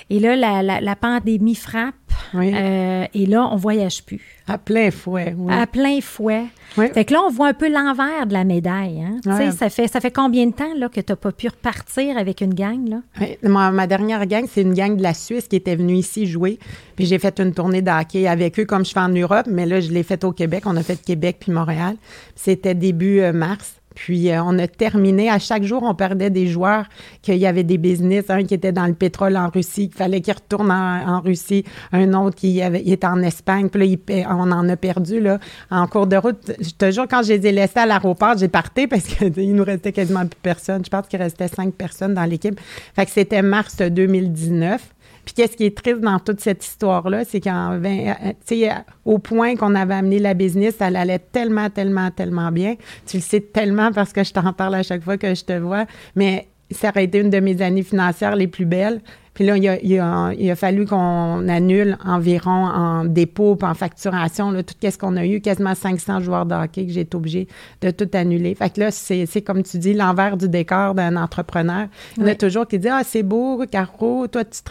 Et 0.09 0.19
là, 0.19 0.35
la, 0.35 0.81
la, 0.81 0.95
pandémie 0.95 1.55
frappe. 1.55 1.95
Euh, 2.35 3.05
et 3.13 3.25
là, 3.25 3.49
on 3.51 3.55
voyage 3.55 4.03
plus. 4.03 4.21
À 4.47 4.57
plein 4.57 4.91
fouet. 4.91 5.35
Oui. 5.37 5.53
À 5.53 5.65
plein 5.65 5.99
fouet. 6.01 6.45
Fait 6.75 7.05
que 7.05 7.13
là, 7.13 7.21
on 7.25 7.31
voit 7.31 7.47
un 7.47 7.53
peu 7.53 7.71
l'envers 7.71 8.27
de 8.27 8.33
la 8.33 8.43
médaille. 8.43 9.01
Hein? 9.01 9.51
Ça, 9.51 9.69
fait, 9.69 9.87
ça 9.87 9.99
fait 9.99 10.11
combien 10.11 10.45
de 10.45 10.53
temps 10.53 10.73
là, 10.77 10.89
que 10.89 11.01
tu 11.01 11.11
n'as 11.11 11.15
pas 11.15 11.31
pu 11.31 11.47
repartir 11.47 12.17
avec 12.17 12.41
une 12.41 12.53
gang? 12.53 12.87
Là? 12.87 13.27
Ma, 13.43 13.71
ma, 13.71 13.87
dernière 13.87 14.25
gang, 14.27 14.45
c'est 14.49 14.61
une 14.61 14.73
gang 14.73 14.95
de 14.95 15.01
la 15.01 15.13
Suisse 15.13 15.47
qui 15.47 15.55
était 15.55 15.75
venue 15.75 15.95
ici 15.95 16.27
jouer. 16.27 16.59
Puis 16.95 17.05
j'ai 17.05 17.17
fait 17.17 17.39
une 17.39 17.53
tournée 17.53 17.81
de 17.81 17.89
hockey 17.89 18.27
avec 18.27 18.59
eux 18.59 18.65
comme 18.65 18.85
je 18.85 18.91
fais 18.91 18.99
en 18.99 19.09
Europe, 19.09 19.47
mais 19.49 19.65
là, 19.65 19.79
je 19.79 19.91
l'ai 19.91 20.03
faite 20.03 20.23
au 20.23 20.31
Québec. 20.31 20.63
On 20.65 20.75
a 20.75 20.83
fait 20.83 21.01
Québec 21.01 21.37
puis 21.39 21.51
Montréal. 21.51 21.95
C'était 22.35 22.75
début 22.75 23.21
euh, 23.21 23.33
mars. 23.33 23.75
Puis 23.95 24.29
euh, 24.29 24.43
on 24.43 24.60
a 24.60 24.67
terminé. 24.67 25.29
À 25.29 25.39
chaque 25.39 25.63
jour, 25.63 25.81
on 25.84 25.95
perdait 25.95 26.29
des 26.29 26.47
joueurs, 26.47 26.86
qu'il 27.21 27.38
y 27.38 27.47
avait 27.47 27.63
des 27.63 27.77
business, 27.77 28.25
un 28.29 28.43
qui 28.43 28.53
était 28.53 28.71
dans 28.71 28.86
le 28.86 28.93
pétrole 28.93 29.38
en 29.38 29.49
Russie, 29.49 29.89
qu'il 29.89 29.97
fallait 29.97 30.21
qu'il 30.21 30.34
retourne 30.34 30.71
en, 30.71 31.21
Russie, 31.21 31.63
un 31.91 32.13
autre 32.13 32.36
qui 32.36 32.60
était 32.60 33.08
en 33.08 33.21
Espagne. 33.21 33.69
Puis 33.69 33.99
là, 34.08 34.27
on 34.29 34.51
en 34.51 34.69
a 34.69 34.75
perdu 34.75 35.19
là, 35.19 35.39
en 35.71 35.88
cours 35.88 36.08
de 36.08 36.17
route. 36.17 36.51
Je 36.60 36.71
te 36.71 36.91
jure, 36.91 37.08
quand 37.10 37.23
je 37.23 37.34
les 37.34 37.47
ai 37.47 37.51
laissés 37.51 37.79
à 37.79 37.86
l'aéroport, 37.86 38.38
j'ai 38.38 38.49
parté 38.49 38.88
parce 38.88 39.05
qu'il 39.05 39.55
nous 39.55 39.63
restait 39.63 39.91
quasiment 39.91 40.25
plus 40.25 40.39
personne. 40.41 40.84
Je 40.84 40.89
pense 40.89 41.08
qu'il 41.08 41.19
restait 41.19 41.47
cinq 41.47 41.73
personnes 41.73 42.13
dans 42.13 42.25
l'équipe. 42.25 42.60
Fait 42.95 43.05
que 43.05 43.12
c'était 43.12 43.41
mars 43.41 43.77
2019. 43.77 44.94
Puis 45.25 45.33
qu'est-ce 45.33 45.57
qui 45.57 45.65
est 45.65 45.75
triste 45.75 46.01
dans 46.01 46.19
toute 46.19 46.39
cette 46.39 46.63
histoire-là, 46.63 47.25
c'est 47.25 47.41
qu'en 47.41 47.81
euh, 47.83 48.69
au 49.05 49.17
point 49.17 49.55
qu'on 49.55 49.73
avait 49.75 49.95
amené 49.95 50.19
la 50.19 50.33
business, 50.33 50.75
elle 50.79 50.95
allait 50.95 51.19
tellement, 51.19 51.69
tellement, 51.69 52.11
tellement 52.11 52.51
bien. 52.51 52.75
Tu 53.07 53.17
le 53.17 53.23
sais 53.23 53.41
tellement 53.41 53.91
parce 53.91 54.13
que 54.13 54.23
je 54.23 54.31
t'en 54.31 54.53
parle 54.53 54.75
à 54.75 54.83
chaque 54.83 55.03
fois 55.03 55.17
que 55.17 55.33
je 55.33 55.43
te 55.43 55.53
vois, 55.53 55.85
mais 56.15 56.47
ça 56.71 56.89
aurait 56.89 57.05
été 57.05 57.19
une 57.19 57.29
de 57.29 57.39
mes 57.39 57.61
années 57.61 57.83
financières 57.83 58.35
les 58.35 58.47
plus 58.47 58.65
belles. 58.65 59.01
Puis 59.36 59.45
là, 59.45 59.58
il 59.58 60.00
a, 60.00 60.56
fallu 60.56 60.86
qu'on 60.86 61.48
annule 61.50 61.98
environ 62.06 62.65
en 62.67 63.04
dépôt 63.04 63.58
en 63.62 63.74
facturation 63.74 64.50
là, 64.50 64.63
tout 64.63 64.74
ce 64.82 64.98
qu'on 64.98 65.17
a 65.17 65.26
eu, 65.26 65.41
quasiment 65.41 65.76
500 65.76 66.21
joueurs 66.21 66.45
de 66.45 66.56
hockey 66.56 66.86
que 66.86 66.93
j'ai 66.93 67.02
été 67.02 67.17
obligé 67.17 67.50
de 67.82 67.91
tout 67.91 68.08
annuler. 68.13 68.56
Fait 68.56 68.69
que 68.69 68.80
là, 68.80 68.91
c'est 68.91 69.41
comme 69.41 69.62
tu 69.62 69.78
dis, 69.78 69.93
l'envers 69.93 70.38
du 70.38 70.48
décor 70.48 70.95
d'un 70.95 71.17
entrepreneur. 71.17 71.88
Il 72.15 72.24
y 72.24 72.26
en 72.26 72.30
a 72.30 72.36
toujours 72.36 72.65
qui 72.65 72.80
disent 72.80 72.91
Ah, 72.93 73.02
c'est 73.04 73.24
beau, 73.24 73.62
Caro, 73.69 74.26
toi, 74.28 74.45
tu, 74.45 74.62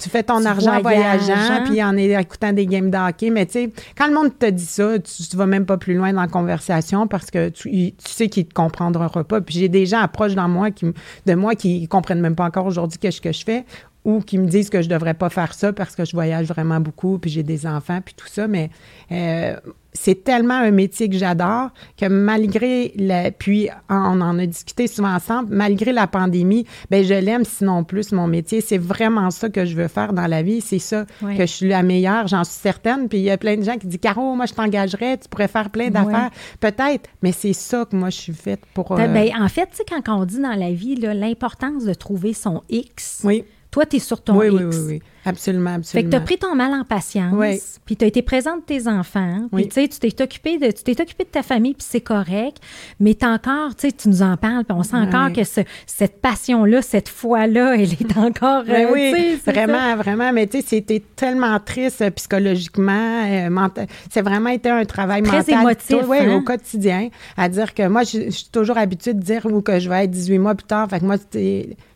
tu 0.00 0.08
fais 0.08 0.22
ton 0.22 0.42
argent 0.46 0.78
en 0.78 0.80
voyageant, 0.80 1.64
puis 1.66 1.82
en 1.84 1.94
écoutant 1.94 2.54
des 2.54 2.66
games 2.66 2.90
de 2.90 2.96
hockey. 2.96 3.28
Mais 3.28 3.44
tu 3.44 3.52
sais, 3.52 3.72
quand 3.96 4.08
le 4.08 4.14
monde 4.14 4.38
te 4.38 4.46
dit 4.46 4.64
ça, 4.64 4.98
tu, 4.98 5.36
vas 5.36 5.46
même 5.46 5.66
pas 5.66 5.76
plus 5.76 5.94
loin 5.94 6.14
dans 6.14 6.22
la 6.22 6.28
conversation 6.28 7.06
parce 7.06 7.30
que 7.30 7.50
tu, 7.50 7.92
sais 7.98 8.30
qu'il 8.30 8.44
ne 8.44 8.48
te 8.48 8.54
comprendra 8.54 9.10
pas. 9.22 9.42
Puis 9.42 9.58
j'ai 9.58 9.68
des 9.68 9.84
gens 9.84 10.00
approches 10.00 10.34
dans 10.34 10.48
moi 10.48 10.70
qui, 10.70 10.86
de 11.26 11.34
moi 11.34 11.54
qui 11.54 11.82
ne 11.82 11.86
comprennent 11.86 12.22
même 12.22 12.36
pas 12.36 12.44
encore 12.44 12.64
aujourd'hui 12.64 12.98
ce 13.02 13.20
que 13.20 13.30
je 13.30 13.44
fais 13.44 13.66
ou 14.04 14.20
qui 14.20 14.38
me 14.38 14.46
disent 14.46 14.70
que 14.70 14.82
je 14.82 14.88
devrais 14.88 15.14
pas 15.14 15.30
faire 15.30 15.54
ça 15.54 15.72
parce 15.72 15.96
que 15.96 16.04
je 16.04 16.12
voyage 16.12 16.46
vraiment 16.46 16.80
beaucoup, 16.80 17.18
puis 17.18 17.30
j'ai 17.30 17.42
des 17.42 17.66
enfants, 17.66 18.00
puis 18.04 18.14
tout 18.14 18.28
ça. 18.28 18.46
Mais 18.46 18.70
euh, 19.10 19.56
c'est 19.94 20.24
tellement 20.24 20.54
un 20.54 20.72
métier 20.72 21.08
que 21.08 21.16
j'adore 21.16 21.70
que 21.96 22.06
malgré 22.06 22.92
la, 22.96 23.30
puis 23.30 23.70
on 23.88 24.20
en 24.20 24.38
a 24.38 24.44
discuté 24.44 24.88
souvent 24.88 25.14
ensemble, 25.14 25.54
malgré 25.54 25.92
la 25.92 26.06
pandémie, 26.06 26.66
ben 26.90 27.04
je 27.04 27.14
l'aime 27.14 27.44
sinon 27.44 27.84
plus 27.84 28.12
mon 28.12 28.26
métier. 28.26 28.60
C'est 28.60 28.76
vraiment 28.76 29.30
ça 29.30 29.48
que 29.48 29.64
je 29.64 29.74
veux 29.74 29.88
faire 29.88 30.12
dans 30.12 30.26
la 30.26 30.42
vie. 30.42 30.60
C'est 30.60 30.80
ça 30.80 31.06
que 31.20 31.40
je 31.40 31.46
suis 31.46 31.68
la 31.68 31.82
meilleure, 31.82 32.26
j'en 32.26 32.44
suis 32.44 32.60
certaine. 32.60 33.08
Puis 33.08 33.18
il 33.18 33.24
y 33.24 33.30
a 33.30 33.38
plein 33.38 33.56
de 33.56 33.62
gens 33.62 33.78
qui 33.78 33.86
disent 33.86 34.00
Caro, 34.00 34.34
moi 34.34 34.46
je 34.46 34.52
t'engagerais, 34.52 35.16
tu 35.16 35.28
pourrais 35.28 35.48
faire 35.48 35.70
plein 35.70 35.88
d'affaires. 35.88 36.30
Peut-être, 36.60 37.08
mais 37.22 37.32
c'est 37.32 37.54
ça 37.54 37.86
que 37.86 37.96
moi 37.96 38.10
je 38.10 38.18
suis 38.18 38.34
faite 38.34 38.60
pour. 38.74 38.94
Ben, 38.96 39.16
euh, 39.16 39.30
en 39.40 39.48
fait, 39.48 39.66
tu 39.70 39.76
sais, 39.76 39.84
quand 39.88 40.02
on 40.20 40.24
dit 40.26 40.40
dans 40.40 40.58
la 40.58 40.72
vie 40.72 40.96
l'importance 40.96 41.84
de 41.84 41.94
trouver 41.94 42.34
son 42.34 42.62
X. 42.68 43.22
Oui 43.24 43.44
toi, 43.74 43.84
tu 43.86 43.96
es 43.96 43.98
sur 43.98 44.20
ton 44.22 44.38
oui, 44.38 44.46
X. 44.46 44.54
Oui, 44.54 44.64
oui, 44.64 44.84
oui. 44.86 45.02
Absolument, 45.24 45.74
absolument. 45.74 45.84
Fait 45.84 46.04
que 46.04 46.10
tu 46.10 46.16
as 46.16 46.20
pris 46.20 46.38
ton 46.38 46.54
mal 46.54 46.72
en 46.72 46.84
patience, 46.84 47.80
puis 47.84 47.96
tu 47.96 48.04
as 48.04 48.08
été 48.08 48.22
présente 48.22 48.60
de 48.60 48.64
tes 48.64 48.88
enfants, 48.88 49.48
puis 49.52 49.68
tu 49.68 49.74
sais, 49.74 49.88
tu 49.88 49.98
t'es 49.98 50.22
occupé 50.22 50.58
de, 50.58 50.66
tu 50.66 50.82
t'es 50.82 51.00
occupé 51.00 51.24
de 51.24 51.28
ta 51.28 51.42
famille, 51.42 51.74
puis 51.74 51.86
c'est 51.88 52.00
correct, 52.00 52.58
mais 53.00 53.14
tu 53.14 53.26
encore, 53.26 53.74
tu 53.74 53.88
sais, 53.88 53.92
tu 53.92 54.08
nous 54.08 54.22
en 54.22 54.36
parles, 54.36 54.64
puis 54.64 54.76
on 54.76 54.82
sent 54.82 54.96
encore 54.96 55.32
que 55.32 55.42
cette 55.44 56.20
passion-là, 56.20 56.82
cette 56.82 57.08
foi-là, 57.08 57.74
elle 57.78 57.92
est 57.92 58.16
encore. 58.16 58.64
Ben 58.64 58.88
oui, 58.92 59.38
vraiment, 59.46 59.96
vraiment, 59.96 60.32
mais 60.32 60.46
tu 60.46 60.60
sais, 60.60 60.66
c'était 60.66 61.02
tellement 61.16 61.58
triste 61.58 62.02
euh, 62.02 62.10
psychologiquement, 62.10 63.24
euh, 63.26 63.68
c'est 64.10 64.22
vraiment 64.22 64.50
été 64.50 64.70
un 64.70 64.84
travail 64.84 65.22
Très 65.22 65.38
mental. 65.38 65.60
émotif, 65.62 65.98
oui, 66.08 66.18
au 66.26 66.32
hein? 66.32 66.42
quotidien, 66.44 67.08
à 67.36 67.48
dire 67.48 67.74
que 67.74 67.88
moi, 67.88 68.02
je, 68.02 68.30
suis 68.30 68.48
toujours 68.52 68.78
habituée 68.78 69.14
de 69.14 69.22
dire 69.22 69.46
où 69.46 69.60
que 69.62 69.78
je 69.78 69.88
vais 69.88 70.04
être 70.04 70.10
18 70.10 70.38
mois 70.38 70.54
plus 70.54 70.66
tard. 70.66 70.88
Fait 70.88 71.00
que 71.00 71.04
moi, 71.04 71.16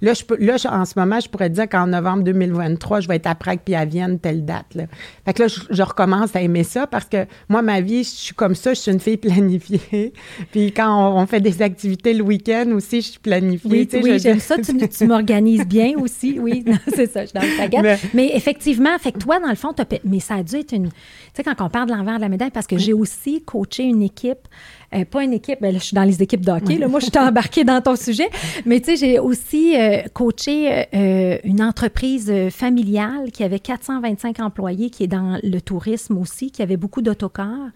là, 0.00 0.14
je 0.14 0.24
peux, 0.24 0.36
là, 0.38 0.56
en 0.70 0.84
ce 0.84 0.98
moment, 0.98 1.20
je 1.20 1.28
pourrais 1.28 1.50
dire 1.50 1.68
qu'en 1.68 1.86
novembre 1.88 2.24
2023, 2.24 3.00
je 3.00 3.08
vais 3.08 3.17
être 3.18 3.26
à 3.26 3.34
Prague 3.34 3.60
puis 3.64 3.74
à 3.74 3.84
Vienne, 3.84 4.18
telle 4.18 4.44
date. 4.44 4.74
Là. 4.74 4.84
Fait 5.24 5.32
que 5.32 5.42
là, 5.42 5.48
je, 5.48 5.82
recommence 5.82 6.34
à 6.34 6.42
aimer 6.42 6.64
ça 6.64 6.86
parce 6.86 7.04
que 7.04 7.26
moi, 7.48 7.62
ma 7.62 7.80
vie, 7.80 8.04
je 8.04 8.08
suis 8.08 8.34
comme 8.34 8.54
ça, 8.54 8.74
je 8.74 8.80
suis 8.80 8.90
une 8.90 9.00
fille 9.00 9.16
planifiée. 9.16 10.12
puis 10.50 10.72
quand 10.72 11.14
on, 11.14 11.26
fait 11.26 11.40
des 11.40 11.62
activités 11.62 12.14
le 12.14 12.22
week-end 12.22 12.70
aussi, 12.72 13.00
je 13.00 13.10
suis 13.10 13.20
planifiée. 13.20 13.88
Oui, 13.92 14.00
oui 14.02 14.18
j'aime 14.18 14.40
ça. 14.40 14.56
Tu, 14.58 15.06
m'organises 15.06 15.66
bien 15.66 15.92
aussi. 15.98 16.38
Oui, 16.38 16.64
c'est 16.94 17.10
ça, 17.10 17.22
je 17.22 17.30
suis 17.30 17.68
dans 17.70 17.82
le 17.82 17.96
Mais, 18.14 18.30
effectivement, 18.34 18.98
fait 18.98 19.12
que 19.12 19.18
toi, 19.18 19.38
dans 19.40 19.48
le 19.48 19.54
fond, 19.54 19.74
mais 20.04 20.20
ça 20.20 20.36
a 20.36 20.42
dû 20.42 20.56
être 20.56 20.72
une. 20.72 20.88
Tu 20.88 20.94
sais, 21.34 21.42
quand 21.44 21.54
on 21.60 21.68
parle 21.68 21.88
de 21.88 21.94
l'envers 21.94 22.16
de 22.16 22.22
la 22.22 22.28
médaille, 22.28 22.50
parce 22.50 22.66
que 22.66 22.78
j'ai 22.78 22.92
aussi 22.92 23.42
coaché 23.42 23.84
une 23.84 24.02
équipe 24.02 24.48
euh, 24.94 25.04
pas 25.04 25.22
une 25.22 25.34
équipe, 25.34 25.60
ben 25.60 25.70
là, 25.70 25.78
je 25.78 25.84
suis 25.84 25.94
dans 25.94 26.04
les 26.04 26.22
équipes 26.22 26.44
d'hockey. 26.44 26.78
Moi, 26.88 27.00
je 27.00 27.06
suis 27.06 27.18
embarquée 27.18 27.62
dans 27.62 27.80
ton 27.82 27.94
sujet. 27.94 28.28
Mais 28.64 28.80
tu 28.80 28.86
sais, 28.86 28.96
j'ai 28.96 29.18
aussi 29.18 29.76
euh, 29.76 30.02
coaché 30.14 30.86
euh, 30.94 31.36
une 31.44 31.62
entreprise 31.62 32.32
familiale 32.50 33.30
qui 33.30 33.44
avait 33.44 33.58
425 33.58 34.40
employés, 34.40 34.88
qui 34.88 35.04
est 35.04 35.08
dans 35.08 35.38
le 35.42 35.60
tourisme 35.60 36.16
aussi, 36.16 36.50
qui 36.50 36.62
avait 36.62 36.78
beaucoup 36.78 37.02
d'autocars 37.02 37.68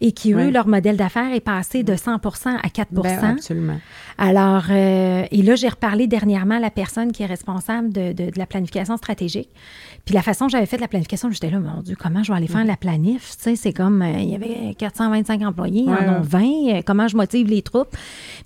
et 0.00 0.12
qui, 0.12 0.32
eux, 0.34 0.50
leur 0.50 0.68
modèle 0.68 0.96
d'affaires 0.96 1.32
est 1.32 1.40
passé 1.40 1.82
de 1.82 1.94
100% 1.94 2.56
à 2.56 2.68
4% 2.68 2.84
ben, 2.92 3.24
Absolument. 3.24 3.80
Alors, 4.18 4.70
et 4.70 5.42
là, 5.42 5.56
j'ai 5.56 5.68
reparlé 5.68 6.06
dernièrement 6.06 6.56
à 6.56 6.60
la 6.60 6.70
personne 6.70 7.10
qui 7.10 7.24
est 7.24 7.26
responsable 7.26 7.92
de, 7.92 8.12
de, 8.12 8.30
la 8.36 8.46
planification 8.46 8.96
stratégique. 8.96 9.48
Puis 10.04 10.14
la 10.14 10.22
façon 10.22 10.46
que 10.46 10.52
j'avais 10.52 10.66
fait 10.66 10.78
la 10.78 10.88
planification, 10.88 11.30
j'étais 11.30 11.50
là, 11.50 11.58
mon 11.58 11.80
Dieu, 11.80 11.96
comment 11.98 12.22
je 12.22 12.30
vais 12.30 12.38
aller 12.38 12.46
faire 12.46 12.64
la 12.64 12.76
planif? 12.76 13.36
Tu 13.36 13.42
sais, 13.42 13.56
c'est 13.56 13.72
comme, 13.72 14.04
il 14.18 14.30
y 14.30 14.34
avait 14.34 14.74
425 14.74 15.42
employés, 15.42 15.84
ils 15.86 15.90
en 15.90 16.18
ont 16.18 16.20
20 16.20 16.51
euh, 16.52 16.82
comment 16.84 17.08
je 17.08 17.16
motive 17.16 17.46
les 17.48 17.62
troupes. 17.62 17.96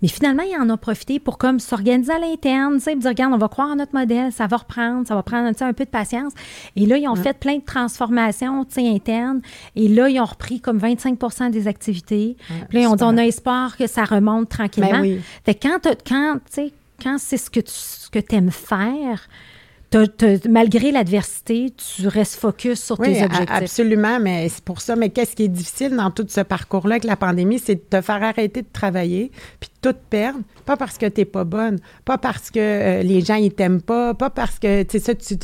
Mais 0.02 0.08
finalement, 0.08 0.42
ils 0.42 0.56
en 0.56 0.68
ont 0.70 0.76
profité 0.76 1.18
pour 1.18 1.38
comme 1.38 1.60
s'organiser 1.60 2.12
à 2.12 2.18
l'interne, 2.18 2.74
tu 2.76 2.80
sais, 2.80 2.96
dire, 2.96 3.10
regarde, 3.10 3.32
on 3.32 3.38
va 3.38 3.48
croire 3.48 3.70
à 3.70 3.74
notre 3.74 3.94
modèle, 3.94 4.32
ça 4.32 4.46
va 4.46 4.58
reprendre, 4.58 5.06
ça 5.06 5.14
va 5.14 5.22
prendre 5.22 5.52
un 5.58 5.72
peu 5.72 5.84
de 5.84 5.90
patience. 5.90 6.32
Et 6.76 6.86
là, 6.86 6.96
ils 6.96 7.08
ont 7.08 7.16
fait 7.16 7.38
plein 7.38 7.56
de 7.56 7.64
transformations, 7.64 8.64
tu 8.64 8.74
sais, 8.74 8.88
internes. 8.88 9.40
Et 9.74 9.88
là, 9.88 10.08
ils 10.08 10.20
ont 10.20 10.24
repris 10.24 10.60
comme 10.60 10.78
25% 10.78 11.50
des 11.50 11.68
activités. 11.68 12.36
Puis 12.68 12.82
là, 12.82 12.90
on 12.90 12.96
dit, 12.96 13.04
on 13.04 13.16
a 13.16 13.24
espoir 13.26 13.76
que 13.76 13.86
ça 13.86 14.04
remonte 14.04 14.48
tranquillement. 14.48 14.90
Ben 14.90 15.00
oui. 15.00 15.20
Fait 15.44 15.54
quand, 15.54 15.78
quand, 16.06 16.38
quand 17.02 17.18
c'est 17.18 17.36
ce 17.36 17.50
que 17.50 17.60
tu 17.60 17.72
ce 17.72 18.10
que 18.10 18.34
aimes 18.34 18.50
faire, 18.50 19.28
malgré 20.48 20.90
l'adversité, 20.90 21.72
tu 21.76 22.08
restes 22.08 22.36
focus 22.36 22.82
sur 22.82 22.98
tes 22.98 23.22
objectifs. 23.22 23.50
Absolument, 23.50 24.18
mais 24.20 24.48
c'est 24.48 24.64
pour 24.64 24.80
ça. 24.80 24.96
Mais 24.96 25.10
qu'est-ce 25.10 25.36
qui 25.36 25.44
est 25.44 25.48
difficile 25.48 25.96
dans 25.96 26.10
tout 26.10 26.26
ce 26.28 26.40
parcours-là 26.40 26.96
avec 26.96 27.04
la 27.04 27.16
pandémie, 27.16 27.58
c'est 27.58 27.76
de 27.76 27.80
te 27.80 28.00
faire 28.00 28.22
arrêter 28.22 28.62
de 28.62 28.68
travailler, 28.72 29.30
puis 29.60 29.70
tout 29.86 29.98
perdre, 30.10 30.40
pas 30.64 30.76
parce 30.76 30.98
que 30.98 31.06
tu 31.06 31.20
n'es 31.20 31.24
pas 31.24 31.44
bonne, 31.44 31.78
pas 32.04 32.18
parce 32.18 32.50
que 32.50 32.58
euh, 32.58 33.02
les 33.02 33.20
gens 33.20 33.36
ils 33.36 33.52
t'aiment 33.52 33.82
pas, 33.82 34.14
pas 34.14 34.30
parce 34.30 34.58
que 34.58 34.82
tu 34.82 34.98
ça, 34.98 35.14
tu 35.14 35.36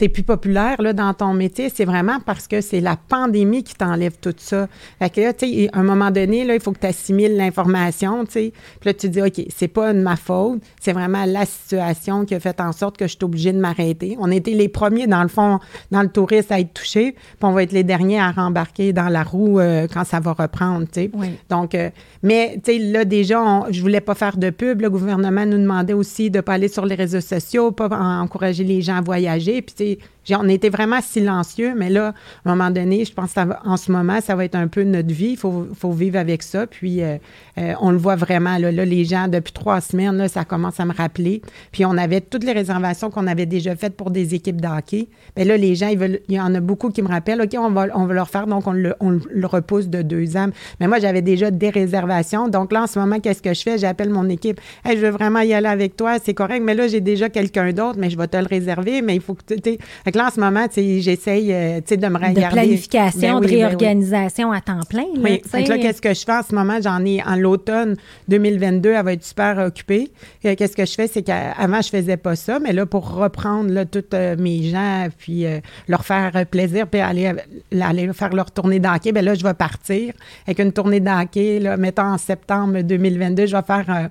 es 0.00 0.08
plus 0.08 0.22
populaire 0.22 0.80
là, 0.80 0.92
dans 0.92 1.12
ton 1.12 1.34
métier, 1.34 1.70
c'est 1.74 1.84
vraiment 1.84 2.20
parce 2.24 2.46
que 2.46 2.60
c'est 2.60 2.80
la 2.80 2.96
pandémie 2.96 3.64
qui 3.64 3.74
t'enlève 3.74 4.16
tout 4.20 4.34
ça. 4.36 4.68
Fait 5.00 5.10
que 5.10 5.20
là, 5.20 5.32
tu 5.32 5.46
sais, 5.46 5.70
à 5.72 5.80
un 5.80 5.82
moment 5.82 6.12
donné, 6.12 6.44
là, 6.44 6.54
il 6.54 6.60
faut 6.60 6.70
que 6.70 6.78
tu 6.78 6.86
assimiles 6.86 7.36
l'information, 7.36 8.24
tu 8.24 8.32
sais. 8.32 8.52
Puis 8.80 8.90
là, 8.90 8.94
tu 8.94 9.08
dis, 9.08 9.20
OK, 9.20 9.44
c'est 9.54 9.68
pas 9.68 9.92
de 9.92 10.00
ma 10.00 10.16
faute, 10.16 10.62
c'est 10.80 10.92
vraiment 10.92 11.24
la 11.24 11.46
situation 11.46 12.24
qui 12.24 12.34
a 12.36 12.40
fait 12.40 12.60
en 12.60 12.72
sorte 12.72 12.96
que 12.96 13.06
je 13.06 13.16
suis 13.16 13.24
obligée 13.24 13.52
de 13.52 13.58
m'arrêter. 13.58 14.16
On 14.20 14.30
était 14.30 14.52
les 14.52 14.68
premiers, 14.68 15.08
dans 15.08 15.22
le 15.22 15.28
fond, 15.28 15.58
dans 15.90 16.02
le 16.02 16.08
tourisme 16.08 16.52
à 16.52 16.60
être 16.60 16.74
touchés, 16.74 17.12
puis 17.12 17.42
on 17.42 17.52
va 17.52 17.64
être 17.64 17.72
les 17.72 17.84
derniers 17.84 18.20
à 18.20 18.30
rembarquer 18.30 18.92
dans 18.92 19.08
la 19.08 19.24
roue 19.24 19.58
euh, 19.58 19.88
quand 19.92 20.04
ça 20.04 20.20
va 20.20 20.32
reprendre, 20.32 20.86
tu 20.86 21.00
sais. 21.00 21.10
Donc, 21.48 21.74
euh, 21.74 21.90
mais, 22.22 22.60
tu 22.64 22.72
sais, 22.72 22.78
là, 22.78 23.04
déjà, 23.04 23.42
on, 23.42 23.72
je 23.80 23.82
voulais 23.82 24.02
pas 24.02 24.14
faire 24.14 24.36
de 24.36 24.50
pub. 24.50 24.82
Le 24.82 24.90
gouvernement 24.90 25.46
nous 25.46 25.56
demandait 25.56 25.94
aussi 25.94 26.30
de 26.30 26.36
ne 26.36 26.40
pas 26.42 26.52
aller 26.52 26.68
sur 26.68 26.84
les 26.84 26.94
réseaux 26.94 27.22
sociaux, 27.22 27.72
pas 27.72 27.88
encourager 27.88 28.62
les 28.62 28.82
gens 28.82 28.96
à 28.96 29.00
voyager. 29.00 29.62
Puis, 29.62 29.98
on 30.30 30.48
était 30.48 30.68
vraiment 30.68 31.00
silencieux, 31.00 31.74
mais 31.76 31.90
là, 31.90 32.14
à 32.44 32.50
un 32.50 32.54
moment 32.54 32.70
donné, 32.70 33.04
je 33.04 33.12
pense 33.12 33.34
qu'en 33.34 33.76
ce 33.76 33.90
moment, 33.90 34.20
ça 34.20 34.34
va 34.34 34.44
être 34.44 34.54
un 34.54 34.68
peu 34.68 34.82
notre 34.82 35.12
vie. 35.12 35.30
Il 35.30 35.36
faut, 35.36 35.92
vivre 35.92 36.18
avec 36.18 36.42
ça. 36.42 36.66
Puis, 36.66 37.02
euh, 37.02 37.16
euh, 37.58 37.72
on 37.80 37.90
le 37.90 37.98
voit 37.98 38.16
vraiment. 38.16 38.58
Là, 38.58 38.70
les 38.70 39.04
gens, 39.04 39.28
depuis 39.28 39.52
trois 39.52 39.80
semaines, 39.80 40.16
là, 40.16 40.28
ça 40.28 40.44
commence 40.44 40.78
à 40.80 40.84
me 40.84 40.92
rappeler. 40.92 41.42
Puis, 41.72 41.84
on 41.84 41.96
avait 41.96 42.20
toutes 42.20 42.44
les 42.44 42.52
réservations 42.52 43.10
qu'on 43.10 43.26
avait 43.26 43.46
déjà 43.46 43.74
faites 43.74 43.96
pour 43.96 44.10
des 44.10 44.34
équipes 44.34 44.60
de 44.60 44.68
hockey. 44.68 45.08
Mais 45.36 45.44
là, 45.44 45.56
les 45.56 45.74
gens, 45.74 45.88
il 45.88 46.20
y 46.28 46.40
en 46.40 46.54
a 46.54 46.60
beaucoup 46.60 46.90
qui 46.90 47.02
me 47.02 47.08
rappellent, 47.08 47.42
OK, 47.42 47.54
on 47.58 47.70
va, 47.70 47.86
on 47.94 48.06
va 48.06 48.14
leur 48.14 48.28
faire, 48.28 48.46
donc 48.46 48.66
on 48.66 48.72
le, 48.72 48.94
on 49.00 49.10
le 49.10 49.46
repousse 49.46 49.88
de 49.88 50.02
deux 50.02 50.36
ans. 50.36 50.48
Mais 50.78 50.86
moi, 50.86 50.98
j'avais 50.98 51.22
déjà 51.22 51.50
des 51.50 51.70
réservations. 51.70 52.48
Donc 52.48 52.72
là, 52.72 52.82
en 52.82 52.86
ce 52.86 52.98
moment, 52.98 53.20
qu'est-ce 53.20 53.42
que 53.42 53.54
je 53.54 53.62
fais? 53.62 53.78
J'appelle 53.78 54.10
mon 54.10 54.28
équipe. 54.28 54.60
Hey, 54.84 54.96
je 54.96 55.02
veux 55.02 55.10
vraiment 55.10 55.40
y 55.40 55.54
aller 55.54 55.68
avec 55.68 55.96
toi, 55.96 56.18
c'est 56.22 56.34
correct. 56.34 56.62
Mais 56.64 56.74
là, 56.74 56.88
j'ai 56.88 57.00
déjà 57.00 57.28
quelqu'un 57.28 57.72
d'autre, 57.72 57.98
mais 57.98 58.10
je 58.10 58.16
vais 58.16 58.28
te 58.28 58.36
le 58.36 58.46
réserver. 58.46 59.02
Mais 59.02 59.14
il 59.14 59.20
faut 59.20 59.34
que 59.34 59.54
tu 59.54 59.78
là, 60.18 60.26
en 60.26 60.30
ce 60.30 60.40
moment, 60.40 60.66
j'essaye 60.74 61.52
euh, 61.52 61.80
de 61.80 62.06
me 62.08 62.16
regarder. 62.16 62.42
De 62.42 62.48
planification, 62.48 63.40
ben 63.40 63.40
de 63.40 63.46
ben 63.46 63.66
réorganisation 63.66 64.52
à 64.52 64.60
temps 64.60 64.80
plein. 64.88 65.06
Là, 65.14 65.20
oui. 65.22 65.42
là, 65.52 65.78
qu'est-ce 65.78 66.00
que 66.00 66.14
je 66.14 66.24
fais 66.24 66.32
en 66.32 66.42
ce 66.42 66.54
moment? 66.54 66.78
J'en 66.82 67.04
ai 67.04 67.22
en 67.22 67.36
l'automne 67.36 67.96
2022, 68.28 68.90
elle 68.90 69.04
va 69.04 69.12
être 69.12 69.24
super 69.24 69.58
occupée. 69.58 70.10
Qu'est-ce 70.42 70.76
que 70.76 70.84
je 70.84 70.94
fais? 70.94 71.06
C'est 71.06 71.22
qu'avant, 71.22 71.80
je 71.80 71.88
faisais 71.88 72.16
pas 72.16 72.36
ça, 72.36 72.58
mais 72.58 72.72
là, 72.72 72.86
pour 72.86 73.10
reprendre 73.12 73.70
là, 73.70 73.84
tous 73.84 74.04
euh, 74.14 74.36
mes 74.38 74.62
gens, 74.64 75.08
puis 75.18 75.46
euh, 75.46 75.60
leur 75.88 76.04
faire 76.04 76.32
plaisir, 76.50 76.86
puis 76.86 77.00
aller, 77.00 77.32
aller 77.80 78.12
faire 78.12 78.34
leur 78.34 78.50
tournée 78.50 78.80
d'hockey, 78.80 79.12
bien 79.12 79.22
là, 79.22 79.34
je 79.34 79.42
vais 79.42 79.54
partir 79.54 80.12
avec 80.46 80.58
une 80.58 80.72
tournée 80.72 81.00
d'hockey, 81.00 81.58
là, 81.60 81.76
mettons 81.76 82.02
en 82.02 82.18
septembre 82.18 82.82
2022, 82.82 83.46
je 83.46 83.56
vais 83.56 83.62
faire 83.62 84.10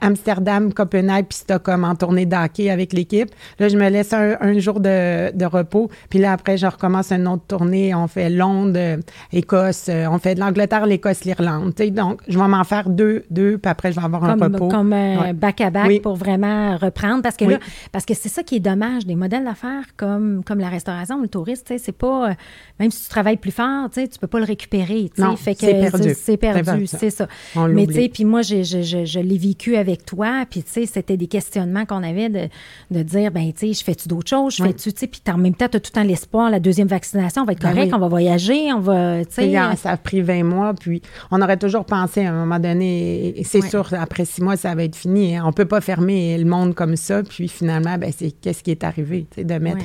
Amsterdam, 0.00 0.72
Copenhague, 0.72 1.26
puis 1.26 1.38
Stockholm 1.38 1.84
en 1.84 1.94
tournée 1.94 2.26
d'hockey 2.26 2.70
avec 2.70 2.92
l'équipe. 2.92 3.30
Là, 3.58 3.68
je 3.68 3.76
me 3.76 3.88
laisse 3.88 4.12
un, 4.12 4.58
jour 4.58 4.80
de, 4.80 4.88
de 5.34 5.44
repos. 5.44 5.90
Puis 6.10 6.18
là, 6.18 6.32
après, 6.32 6.56
je 6.56 6.66
recommence 6.66 7.12
une 7.12 7.26
autre 7.28 7.44
tournée. 7.48 7.94
On 7.94 8.06
fait 8.06 8.30
Londres, 8.30 9.00
Écosse, 9.32 9.86
euh, 9.88 10.06
on 10.10 10.18
fait 10.18 10.34
de 10.34 10.40
l'Angleterre, 10.40 10.86
l'Écosse, 10.86 11.24
l'Irlande. 11.24 11.72
Donc, 11.90 12.20
je 12.28 12.38
vais 12.38 12.48
m'en 12.48 12.64
faire 12.64 12.88
deux, 12.88 13.24
deux, 13.30 13.58
puis 13.58 13.70
après, 13.70 13.92
je 13.92 13.98
vais 13.98 14.04
avoir 14.04 14.24
un 14.24 14.34
repos. 14.34 14.68
Comme 14.68 14.92
un 14.92 15.34
back-à-back 15.34 16.02
pour 16.02 16.16
vraiment 16.16 16.76
reprendre. 16.76 17.22
Parce 17.22 17.36
que 17.36 17.44
là, 17.44 17.58
parce 17.92 18.04
que 18.04 18.14
c'est 18.14 18.28
ça 18.28 18.42
qui 18.42 18.56
est 18.56 18.60
dommage. 18.60 19.06
Des 19.06 19.14
modèles 19.14 19.44
d'affaires 19.44 19.84
comme, 19.96 20.42
comme 20.44 20.58
la 20.58 20.68
restauration, 20.68 21.20
le 21.20 21.28
tourisme, 21.28 21.64
c'est 21.78 21.92
pas... 21.92 22.30
Euh, 22.30 22.34
même 22.78 22.90
si 22.90 23.04
tu 23.04 23.08
travailles 23.08 23.36
plus 23.36 23.52
fort, 23.52 23.88
tu 23.90 24.06
peux 24.20 24.26
pas 24.26 24.38
le 24.38 24.44
récupérer. 24.44 25.10
Non, 25.18 25.36
c'est 25.36 25.58
perdu. 25.58 26.12
C'est 26.14 26.36
perdu, 26.36 26.86
c'est 26.86 27.10
ça. 27.10 27.26
Mais 27.68 27.86
tu 27.86 27.94
sais, 27.94 28.10
puis 28.12 28.24
moi, 28.24 28.42
je, 28.42 28.62
je, 28.62 29.04
je, 29.04 29.18
l'ai 29.18 29.38
vécu 29.38 29.76
avec 29.76 30.04
toi, 30.04 30.44
puis 30.48 30.62
tu 30.62 30.70
sais, 30.70 30.86
c'était 30.86 31.16
des 31.16 31.26
questionnements 31.26 31.86
qu'on 31.86 32.02
avait 32.02 32.28
de, 32.28 32.48
de 32.90 33.02
dire, 33.02 33.30
ben 33.30 33.52
tu 33.52 33.68
sais, 33.68 33.72
je 33.72 33.84
fais-tu 33.84 34.08
d'autres 34.08 34.28
choses, 34.28 34.56
je 34.56 34.62
fais-tu, 34.62 34.92
tu 34.92 35.05
sais, 35.06 35.22
puis 35.22 35.32
en 35.32 35.38
même 35.38 35.54
temps, 35.54 35.68
tu 35.68 35.76
as 35.76 35.80
tout 35.80 35.90
le 35.94 36.00
temps 36.00 36.06
l'espoir, 36.06 36.50
la 36.50 36.60
deuxième 36.60 36.88
vaccination, 36.88 37.42
on 37.42 37.44
va 37.44 37.52
être 37.52 37.62
ben 37.62 37.72
correct, 37.72 37.92
on 37.94 37.98
va 37.98 38.08
voyager, 38.08 38.72
on 38.72 38.80
va, 38.80 39.24
tu 39.24 39.34
sais. 39.34 39.54
Ça 39.76 39.90
a 39.90 39.96
pris 39.96 40.22
20 40.22 40.44
mois, 40.44 40.74
puis 40.74 41.02
on 41.30 41.40
aurait 41.40 41.56
toujours 41.56 41.84
pensé 41.84 42.24
à 42.24 42.32
un 42.32 42.38
moment 42.40 42.58
donné, 42.58 43.34
c'est 43.44 43.62
sûr, 43.62 43.88
après 43.92 44.24
six 44.24 44.42
mois, 44.42 44.56
ça 44.56 44.74
va 44.74 44.84
être 44.84 44.96
fini. 44.96 45.36
Hein. 45.36 45.44
On 45.46 45.52
peut 45.52 45.64
pas 45.64 45.80
fermer 45.80 46.36
le 46.38 46.44
monde 46.44 46.74
comme 46.74 46.96
ça, 46.96 47.22
puis 47.22 47.48
finalement, 47.48 47.98
ben 47.98 48.12
c'est 48.16 48.30
qu'est-ce 48.30 48.62
qui 48.62 48.70
est 48.70 48.84
arrivé, 48.84 49.26
tu 49.30 49.40
sais, 49.40 49.44
de 49.44 49.54
mettre 49.54 49.84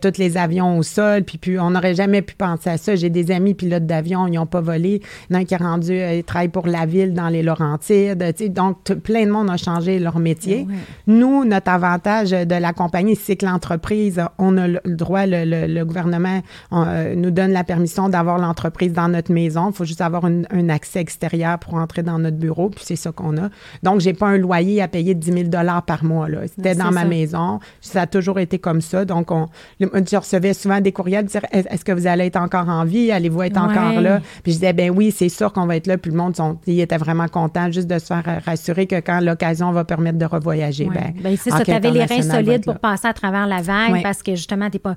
tous 0.00 0.18
les 0.18 0.36
avions 0.36 0.78
au 0.78 0.82
sol, 0.82 1.24
puis, 1.24 1.38
puis 1.38 1.58
on 1.58 1.70
n'aurait 1.70 1.94
jamais 1.94 2.22
pu 2.22 2.34
penser 2.34 2.70
à 2.70 2.78
ça. 2.78 2.94
J'ai 2.94 3.10
des 3.10 3.30
amis 3.30 3.54
pilotes 3.54 3.86
d'avion, 3.86 4.26
ils 4.26 4.34
n'ont 4.34 4.46
pas 4.46 4.60
volé. 4.60 5.02
Il 5.28 5.34
y 5.34 5.36
en 5.36 5.38
a 5.38 5.42
un 5.42 5.44
qui 5.44 5.54
a 5.54 5.58
rendu, 5.58 5.92
euh, 5.92 6.14
il 6.14 6.24
travaille 6.24 6.48
pour 6.48 6.66
la 6.66 6.86
ville 6.86 7.14
dans 7.14 7.28
les 7.28 7.42
Laurentides. 7.42 8.24
Tu 8.36 8.44
sais, 8.44 8.48
donc, 8.48 8.84
plein 8.84 9.26
de 9.26 9.30
monde 9.30 9.50
a 9.50 9.56
changé 9.56 9.98
leur 9.98 10.18
métier. 10.18 10.66
Nous, 11.06 11.44
notre 11.44 11.70
avantage 11.70 12.30
de 12.30 12.54
la 12.54 12.72
compagnie, 12.72 13.16
c'est 13.16 13.36
que 13.36 13.46
l'entreprise, 13.46 14.22
on 14.38 14.51
a 14.56 14.68
le 14.68 14.80
droit, 14.84 15.26
le, 15.26 15.84
gouvernement 15.84 16.42
euh, 16.72 17.14
nous 17.14 17.30
donne 17.30 17.52
la 17.52 17.64
permission 17.64 18.08
d'avoir 18.08 18.38
l'entreprise 18.38 18.92
dans 18.92 19.08
notre 19.08 19.32
maison. 19.32 19.70
Il 19.70 19.74
faut 19.74 19.84
juste 19.84 20.00
avoir 20.00 20.24
un 20.24 20.68
accès 20.68 21.00
extérieur 21.00 21.58
pour 21.58 21.74
entrer 21.74 22.02
dans 22.02 22.18
notre 22.18 22.36
bureau, 22.36 22.70
puis 22.70 22.84
c'est 22.84 22.96
ça 22.96 23.12
qu'on 23.12 23.36
a. 23.36 23.48
Donc, 23.82 24.00
j'ai 24.00 24.12
pas 24.12 24.28
un 24.28 24.38
loyer 24.38 24.82
à 24.82 24.88
payer 24.88 25.14
de 25.14 25.20
10 25.20 25.50
000 25.50 25.66
par 25.86 26.04
mois. 26.04 26.28
C'était 26.46 26.74
dans 26.74 26.90
ma 26.90 27.04
maison. 27.04 27.60
Ça 27.80 28.02
a 28.02 28.06
toujours 28.06 28.38
été 28.38 28.58
comme 28.58 28.80
ça. 28.80 29.04
Donc, 29.04 29.30
on, 29.30 29.48
je 29.80 30.16
recevais 30.16 30.54
souvent 30.54 30.80
des 30.80 30.92
courriels 30.92 31.26
dire 31.26 31.42
est-ce 31.50 31.84
que 31.84 31.92
vous 31.92 32.06
allez 32.06 32.26
être 32.26 32.36
encore 32.36 32.68
en 32.68 32.84
vie? 32.84 33.10
Allez-vous 33.10 33.42
être 33.42 33.58
encore 33.58 34.00
là? 34.00 34.20
Puis 34.42 34.52
je 34.52 34.58
disais 34.58 34.72
ben 34.72 34.90
oui, 34.90 35.10
c'est 35.10 35.28
sûr 35.28 35.52
qu'on 35.52 35.66
va 35.66 35.76
être 35.76 35.86
là. 35.86 35.98
Puis 35.98 36.10
le 36.10 36.16
monde, 36.16 36.36
sont, 36.36 36.58
il 36.66 36.80
était 36.80 36.96
vraiment 36.96 37.28
content 37.28 37.70
juste 37.70 37.88
de 37.88 37.98
se 37.98 38.06
faire 38.06 38.42
rassurer 38.44 38.86
que 38.86 38.96
quand 38.96 39.20
l'occasion 39.20 39.72
va 39.72 39.84
permettre 39.84 40.18
de 40.18 40.24
revoyager, 40.24 40.86
ben, 40.86 41.12
ben, 41.20 41.36
c'est 41.36 41.50
ça. 41.50 41.64
Tu 41.64 41.70
avais 41.70 41.90
les 41.90 42.04
reins 42.04 42.22
solides 42.22 42.64
pour 42.64 42.78
passer 42.78 43.08
à 43.08 43.12
travers 43.14 43.46
la 43.46 43.62
vague 43.62 44.02
parce 44.02 44.22
que 44.22 44.34
justement, 44.42 44.68
tu 44.68 44.76
n'es 44.76 44.80
pas, 44.80 44.94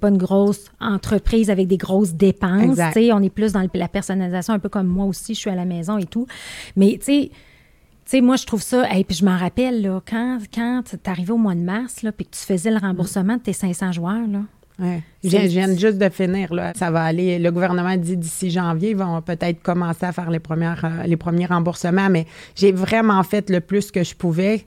pas 0.00 0.08
une 0.08 0.18
grosse 0.18 0.66
entreprise 0.80 1.50
avec 1.50 1.66
des 1.66 1.76
grosses 1.76 2.12
dépenses. 2.12 2.78
On 3.12 3.22
est 3.22 3.30
plus 3.30 3.52
dans 3.52 3.66
la 3.72 3.88
personnalisation, 3.88 4.54
un 4.54 4.58
peu 4.58 4.68
comme 4.68 4.86
moi 4.86 5.06
aussi, 5.06 5.34
je 5.34 5.40
suis 5.40 5.50
à 5.50 5.54
la 5.54 5.64
maison 5.64 5.98
et 5.98 6.06
tout. 6.06 6.26
Mais 6.76 6.98
tu 7.00 7.30
sais, 8.04 8.20
moi, 8.20 8.36
je 8.36 8.46
trouve 8.46 8.62
ça, 8.62 8.90
et 8.94 9.04
puis 9.04 9.16
je 9.16 9.24
m'en 9.24 9.36
rappelle, 9.36 9.82
là, 9.82 10.00
quand, 10.08 10.38
quand 10.54 10.82
tu 10.88 10.96
es 10.96 11.08
arrivé 11.08 11.32
au 11.32 11.36
mois 11.36 11.54
de 11.54 11.60
mars, 11.60 12.02
là, 12.02 12.12
puis 12.12 12.26
que 12.26 12.36
tu 12.36 12.42
faisais 12.42 12.70
le 12.70 12.78
remboursement 12.78 13.36
de 13.36 13.42
tes 13.42 13.52
500 13.52 13.92
joueurs, 13.92 14.26
là, 14.26 14.40
Ouais. 14.78 15.02
Je 15.24 15.36
viens 15.36 15.76
juste 15.76 15.98
de 15.98 16.08
finir. 16.08 16.54
Là. 16.54 16.72
Ça 16.76 16.90
va 16.90 17.02
aller. 17.02 17.38
Le 17.38 17.50
gouvernement 17.50 17.96
dit 17.96 18.16
d'ici 18.16 18.50
janvier, 18.50 18.90
ils 18.90 18.96
vont 18.96 19.20
peut-être 19.22 19.60
commencer 19.60 20.06
à 20.06 20.12
faire 20.12 20.30
les, 20.30 20.38
premières, 20.38 20.84
euh, 20.84 21.02
les 21.04 21.16
premiers 21.16 21.46
remboursements, 21.46 22.08
mais 22.08 22.26
j'ai 22.54 22.70
vraiment 22.70 23.22
fait 23.24 23.50
le 23.50 23.60
plus 23.60 23.90
que 23.90 24.04
je 24.04 24.14
pouvais. 24.14 24.66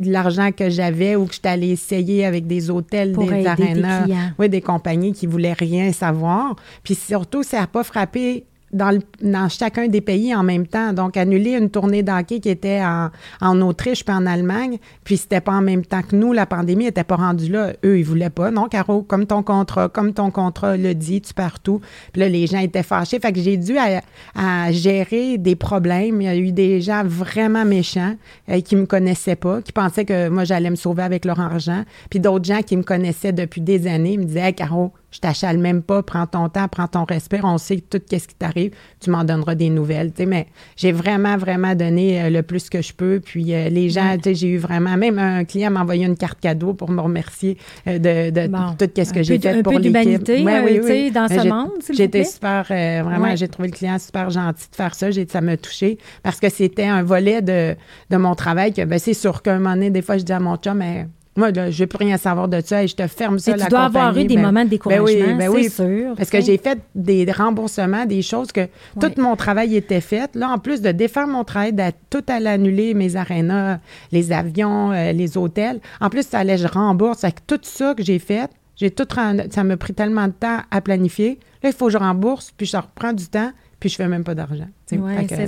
L'argent 0.00 0.50
que 0.50 0.68
j'avais 0.68 1.14
ou 1.14 1.26
que 1.26 1.34
j'étais 1.34 1.50
allée 1.50 1.70
essayer 1.70 2.26
avec 2.26 2.46
des 2.46 2.70
hôtels, 2.70 3.16
des 3.16 3.46
arénas, 3.46 4.06
oui, 4.38 4.48
des 4.48 4.60
compagnies 4.60 5.12
qui 5.12 5.26
voulaient 5.26 5.52
rien 5.52 5.92
savoir. 5.92 6.56
Puis 6.82 6.96
surtout, 6.96 7.42
ça 7.42 7.60
n'a 7.60 7.66
pas 7.68 7.84
frappé 7.84 8.44
dans, 8.72 8.98
dans, 9.20 9.48
chacun 9.48 9.88
des 9.88 10.00
pays 10.00 10.34
en 10.34 10.42
même 10.42 10.66
temps. 10.66 10.92
Donc, 10.92 11.16
annuler 11.16 11.52
une 11.52 11.70
tournée 11.70 12.02
d'hockey 12.02 12.40
qui 12.40 12.48
était 12.48 12.82
en, 12.82 13.10
en, 13.40 13.60
Autriche 13.60 14.04
puis 14.04 14.14
en 14.14 14.26
Allemagne, 14.26 14.78
puis 15.04 15.16
c'était 15.16 15.40
pas 15.40 15.52
en 15.52 15.62
même 15.62 15.84
temps 15.84 16.02
que 16.02 16.16
nous, 16.16 16.32
la 16.32 16.46
pandémie 16.46 16.84
n'était 16.84 17.04
pas 17.04 17.16
rendue 17.16 17.50
là. 17.50 17.72
Eux, 17.84 17.98
ils 17.98 18.04
voulaient 18.04 18.30
pas. 18.30 18.50
Non, 18.50 18.68
Caro, 18.68 19.02
comme 19.02 19.26
ton 19.26 19.42
contrat, 19.42 19.88
comme 19.88 20.12
ton 20.12 20.30
contrat 20.30 20.76
le 20.76 20.94
dit, 20.94 21.20
tu 21.20 21.34
pars 21.34 21.60
tout. 21.60 21.80
Puis 22.12 22.20
là, 22.20 22.28
les 22.28 22.46
gens 22.46 22.58
étaient 22.58 22.82
fâchés. 22.82 23.18
Fait 23.20 23.32
que 23.32 23.40
j'ai 23.40 23.56
dû 23.56 23.76
à, 23.78 24.72
gérer 24.72 25.38
des 25.38 25.56
problèmes. 25.56 26.20
Il 26.20 26.24
y 26.24 26.28
a 26.28 26.36
eu 26.36 26.52
des 26.52 26.80
gens 26.80 27.02
vraiment 27.04 27.64
méchants 27.64 28.16
euh, 28.48 28.60
qui 28.60 28.76
me 28.76 28.86
connaissaient 28.86 29.36
pas, 29.36 29.60
qui 29.62 29.72
pensaient 29.72 30.04
que 30.04 30.28
moi, 30.28 30.44
j'allais 30.44 30.70
me 30.70 30.76
sauver 30.76 31.02
avec 31.02 31.24
leur 31.24 31.40
argent. 31.40 31.84
Puis 32.10 32.20
d'autres 32.20 32.44
gens 32.44 32.62
qui 32.62 32.76
me 32.76 32.82
connaissaient 32.82 33.32
depuis 33.32 33.60
des 33.60 33.86
années 33.86 34.16
me 34.16 34.24
disaient, 34.24 34.48
hey, 34.48 34.54
Caro, 34.54 34.92
je 35.12 35.20
t'achale 35.20 35.58
même 35.58 35.82
pas, 35.82 36.02
prends 36.02 36.26
ton 36.26 36.48
temps, 36.48 36.66
prends 36.68 36.88
ton 36.88 37.04
respect, 37.04 37.40
on 37.44 37.58
sait 37.58 37.82
tout 37.88 38.00
ce 38.10 38.16
qui 38.16 38.34
t'arrive, 38.34 38.72
tu 38.98 39.10
m'en 39.10 39.24
donneras 39.24 39.54
des 39.54 39.68
nouvelles. 39.68 40.12
mais 40.26 40.46
j'ai 40.76 40.90
vraiment, 40.90 41.36
vraiment 41.36 41.74
donné 41.74 42.22
euh, 42.22 42.30
le 42.30 42.42
plus 42.42 42.70
que 42.70 42.80
je 42.80 42.92
peux. 42.94 43.20
Puis 43.22 43.54
euh, 43.54 43.68
les 43.68 43.90
gens, 43.90 44.16
j'ai 44.24 44.48
eu 44.48 44.58
vraiment, 44.58 44.96
même 44.96 45.18
un 45.18 45.44
client 45.44 45.70
m'a 45.70 45.82
envoyé 45.82 46.06
une 46.06 46.16
carte 46.16 46.40
cadeau 46.40 46.72
pour 46.72 46.90
me 46.90 47.00
remercier 47.00 47.58
euh, 47.86 47.98
de, 47.98 48.46
tout 48.86 49.04
ce 49.04 49.12
que 49.12 49.22
j'ai 49.22 49.38
fait 49.38 49.62
pour 49.62 49.78
l'équipe. 49.78 50.28
Ouais, 50.28 50.60
oui, 50.64 50.80
oui. 50.82 51.10
dans 51.10 51.28
ce 51.28 51.46
monde, 51.46 51.70
J'étais 51.92 52.24
super, 52.24 52.64
vraiment, 52.66 53.36
j'ai 53.36 53.48
trouvé 53.48 53.68
le 53.68 53.74
client 53.74 53.98
super 53.98 54.30
gentil 54.30 54.68
de 54.70 54.76
faire 54.76 54.94
ça. 54.94 55.08
Ça 55.28 55.40
m'a 55.40 55.56
touché 55.56 55.98
parce 56.22 56.40
que 56.40 56.48
c'était 56.48 56.86
un 56.86 57.02
volet 57.02 57.42
de, 57.42 57.76
mon 58.16 58.34
travail 58.34 58.72
que, 58.72 58.84
ben, 58.84 58.98
c'est 58.98 59.14
sûr 59.14 59.42
qu'à 59.42 59.54
un 59.54 59.58
moment 59.58 59.74
donné, 59.74 59.90
des 59.90 60.02
fois, 60.02 60.16
je 60.16 60.24
dis 60.24 60.32
à 60.32 60.40
mon 60.40 60.56
chum, 60.56 60.78
mais 60.78 61.06
moi, 61.34 61.50
je 61.54 61.60
ne 61.60 61.70
veux 61.70 61.86
plus 61.86 61.96
rien 61.96 62.18
savoir 62.18 62.46
de 62.46 62.60
ça 62.60 62.82
et 62.82 62.88
je 62.88 62.94
te 62.94 63.06
ferme 63.06 63.38
ça, 63.38 63.56
la 63.56 63.64
tu 63.64 63.70
dois 63.70 63.84
avoir 63.84 64.16
eu 64.16 64.24
des 64.24 64.34
ben, 64.34 64.42
moments 64.42 64.60
de 64.60 64.64
ben 64.64 64.70
découragement, 64.70 65.36
ben 65.36 65.48
oui, 65.48 65.64
c'est 65.64 65.82
sûr. 65.82 66.14
Parce 66.14 66.28
que 66.28 66.42
j'ai 66.42 66.58
fait 66.58 66.78
des 66.94 67.30
remboursements, 67.32 68.04
des 68.04 68.20
choses 68.20 68.52
que 68.52 68.68
tout 69.00 69.10
mon 69.16 69.34
travail 69.34 69.74
était 69.76 70.02
fait. 70.02 70.34
Là, 70.34 70.50
en 70.50 70.58
plus 70.58 70.82
de 70.82 70.92
défaire 70.92 71.26
mon 71.26 71.44
travail, 71.44 71.72
de 71.72 71.84
tout 72.10 72.24
à 72.28 72.38
l'annuler, 72.38 72.92
mes 72.92 73.16
arénas, 73.16 73.78
les 74.10 74.30
avions, 74.30 74.92
euh, 74.92 75.12
les 75.12 75.38
hôtels. 75.38 75.80
En 76.00 76.10
plus, 76.10 76.26
ça 76.26 76.40
allait, 76.40 76.58
je 76.58 76.66
rembourse. 76.66 77.24
Avec 77.24 77.46
tout 77.46 77.60
ça 77.62 77.94
que 77.94 78.02
j'ai 78.02 78.18
fait, 78.18 78.50
j'ai 78.76 78.90
tout 78.90 79.06
ça 79.10 79.64
m'a 79.64 79.76
pris 79.76 79.94
tellement 79.94 80.26
de 80.26 80.32
temps 80.32 80.58
à 80.70 80.80
planifier. 80.82 81.38
Là, 81.62 81.70
il 81.70 81.74
faut 81.74 81.86
que 81.86 81.92
je 81.92 81.98
rembourse, 81.98 82.52
puis 82.56 82.66
je 82.66 82.76
reprends 82.76 83.12
du 83.12 83.26
temps 83.26 83.52
puis 83.82 83.88
je 83.88 83.96
fais 83.96 84.06
même 84.06 84.22
pas 84.22 84.36
d'argent. 84.36 84.68
C'est 84.86 84.96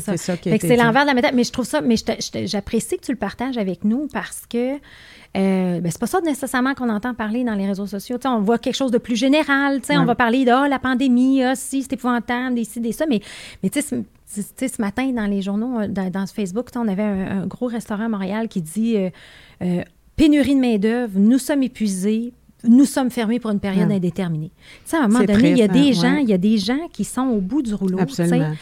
ça. 0.01 0.17
C'est 0.17 0.77
l'envers 0.77 1.03
de 1.03 1.07
la 1.07 1.15
méthode. 1.15 1.35
Mais 1.35 1.45
je 1.45 1.53
trouve 1.53 1.65
ça, 1.65 1.81
mais 1.81 1.95
j'apprécie 2.47 2.97
que 2.97 3.05
tu 3.05 3.13
le 3.13 3.17
partages 3.17 3.59
avec 3.59 3.85
nous 3.85 4.09
parce 4.13 4.43
que 4.51 4.75
euh, 4.75 5.81
ben, 5.81 5.89
c'est 5.89 6.01
pas 6.01 6.09
ça 6.09 6.21
nécessairement 6.21 6.75
qu'on 6.75 6.89
entend 6.89 7.15
parler 7.15 7.45
dans 7.45 7.55
les 7.55 7.65
réseaux 7.65 7.87
sociaux. 7.87 8.19
on 8.25 8.41
voit 8.41 8.59
quelque 8.59 8.75
chose 8.75 8.91
de 8.91 8.99
plus 8.99 9.15
général. 9.15 9.81
On 9.89 10.05
va 10.05 10.17
parler 10.17 10.45
de 10.45 10.51
oh, 10.51 10.67
la 10.69 10.81
pandémie, 10.81 11.45
ah, 11.45 11.55
si, 11.55 11.83
c'est 11.83 11.93
épouvantable, 11.93 12.57
des 12.57 12.65
ci, 12.65 12.81
des 12.81 12.91
ça. 12.91 13.07
Mais, 13.09 13.21
mais 13.63 13.71
tu 13.71 13.81
sais, 13.81 14.69
ce 14.69 14.83
matin, 14.83 15.13
dans 15.13 15.27
les 15.27 15.41
journaux, 15.41 15.79
euh, 15.79 15.87
dans, 15.87 16.11
dans 16.11 16.27
Facebook, 16.27 16.71
on 16.75 16.89
avait 16.89 17.05
un, 17.05 17.47
gros 17.47 17.67
restaurant 17.67 18.07
à 18.07 18.09
Montréal 18.09 18.49
qui 18.49 18.63
dit 18.63 18.97
euh, 19.63 19.83
pénurie 20.17 20.57
de 20.57 20.61
main-d'œuvre, 20.61 21.21
nous 21.21 21.39
sommes 21.39 21.63
épuisés, 21.63 22.33
nous 22.67 22.85
sommes 22.85 23.11
fermés 23.11 23.39
pour 23.41 23.51
une 23.51 23.61
période 23.61 23.91
indéterminée. 23.91 24.51
Tu 24.89 24.97
à 24.97 25.01
un 25.05 25.09
moment 25.09 25.25
donné, 25.25 25.51
il 25.51 25.59
y 25.59 25.63
a 25.63 25.69
des 25.69 25.93
gens, 25.93 26.17
il 26.17 26.29
y 26.29 26.33
a 26.33 26.39
des 26.39 26.59
gens 26.59 26.89
qui 26.93 27.05
sont 27.05 27.23
au 27.23 27.41
bout 27.41 27.63
du 27.63 27.75
rouleau. 27.75 27.99
Absolument. 27.99 28.55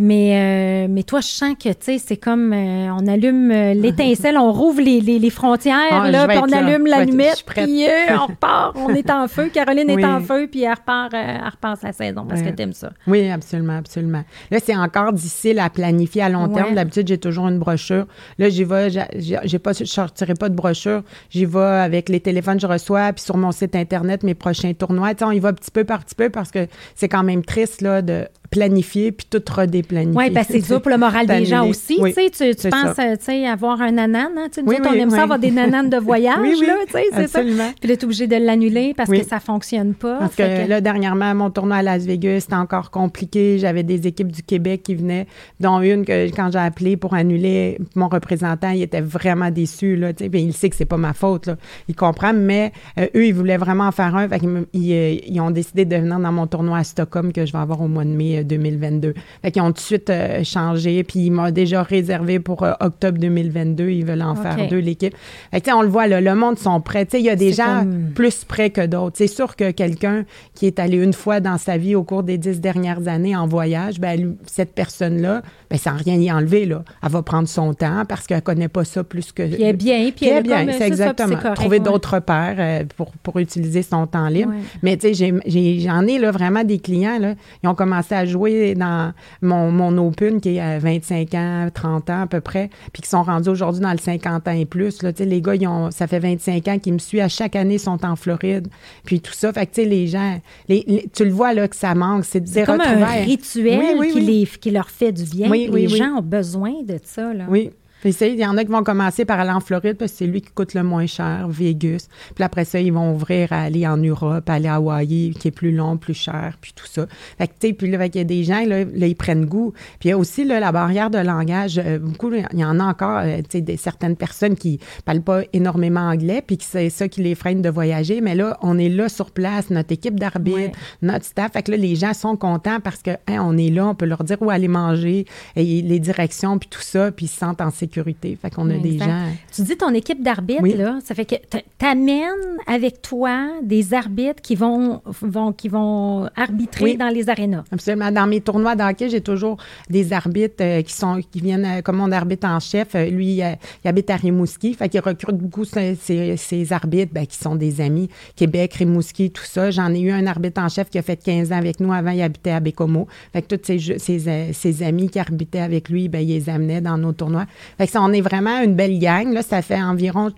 Mais, 0.00 0.86
euh, 0.86 0.86
mais 0.88 1.02
toi, 1.02 1.20
je 1.20 1.26
sens 1.26 1.54
que, 1.54 1.70
tu 1.70 1.76
sais, 1.80 1.98
c'est 1.98 2.16
comme 2.16 2.52
euh, 2.52 2.92
on 2.92 3.08
allume 3.08 3.50
euh, 3.50 3.74
l'étincelle, 3.74 4.38
on 4.38 4.52
rouvre 4.52 4.80
les, 4.80 5.00
les, 5.00 5.30
frontières, 5.30 5.74
ah, 5.90 6.08
là, 6.08 6.28
puis 6.28 6.38
on 6.38 6.52
allume 6.52 6.86
l'allumette, 6.86 7.44
puis 7.44 7.84
on 8.10 8.26
repart, 8.26 8.76
on 8.76 8.90
est 8.90 9.10
en 9.10 9.26
feu. 9.26 9.50
Caroline 9.52 9.90
est 9.90 10.04
en 10.04 10.20
feu, 10.20 10.46
puis 10.48 10.62
elle 10.62 10.74
repart, 10.74 11.12
elle 11.12 11.42
repart 11.50 11.80
sa 11.80 11.90
saison 11.92 12.24
parce 12.28 12.42
que 12.42 12.50
t'aimes 12.50 12.74
ça. 12.74 12.92
Oui, 13.08 13.28
absolument, 13.28 13.78
absolument. 13.78 14.22
Là, 14.52 14.58
c'est 14.64 14.76
encore 14.76 15.12
difficile 15.12 15.58
à 15.58 15.68
planifier 15.68 16.22
à 16.22 16.28
long 16.28 16.48
terme. 16.48 16.74
D'habitude, 16.74 17.08
j'ai 17.08 17.18
toujours 17.18 17.48
une 17.48 17.58
brochure. 17.58 18.06
Là, 18.38 18.50
j'y 18.50 18.62
vais, 18.62 18.90
j'ai 18.90 19.58
pas, 19.58 19.72
je 19.72 19.84
sortirai 19.84 20.34
pas 20.34 20.48
de 20.48 20.54
brochure. 20.54 21.02
J'y 21.30 21.44
vais 21.44 21.58
avec 21.58 22.08
les 22.08 22.20
téléphones 22.20 22.56
que 22.56 22.62
je 22.62 22.66
reçois, 22.68 23.12
puis 23.12 23.24
sur 23.24 23.36
mon 23.36 23.50
site 23.50 23.74
Internet, 23.74 24.22
mes 24.22 24.34
prochains 24.34 24.72
tournois. 24.74 25.14
Tu 25.14 25.18
sais, 25.18 25.24
on 25.24 25.32
y 25.32 25.40
va 25.40 25.52
petit 25.52 25.72
peu 25.72 25.82
par 25.82 26.04
petit 26.04 26.14
peu 26.14 26.30
parce 26.30 26.52
que 26.52 26.68
c'est 26.94 27.08
quand 27.08 27.24
même 27.24 27.44
triste, 27.44 27.80
là, 27.80 28.00
de 28.00 28.28
planifier 28.50 29.12
puis 29.12 29.26
tout 29.28 29.42
redéplanifier. 29.50 30.16
Oui, 30.16 30.32
que 30.32 30.40
c'est 30.48 30.60
dur 30.60 30.80
pour 30.80 30.90
le 30.90 30.98
moral 30.98 31.26
des 31.26 31.44
gens 31.44 31.66
aussi. 31.66 31.96
tu, 31.96 32.12
sais, 32.12 32.54
tu 32.54 32.68
penses 32.68 32.96
sais, 33.20 33.46
avoir 33.46 33.80
un 33.80 33.92
nanan. 33.92 34.30
Hein, 34.36 34.48
tu 34.52 34.60
oui, 34.64 34.76
on 34.84 34.92
aime 34.92 35.10
ça 35.10 35.22
avoir 35.22 35.38
des 35.38 35.50
nananes 35.50 35.90
de 35.90 35.96
voyage. 35.98 36.36
là, 36.38 36.74
c'est 37.14 37.28
ça. 37.28 37.40
Puis 37.40 37.54
là, 37.54 37.72
tu 37.80 37.90
es 37.90 38.04
obligé 38.04 38.26
de 38.26 38.36
l'annuler 38.36 38.94
parce 38.96 39.10
que 39.10 39.22
ça 39.24 39.36
ne 39.36 39.40
fonctionne 39.40 39.94
pas. 39.94 40.18
Parce 40.18 40.34
que, 40.34 40.68
là, 40.68 40.80
dernièrement, 40.80 41.34
mon 41.34 41.50
tournoi 41.50 41.76
à 41.78 41.82
Las 41.82 42.04
Vegas, 42.04 42.40
c'était 42.40 42.54
encore 42.54 42.90
compliqué. 42.90 43.58
J'avais 43.58 43.82
des 43.82 44.06
équipes 44.06 44.32
du 44.32 44.42
Québec 44.42 44.82
qui 44.82 44.94
venaient, 44.94 45.26
dont 45.60 45.80
une 45.80 46.04
que 46.04 46.26
quand 46.34 46.50
j'ai 46.52 46.58
appelé 46.58 46.96
pour 46.96 47.14
annuler, 47.14 47.78
mon 47.94 48.08
représentant, 48.08 48.70
il 48.70 48.82
était 48.82 49.00
vraiment 49.00 49.50
déçu. 49.50 49.96
Là, 49.96 50.12
il 50.20 50.52
sait 50.52 50.70
que 50.70 50.76
c'est 50.76 50.84
pas 50.84 50.96
ma 50.96 51.12
faute. 51.12 51.46
Là. 51.46 51.56
Il 51.88 51.94
comprend, 51.94 52.32
mais 52.32 52.72
euh, 52.98 53.06
eux, 53.14 53.26
ils 53.26 53.34
voulaient 53.34 53.56
vraiment 53.56 53.84
en 53.84 53.92
faire 53.92 54.14
un. 54.16 54.28
Fait 54.28 54.40
ils, 54.72 54.92
euh, 54.92 55.16
ils, 55.26 55.40
ont 55.40 55.50
décidé 55.50 55.84
de 55.84 55.96
venir 55.96 56.18
dans 56.18 56.32
mon 56.32 56.46
tournoi 56.46 56.78
à 56.78 56.84
Stockholm 56.84 57.32
que 57.32 57.46
je 57.46 57.52
vais 57.52 57.58
avoir 57.58 57.80
au 57.80 57.88
mois 57.88 58.04
de 58.04 58.10
mai 58.10 58.37
2022. 58.42 59.14
Fait 59.42 59.50
qu'ils 59.50 59.62
ont 59.62 59.68
tout 59.68 59.74
de 59.74 59.78
suite 59.78 60.10
euh, 60.10 60.44
changé, 60.44 61.02
puis 61.04 61.20
ils 61.26 61.30
m'ont 61.30 61.50
déjà 61.50 61.82
réservé 61.82 62.38
pour 62.38 62.62
euh, 62.62 62.72
octobre 62.80 63.18
2022. 63.18 63.88
Ils 63.88 64.04
veulent 64.04 64.22
en 64.22 64.34
faire 64.34 64.68
deux, 64.68 64.78
l'équipe. 64.78 65.14
Fait 65.50 65.60
que, 65.60 65.70
on 65.74 65.82
le 65.82 65.88
voit, 65.88 66.06
là, 66.06 66.20
le 66.20 66.34
monde 66.34 66.58
sont 66.58 66.80
prêts. 66.80 67.06
Il 67.14 67.20
y 67.20 67.30
a 67.30 67.36
des 67.36 67.52
gens 67.52 67.84
plus 68.14 68.44
prêts 68.44 68.70
que 68.70 68.84
d'autres. 68.86 69.16
C'est 69.18 69.26
sûr 69.26 69.56
que 69.56 69.70
quelqu'un 69.70 70.24
qui 70.54 70.66
est 70.66 70.78
allé 70.78 70.98
une 70.98 71.12
fois 71.12 71.40
dans 71.40 71.58
sa 71.58 71.76
vie 71.76 71.94
au 71.94 72.02
cours 72.02 72.22
des 72.22 72.38
dix 72.38 72.60
dernières 72.60 73.08
années 73.08 73.36
en 73.36 73.46
voyage, 73.46 74.00
ben, 74.00 74.36
cette 74.46 74.74
personne-là, 74.74 75.42
ben, 75.70 75.78
sans 75.78 75.96
rien 75.96 76.14
y 76.14 76.30
enlever, 76.32 76.64
là, 76.64 76.82
elle 77.02 77.10
va 77.10 77.22
prendre 77.22 77.48
son 77.48 77.74
temps 77.74 78.04
parce 78.08 78.26
qu'elle 78.26 78.42
connaît 78.42 78.68
pas 78.68 78.84
ça 78.84 79.04
plus 79.04 79.32
que... 79.32 79.42
Puis 79.42 79.62
elle 79.62 79.68
est 79.68 79.72
bien, 79.72 80.10
puis 80.14 80.26
elle 80.26 80.38
est 80.38 80.42
bien, 80.42 80.66
c'est 80.72 80.86
exactement. 80.86 81.36
Trouver 81.54 81.80
d'autres 81.80 82.14
repères 82.14 82.56
euh, 82.58 82.84
pour, 82.96 83.12
pour 83.22 83.38
utiliser 83.38 83.82
son 83.82 84.06
temps 84.06 84.28
libre. 84.28 84.52
Mais 84.82 84.96
tu 84.96 85.14
sais, 85.14 85.32
j'en 85.80 86.06
ai, 86.06 86.18
là, 86.18 86.30
vraiment 86.30 86.64
des 86.64 86.78
clients, 86.78 87.18
là, 87.18 87.34
ils 87.62 87.68
ont 87.68 87.74
commencé 87.74 88.14
à 88.14 88.26
jouer 88.28 88.74
dans 88.74 89.12
mon, 89.42 89.70
mon 89.70 90.06
Open 90.06 90.40
qui 90.40 90.56
est 90.56 90.60
à 90.60 90.78
25 90.78 91.34
ans, 91.34 91.68
30 91.72 92.10
ans 92.10 92.22
à 92.22 92.26
peu 92.26 92.40
près, 92.40 92.70
puis 92.92 93.02
qui 93.02 93.08
sont 93.08 93.22
rendus 93.22 93.48
aujourd'hui 93.48 93.82
dans 93.82 93.92
le 93.92 93.98
50 93.98 94.46
ans 94.46 94.52
et 94.52 94.66
plus. 94.66 95.02
Là, 95.02 95.10
les 95.18 95.40
gars, 95.40 95.54
ils 95.54 95.66
ont, 95.66 95.90
ça 95.90 96.06
fait 96.06 96.18
25 96.18 96.68
ans 96.68 96.78
qu'ils 96.78 96.92
me 96.92 96.98
suivent. 96.98 97.22
À 97.22 97.28
chaque 97.28 97.56
année, 97.56 97.78
sont 97.78 98.04
en 98.04 98.16
Floride. 98.16 98.68
Puis 99.04 99.20
tout 99.20 99.32
ça. 99.32 99.52
Fait 99.52 99.66
que, 99.66 99.74
tu 99.74 99.82
sais, 99.82 99.88
les 99.88 100.06
gens, 100.06 100.40
les, 100.68 101.08
tu 101.14 101.24
le 101.24 101.30
vois 101.30 101.54
là 101.54 101.68
que 101.68 101.76
ça 101.76 101.94
manque. 101.94 102.24
C'est 102.24 102.40
des 102.40 102.62
comme 102.64 102.80
un 102.80 103.04
rituel 103.24 103.98
qui, 104.12 104.20
Les, 104.20 104.46
qui, 104.46 104.70
leur 104.70 104.90
fait 104.90 105.12
du 105.12 105.24
bien. 105.24 105.50
les 105.50 105.88
gens 105.88 106.18
ont 106.18 106.22
besoin 106.22 106.82
de 106.82 106.98
ça. 107.02 107.32
Là. 107.32 107.46
Oui, 107.48 107.70
il 108.04 108.38
y 108.38 108.46
en 108.46 108.56
a 108.56 108.64
qui 108.64 108.70
vont 108.70 108.84
commencer 108.84 109.24
par 109.24 109.40
aller 109.40 109.50
en 109.50 109.60
Floride 109.60 109.96
parce 109.96 110.12
que 110.12 110.18
c'est 110.18 110.26
lui 110.26 110.40
qui 110.40 110.50
coûte 110.52 110.74
le 110.74 110.82
moins 110.84 111.06
cher, 111.06 111.48
Vegas. 111.48 112.08
Puis 112.34 112.44
après 112.44 112.64
ça, 112.64 112.80
ils 112.80 112.92
vont 112.92 113.12
ouvrir 113.12 113.52
à 113.52 113.62
aller 113.62 113.86
en 113.86 113.96
Europe, 113.96 114.48
aller 114.48 114.68
à 114.68 114.76
Hawaï, 114.76 115.34
qui 115.38 115.48
est 115.48 115.52
plus 115.52 115.72
long, 115.72 115.96
plus 115.96 116.14
cher, 116.14 116.56
puis 116.60 116.72
tout 116.74 116.86
ça. 116.86 117.06
Fait 117.38 117.48
que, 117.48 117.52
tu 117.58 117.68
sais, 117.68 117.72
puis 117.72 117.90
là, 117.90 118.06
il 118.06 118.16
y 118.16 118.20
a 118.20 118.24
des 118.24 118.44
gens, 118.44 118.64
là, 118.64 118.82
ils 118.82 119.16
prennent 119.16 119.46
goût. 119.46 119.72
Puis 119.98 120.08
il 120.08 120.10
y 120.10 120.12
a 120.12 120.18
aussi 120.18 120.44
là, 120.44 120.60
la 120.60 120.70
barrière 120.70 121.10
de 121.10 121.18
langage. 121.18 121.80
Euh, 121.84 121.98
beaucoup, 121.98 122.32
il 122.32 122.58
y 122.58 122.64
en 122.64 122.78
a 122.78 122.84
encore, 122.84 123.20
euh, 123.24 123.38
tu 123.38 123.44
sais, 123.50 123.60
des, 123.60 123.76
certaines 123.76 124.16
personnes 124.16 124.54
qui 124.54 124.78
parlent 125.04 125.22
pas 125.22 125.42
énormément 125.52 126.08
anglais, 126.08 126.42
puis 126.46 126.58
que 126.58 126.64
c'est 126.64 126.90
ça 126.90 127.08
qui 127.08 127.22
les 127.22 127.34
freine 127.34 127.62
de 127.62 127.68
voyager. 127.68 128.20
Mais 128.20 128.36
là, 128.36 128.58
on 128.62 128.78
est 128.78 128.88
là 128.88 129.08
sur 129.08 129.32
place, 129.32 129.70
notre 129.70 129.92
équipe 129.92 130.20
d'arbitre, 130.20 130.78
notre 131.02 131.24
staff. 131.24 131.52
Fait 131.52 131.62
que 131.64 131.72
là, 131.72 131.76
les 131.76 131.96
gens 131.96 132.14
sont 132.14 132.36
contents 132.36 132.78
parce 132.80 133.02
que, 133.02 133.10
hein, 133.26 133.38
on 133.40 133.56
est 133.56 133.70
là, 133.70 133.88
on 133.88 133.94
peut 133.96 134.06
leur 134.06 134.22
dire 134.22 134.36
où 134.40 134.50
aller 134.50 134.68
manger, 134.68 135.26
et 135.56 135.82
les 135.82 135.98
directions, 135.98 136.58
puis 136.58 136.68
tout 136.68 136.80
ça, 136.80 137.10
puis 137.10 137.26
ils 137.26 137.28
se 137.28 137.38
sentent 137.38 137.60
en 137.60 137.70
sécurité 137.70 137.87
sécurité. 137.88 138.38
Fait 138.40 138.50
qu'on 138.50 138.68
a 138.70 138.78
des 138.78 138.98
gens. 138.98 139.24
Tu 139.52 139.62
dis 139.62 139.76
ton 139.76 139.92
équipe 139.94 140.22
d'arbitres, 140.22 140.76
là, 140.76 140.98
ça 141.04 141.14
fait 141.14 141.24
que 141.24 141.34
tu 141.34 141.86
amènes 141.86 142.58
avec 142.66 143.02
toi 143.02 143.48
des 143.62 143.94
arbitres 143.94 144.42
qui 144.42 144.54
vont, 144.54 145.00
vont, 145.22 145.52
qui 145.52 145.68
vont 145.68 146.28
arbitrer 146.36 146.96
dans 146.96 147.08
les 147.08 147.28
arénas. 147.28 147.64
Absolument. 147.72 148.10
Dans 148.12 148.26
mes 148.26 148.40
tournois 148.40 148.76
d'hockey, 148.76 149.08
j'ai 149.08 149.20
toujours 149.20 149.56
des 149.88 150.12
arbitres 150.12 150.62
euh, 150.62 150.82
qui 150.82 150.92
sont 150.92 151.20
qui 151.30 151.40
viennent 151.40 151.64
euh, 151.64 151.82
comme 151.82 151.96
mon 151.96 152.12
arbitre 152.12 152.46
en 152.46 152.60
chef. 152.60 152.94
Euh, 152.94 153.06
lui, 153.08 153.36
il, 153.36 153.58
habite 153.84 154.10
à 154.10 154.16
Rimouski. 154.16 154.74
Fait 154.74 154.88
qu'il 154.88 155.00
recrute 155.00 155.36
beaucoup 155.36 155.64
ses, 155.64 156.72
arbitres 156.72 157.12
ben, 157.12 157.26
qui 157.26 157.36
sont 157.36 157.56
des 157.56 157.80
amis. 157.80 158.08
Québec, 158.36 158.74
Rimouski, 158.74 159.30
tout 159.30 159.44
ça. 159.44 159.70
J'en 159.70 159.92
ai 159.94 160.00
eu 160.00 160.10
un 160.10 160.26
arbitre 160.26 160.60
en 160.60 160.68
chef 160.68 160.90
qui 160.90 160.98
a 160.98 161.02
fait 161.02 161.16
15 161.16 161.52
ans 161.52 161.56
avec 161.56 161.80
nous. 161.80 161.92
Avant, 161.92 162.10
il 162.10 162.22
habitait 162.22 162.50
à 162.50 162.60
Bécomo. 162.60 163.08
Fait 163.32 163.42
que 163.42 163.54
tous 163.56 163.64
ses, 163.64 164.82
amis 164.82 165.08
qui 165.08 165.18
arbitaient 165.18 165.60
avec 165.60 165.88
lui, 165.88 166.08
ben, 166.08 166.20
il 166.20 166.28
les 166.28 166.48
amenait 166.50 166.80
dans 166.80 166.98
nos 166.98 167.12
tournois. 167.12 167.46
Fait 167.78 167.86
que 167.86 167.92
ça, 167.92 168.02
on 168.02 168.12
est 168.12 168.20
vraiment 168.20 168.60
une 168.60 168.74
belle 168.74 168.98
gang. 168.98 169.32
Là. 169.32 169.42
Ça 169.42 169.62
fait 169.62 169.80
environ 169.80 170.30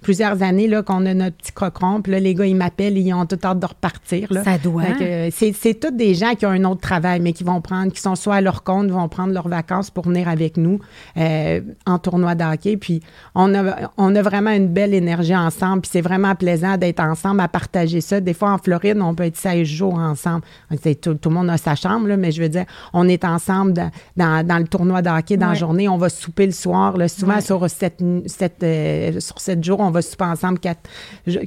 plusieurs 0.00 0.42
années 0.42 0.66
là, 0.66 0.82
qu'on 0.82 1.04
a 1.04 1.12
notre 1.12 1.36
petit 1.36 1.52
crocron. 1.52 2.00
Puis 2.00 2.12
là, 2.12 2.20
les 2.20 2.34
gars, 2.34 2.46
ils 2.46 2.56
m'appellent, 2.56 2.96
ils 2.96 3.12
ont 3.12 3.26
tout 3.26 3.38
hâte 3.44 3.60
de 3.60 3.66
repartir. 3.66 4.32
Là. 4.32 4.42
Ça 4.42 4.56
doit. 4.56 4.84
c'est, 5.30 5.52
c'est 5.52 5.74
tous 5.74 5.90
des 5.90 6.14
gens 6.14 6.34
qui 6.34 6.46
ont 6.46 6.50
un 6.50 6.64
autre 6.64 6.80
travail, 6.80 7.20
mais 7.20 7.34
qui 7.34 7.44
vont 7.44 7.60
prendre, 7.60 7.92
qui 7.92 8.00
sont 8.00 8.14
soit 8.14 8.36
à 8.36 8.40
leur 8.40 8.62
compte, 8.62 8.88
vont 8.88 9.08
prendre 9.08 9.34
leurs 9.34 9.48
vacances 9.48 9.90
pour 9.90 10.04
venir 10.04 10.28
avec 10.28 10.56
nous 10.56 10.78
euh, 11.18 11.60
en 11.84 11.98
tournoi 11.98 12.34
d'hockey. 12.34 12.78
Puis 12.78 13.02
on 13.34 13.54
a, 13.54 13.90
on 13.98 14.14
a 14.16 14.22
vraiment 14.22 14.52
une 14.52 14.68
belle 14.68 14.94
énergie 14.94 15.36
ensemble. 15.36 15.82
Puis 15.82 15.90
c'est 15.92 16.00
vraiment 16.00 16.34
plaisant 16.34 16.78
d'être 16.78 17.00
ensemble, 17.00 17.40
à 17.40 17.48
partager 17.48 18.00
ça. 18.00 18.20
Des 18.20 18.32
fois, 18.32 18.52
en 18.52 18.58
Floride, 18.58 18.98
on 19.02 19.14
peut 19.14 19.24
être 19.24 19.36
16 19.36 19.66
jours 19.66 19.98
ensemble. 19.98 20.44
Tout, 21.02 21.14
tout, 21.14 21.28
le 21.28 21.34
monde 21.34 21.50
a 21.50 21.58
sa 21.58 21.74
chambre, 21.74 22.08
là, 22.08 22.16
mais 22.16 22.32
je 22.32 22.40
veux 22.40 22.48
dire, 22.48 22.64
on 22.94 23.06
est 23.06 23.24
ensemble 23.24 23.74
dans, 24.16 24.46
dans, 24.46 24.58
le 24.58 24.66
tournoi 24.66 25.02
d'hockey 25.02 25.36
dans 25.36 25.48
la 25.48 25.54
journée. 25.54 25.88
On 25.88 25.98
va 25.98 26.08
souper 26.08 26.46
le 26.46 26.52
soir. 26.52 26.85
Là, 26.96 27.08
souvent, 27.08 27.40
sur, 27.40 27.68
sept, 27.70 28.02
sept, 28.26 28.62
euh, 28.62 29.20
sur 29.20 29.40
sept 29.40 29.62
jours, 29.62 29.80
on 29.80 29.90
va 29.90 30.02
souper 30.02 30.24
ensemble 30.24 30.58
quatre, 30.58 30.88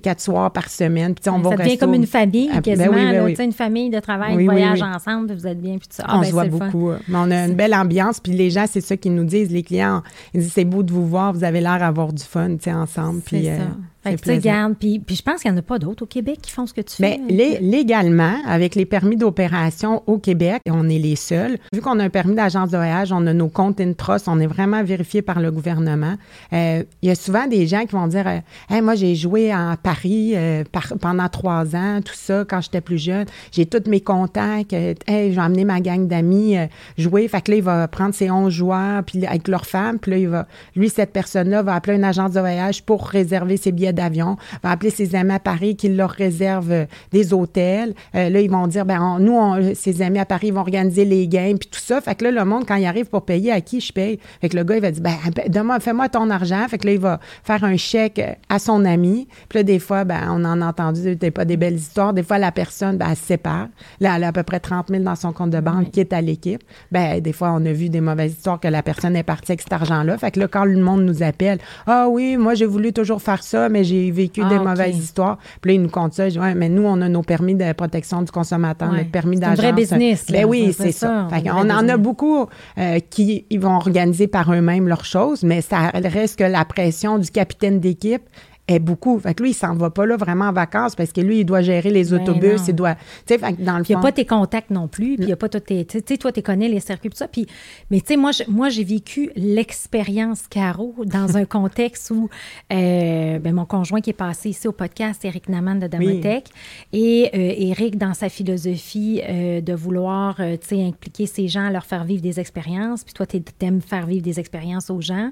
quatre 0.01 0.21
soirs 0.21 0.51
par 0.51 0.69
semaine. 0.69 1.13
Puis, 1.13 1.29
on 1.29 1.43
ça 1.43 1.55
devient 1.55 1.77
comme 1.77 1.93
une 1.93 2.07
famille, 2.07 2.49
ah, 2.51 2.61
ben 2.61 2.75
quasiment. 2.75 2.93
Ben 2.93 3.25
oui, 3.25 3.35
une 3.39 3.51
famille 3.51 3.89
de 3.89 3.99
travail, 3.99 4.35
oui, 4.35 4.45
voyage 4.45 4.81
ensemble, 4.81 5.33
vous 5.33 5.47
êtes 5.47 5.61
bien. 5.61 5.77
Puis 5.77 5.87
ça. 5.89 6.05
Ah, 6.07 6.17
on 6.17 6.21
ben, 6.21 6.27
se 6.27 6.31
voit 6.31 6.45
beaucoup. 6.45 6.91
Mais 7.07 7.17
on 7.17 7.31
a 7.31 7.45
une 7.45 7.55
belle 7.55 7.73
ambiance. 7.73 8.19
Puis 8.19 8.33
les 8.33 8.49
gens, 8.49 8.65
c'est 8.67 8.81
ça 8.81 8.97
qu'ils 8.97 9.15
nous 9.15 9.25
disent, 9.25 9.51
les 9.51 9.63
clients. 9.63 10.03
Ils 10.33 10.41
disent, 10.41 10.53
c'est 10.53 10.65
beau 10.65 10.83
de 10.83 10.91
vous 10.91 11.07
voir, 11.07 11.33
vous 11.33 11.43
avez 11.43 11.61
l'air 11.61 11.79
d'avoir 11.79 12.13
du 12.13 12.23
fun, 12.23 12.57
tu 12.57 12.71
ensemble. 12.71 13.21
Puis, 13.21 13.49
euh, 13.49 13.57
fait 14.01 14.15
que, 14.15 14.31
tu 14.31 14.39
garde, 14.39 14.75
puis, 14.79 14.99
puis 14.99 15.17
je 15.17 15.21
pense 15.21 15.41
qu'il 15.41 15.51
n'y 15.51 15.57
en 15.57 15.59
a 15.59 15.63
pas 15.63 15.77
d'autres 15.77 16.03
au 16.03 16.05
Québec 16.05 16.39
qui 16.41 16.51
font 16.51 16.65
ce 16.65 16.73
que 16.73 16.79
tu 16.79 16.95
fais. 16.95 17.19
Bien, 17.27 17.57
légalement, 17.59 18.35
avec 18.47 18.75
les 18.75 18.85
permis 18.85 19.17
d'opération 19.17 20.03
au 20.07 20.17
Québec, 20.19 20.61
on 20.69 20.87
est 20.87 20.99
les 20.99 21.17
seuls. 21.17 21.57
Vu 21.73 21.81
qu'on 21.81 21.99
a 21.99 22.05
un 22.05 22.09
permis 22.09 22.35
d'agence 22.35 22.71
de 22.71 22.77
voyage, 22.77 23.11
on 23.11 23.27
a 23.27 23.33
nos 23.33 23.49
comptes 23.49 23.81
in 23.81 23.91
trust, 23.91 24.29
on 24.29 24.39
est 24.39 24.47
vraiment 24.47 24.83
vérifié 24.83 25.21
par 25.21 25.41
le 25.41 25.51
gouvernement. 25.51 26.15
Euh, 26.53 26.83
il 27.01 27.09
y 27.09 27.11
a 27.11 27.15
souvent 27.15 27.45
des 27.47 27.67
gens 27.67 27.85
qui 27.85 27.91
vont 27.91 28.07
dire 28.07 28.25
euh, 28.25 28.81
Moi, 28.81 28.95
j'ai 28.95 29.15
joué 29.15 29.51
à 29.51 29.75
Paris 29.81 30.31
euh, 30.35 30.63
pendant 31.01 31.27
trois 31.27 31.75
ans, 31.75 31.99
tout 32.03 32.13
ça, 32.15 32.45
quand 32.47 32.61
j'étais 32.61 32.81
plus 32.81 32.99
jeune. 32.99 33.25
J'ai 33.51 33.65
tous 33.65 33.89
mes 33.89 33.99
contacts. 33.99 34.71
hey, 34.71 35.33
j'ai 35.33 35.41
emmené 35.41 35.65
ma 35.65 35.81
gang 35.81 36.07
d'amis 36.07 36.55
jouer. 36.97 37.27
Fait 37.27 37.41
que 37.41 37.51
là, 37.51 37.57
il 37.57 37.63
va 37.63 37.87
prendre 37.89 38.15
ses 38.15 38.31
11 38.31 38.51
joueurs 38.51 39.03
puis 39.03 39.25
avec 39.25 39.49
leur 39.49 39.65
femme. 39.65 39.99
Puis 39.99 40.11
là, 40.11 40.17
il 40.17 40.29
va, 40.29 40.47
lui, 40.75 40.87
cette 40.87 41.11
personne-là, 41.11 41.63
va 41.63 41.75
appeler 41.75 41.97
une 41.97 42.05
agence 42.05 42.31
de 42.31 42.39
voyage 42.39 42.83
pour 42.83 43.05
réserver 43.05 43.57
ses 43.57 43.73
billets 43.73 43.88
d'avion, 43.93 44.37
va 44.63 44.71
appeler 44.71 44.89
ses 44.89 45.15
amis 45.15 45.33
à 45.33 45.39
Paris 45.39 45.75
qui 45.75 45.89
leur 45.89 46.09
réservent 46.09 46.71
euh, 46.71 46.85
des 47.11 47.33
hôtels. 47.33 47.93
Euh, 48.15 48.29
là, 48.29 48.41
ils 48.41 48.49
vont 48.49 48.67
dire, 48.67 48.85
ben 48.85 49.19
nous, 49.19 49.33
on, 49.33 49.73
ses 49.75 50.01
amis 50.01 50.19
à 50.19 50.25
Paris 50.25 50.51
vont 50.51 50.61
organiser 50.61 51.05
les 51.05 51.27
games, 51.27 51.57
puis 51.57 51.69
tout 51.69 51.79
ça. 51.79 52.01
Fait 52.01 52.15
que 52.15 52.23
là, 52.23 52.31
le 52.31 52.45
monde, 52.45 52.65
quand 52.67 52.75
il 52.75 52.85
arrive 52.85 53.05
pour 53.05 53.25
payer, 53.25 53.51
à 53.51 53.61
qui 53.61 53.79
je 53.79 53.91
paye? 53.91 54.19
Fait 54.41 54.49
que 54.49 54.57
le 54.57 54.63
gars, 54.63 54.75
il 54.75 54.81
va 54.81 54.91
dire, 54.91 55.03
ben, 55.03 55.15
ben 55.49 55.79
fais-moi 55.79 56.09
ton 56.09 56.29
argent. 56.29 56.65
Fait 56.67 56.77
que 56.77 56.87
là, 56.87 56.93
il 56.93 56.99
va 56.99 57.19
faire 57.43 57.63
un 57.63 57.77
chèque 57.77 58.21
à 58.49 58.59
son 58.59 58.85
ami. 58.85 59.27
Puis 59.47 59.59
là, 59.59 59.63
des 59.63 59.79
fois, 59.79 60.03
ben, 60.03 60.21
on 60.29 60.43
en 60.45 60.61
a 60.61 60.67
entendu 60.67 61.15
des, 61.15 61.31
pas 61.31 61.45
des 61.45 61.57
belles 61.57 61.75
histoires. 61.75 62.13
Des 62.13 62.23
fois, 62.23 62.37
la 62.37 62.51
personne, 62.51 62.97
ben, 62.97 63.07
elle 63.09 63.15
se 63.15 63.25
sépare. 63.25 63.67
Là, 63.99 64.13
elle 64.15 64.23
a 64.23 64.27
à 64.27 64.31
peu 64.31 64.43
près 64.43 64.59
30 64.59 64.89
000 64.89 65.03
dans 65.03 65.15
son 65.15 65.33
compte 65.33 65.51
de 65.51 65.59
banque, 65.59 65.91
qui 65.91 65.99
est 65.99 66.13
à 66.13 66.21
l'équipe. 66.21 66.61
Ben, 66.91 67.19
des 67.19 67.33
fois, 67.33 67.51
on 67.51 67.65
a 67.65 67.71
vu 67.71 67.89
des 67.89 68.01
mauvaises 68.01 68.33
histoires 68.33 68.59
que 68.59 68.67
la 68.67 68.83
personne 68.83 69.15
est 69.15 69.23
partie 69.23 69.51
avec 69.51 69.61
cet 69.61 69.73
argent-là. 69.73 70.17
Fait 70.17 70.31
que 70.31 70.39
là, 70.39 70.47
quand 70.47 70.65
le 70.65 70.79
monde 70.79 71.03
nous 71.03 71.23
appelle, 71.23 71.59
ah 71.87 72.07
oui, 72.09 72.37
moi, 72.37 72.53
j'ai 72.53 72.65
voulu 72.65 72.93
toujours 72.93 73.21
faire 73.21 73.43
ça, 73.43 73.69
mais 73.69 73.78
j'ai 73.83 74.11
vécu 74.11 74.41
des 74.41 74.55
ah, 74.55 74.63
mauvaises 74.63 74.97
histoires. 74.97 75.37
Puis 75.61 75.71
là, 75.71 75.75
ils 75.75 75.81
nous 75.81 75.89
comptent 75.89 76.13
ça. 76.13 76.29
Je 76.29 76.33
dis, 76.33 76.39
ouais, 76.39 76.55
mais 76.55 76.69
nous, 76.69 76.83
on 76.83 77.01
a 77.01 77.09
nos 77.09 77.23
permis 77.23 77.55
de 77.55 77.71
protection 77.73 78.21
du 78.21 78.31
consommateur, 78.31 78.91
notre 78.91 79.11
permis 79.11 79.37
d'agence. 79.37 79.57
C'est 79.57 79.65
un 79.65 79.71
vrai 79.71 79.81
business. 79.81 80.25
Ben 80.29 80.45
oui, 80.45 80.73
c'est 80.77 80.91
ça. 80.91 81.27
on 81.45 81.69
en 81.69 81.89
a 81.89 81.97
beaucoup 81.97 82.47
euh, 82.77 82.99
qui 83.09 83.45
ils 83.49 83.59
vont 83.59 83.75
organiser 83.75 84.27
par 84.27 84.51
eux-mêmes 84.53 84.87
leurs 84.87 85.05
choses, 85.05 85.43
mais 85.43 85.61
ça 85.61 85.91
reste 85.93 86.39
que 86.39 86.43
la 86.43 86.65
pression 86.65 87.17
du 87.17 87.29
capitaine 87.29 87.79
d'équipe 87.79 88.23
est 88.69 88.79
beaucoup. 88.79 89.19
Fait 89.19 89.33
que 89.33 89.43
lui, 89.43 89.51
il 89.51 89.55
s'en 89.55 89.73
va 89.73 89.89
pas 89.89 90.05
là 90.05 90.15
vraiment 90.15 90.45
en 90.45 90.53
vacances 90.53 90.95
parce 90.95 91.11
que 91.11 91.21
lui, 91.21 91.39
il 91.39 91.45
doit 91.45 91.61
gérer 91.61 91.89
les 91.89 92.05
ben 92.05 92.21
autobus, 92.21 92.61
il 92.67 92.75
doit. 92.75 92.95
Tu 93.25 93.35
sais, 93.35 93.37
dans 93.37 93.77
le 93.77 93.83
Il 93.87 93.91
n'y 93.91 93.95
a 93.95 93.99
pas 93.99 94.11
tes 94.11 94.25
contacts 94.25 94.69
non 94.69 94.87
plus, 94.87 95.15
puis 95.15 95.23
il 95.23 95.27
n'y 95.27 95.31
a 95.31 95.37
pas 95.37 95.49
tous 95.49 95.59
tes. 95.59 95.85
Tu 95.85 96.01
sais, 96.05 96.17
toi, 96.17 96.31
tu 96.31 96.41
connais 96.41 96.69
les 96.69 96.79
circuits, 96.79 97.09
tout 97.09 97.17
ça. 97.17 97.27
Puis, 97.27 97.47
mais 97.89 97.99
tu 98.01 98.07
sais, 98.07 98.17
moi, 98.17 98.31
moi, 98.47 98.69
j'ai 98.69 98.83
vécu 98.83 99.31
l'expérience 99.35 100.47
Caro 100.47 100.95
dans 101.05 101.37
un 101.37 101.45
contexte 101.59 102.11
où 102.11 102.29
euh, 102.71 103.39
ben, 103.39 103.53
mon 103.53 103.65
conjoint 103.65 104.01
qui 104.01 104.11
est 104.11 104.13
passé 104.13 104.49
ici 104.49 104.67
au 104.67 104.71
podcast, 104.71 105.25
Eric 105.25 105.49
Naman 105.49 105.75
de 105.75 105.87
Damotech, 105.87 106.45
et 106.93 107.29
euh, 107.33 107.69
Eric, 107.69 107.97
dans 107.97 108.13
sa 108.13 108.29
philosophie 108.29 109.21
euh, 109.27 109.61
de 109.61 109.73
vouloir, 109.73 110.35
tu 110.37 110.57
sais, 110.61 110.83
impliquer 110.83 111.25
ces 111.25 111.47
gens, 111.47 111.69
leur 111.69 111.85
faire 111.85 112.03
vivre 112.03 112.21
des 112.21 112.39
expériences, 112.39 113.03
puis 113.03 113.13
toi, 113.13 113.25
tu 113.25 113.41
aimes 113.61 113.81
faire 113.81 114.05
vivre 114.05 114.23
des 114.23 114.39
expériences 114.39 114.89
aux 114.89 115.01
gens. 115.01 115.31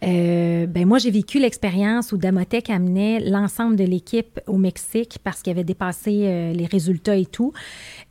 ben 0.00 0.84
moi, 0.86 0.98
j'ai 0.98 1.10
vécu 1.10 1.38
l'expérience 1.38 2.12
où 2.12 2.16
Damotech 2.16 2.69
amenait 2.70 3.20
l'ensemble 3.20 3.76
de 3.76 3.84
l'équipe 3.84 4.40
au 4.46 4.56
Mexique 4.56 5.18
parce 5.22 5.42
qu'il 5.42 5.50
avait 5.50 5.64
dépassé 5.64 6.22
euh, 6.24 6.52
les 6.52 6.66
résultats 6.66 7.16
et 7.16 7.26
tout. 7.26 7.52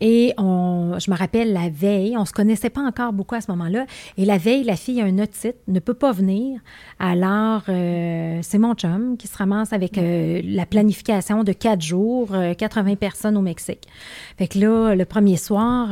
Et 0.02 0.34
on, 0.38 0.98
je 1.00 1.12
me 1.12 1.16
rappelle 1.16 1.54
la 1.54 1.70
veille, 1.70 2.18
on 2.18 2.26
se 2.26 2.34
connaissait 2.34 2.70
pas 2.70 2.82
encore 2.82 3.14
beaucoup 3.14 3.36
à 3.36 3.42
ce 3.42 3.52
moment-là. 3.52 3.86
Et 4.18 4.26
la 4.26 4.38
veille, 4.38 4.64
la 4.64 4.76
fille 4.76 5.02
a 5.02 5.06
un 5.06 5.20
otite, 5.20 5.58
ne 5.68 5.80
peut 5.80 5.94
pas 5.94 6.12
venir. 6.12 6.60
Alors, 7.00 7.64
euh, 7.70 8.40
c'est 8.42 8.60
mon 8.60 8.74
chum 8.74 9.18
qui 9.18 9.28
se 9.28 9.38
ramasse 9.38 9.74
avec 9.74 9.98
euh, 9.98 10.42
la 10.44 10.66
planification 10.66 11.44
de 11.44 11.54
quatre 11.54 11.82
jours, 11.82 12.30
80 12.58 12.96
personnes 12.96 13.38
au 13.38 13.42
Mexique. 13.42 13.88
Fait 14.38 14.48
que 14.48 14.60
là, 14.60 14.96
le 14.96 15.06
premier 15.06 15.38
soir, 15.38 15.90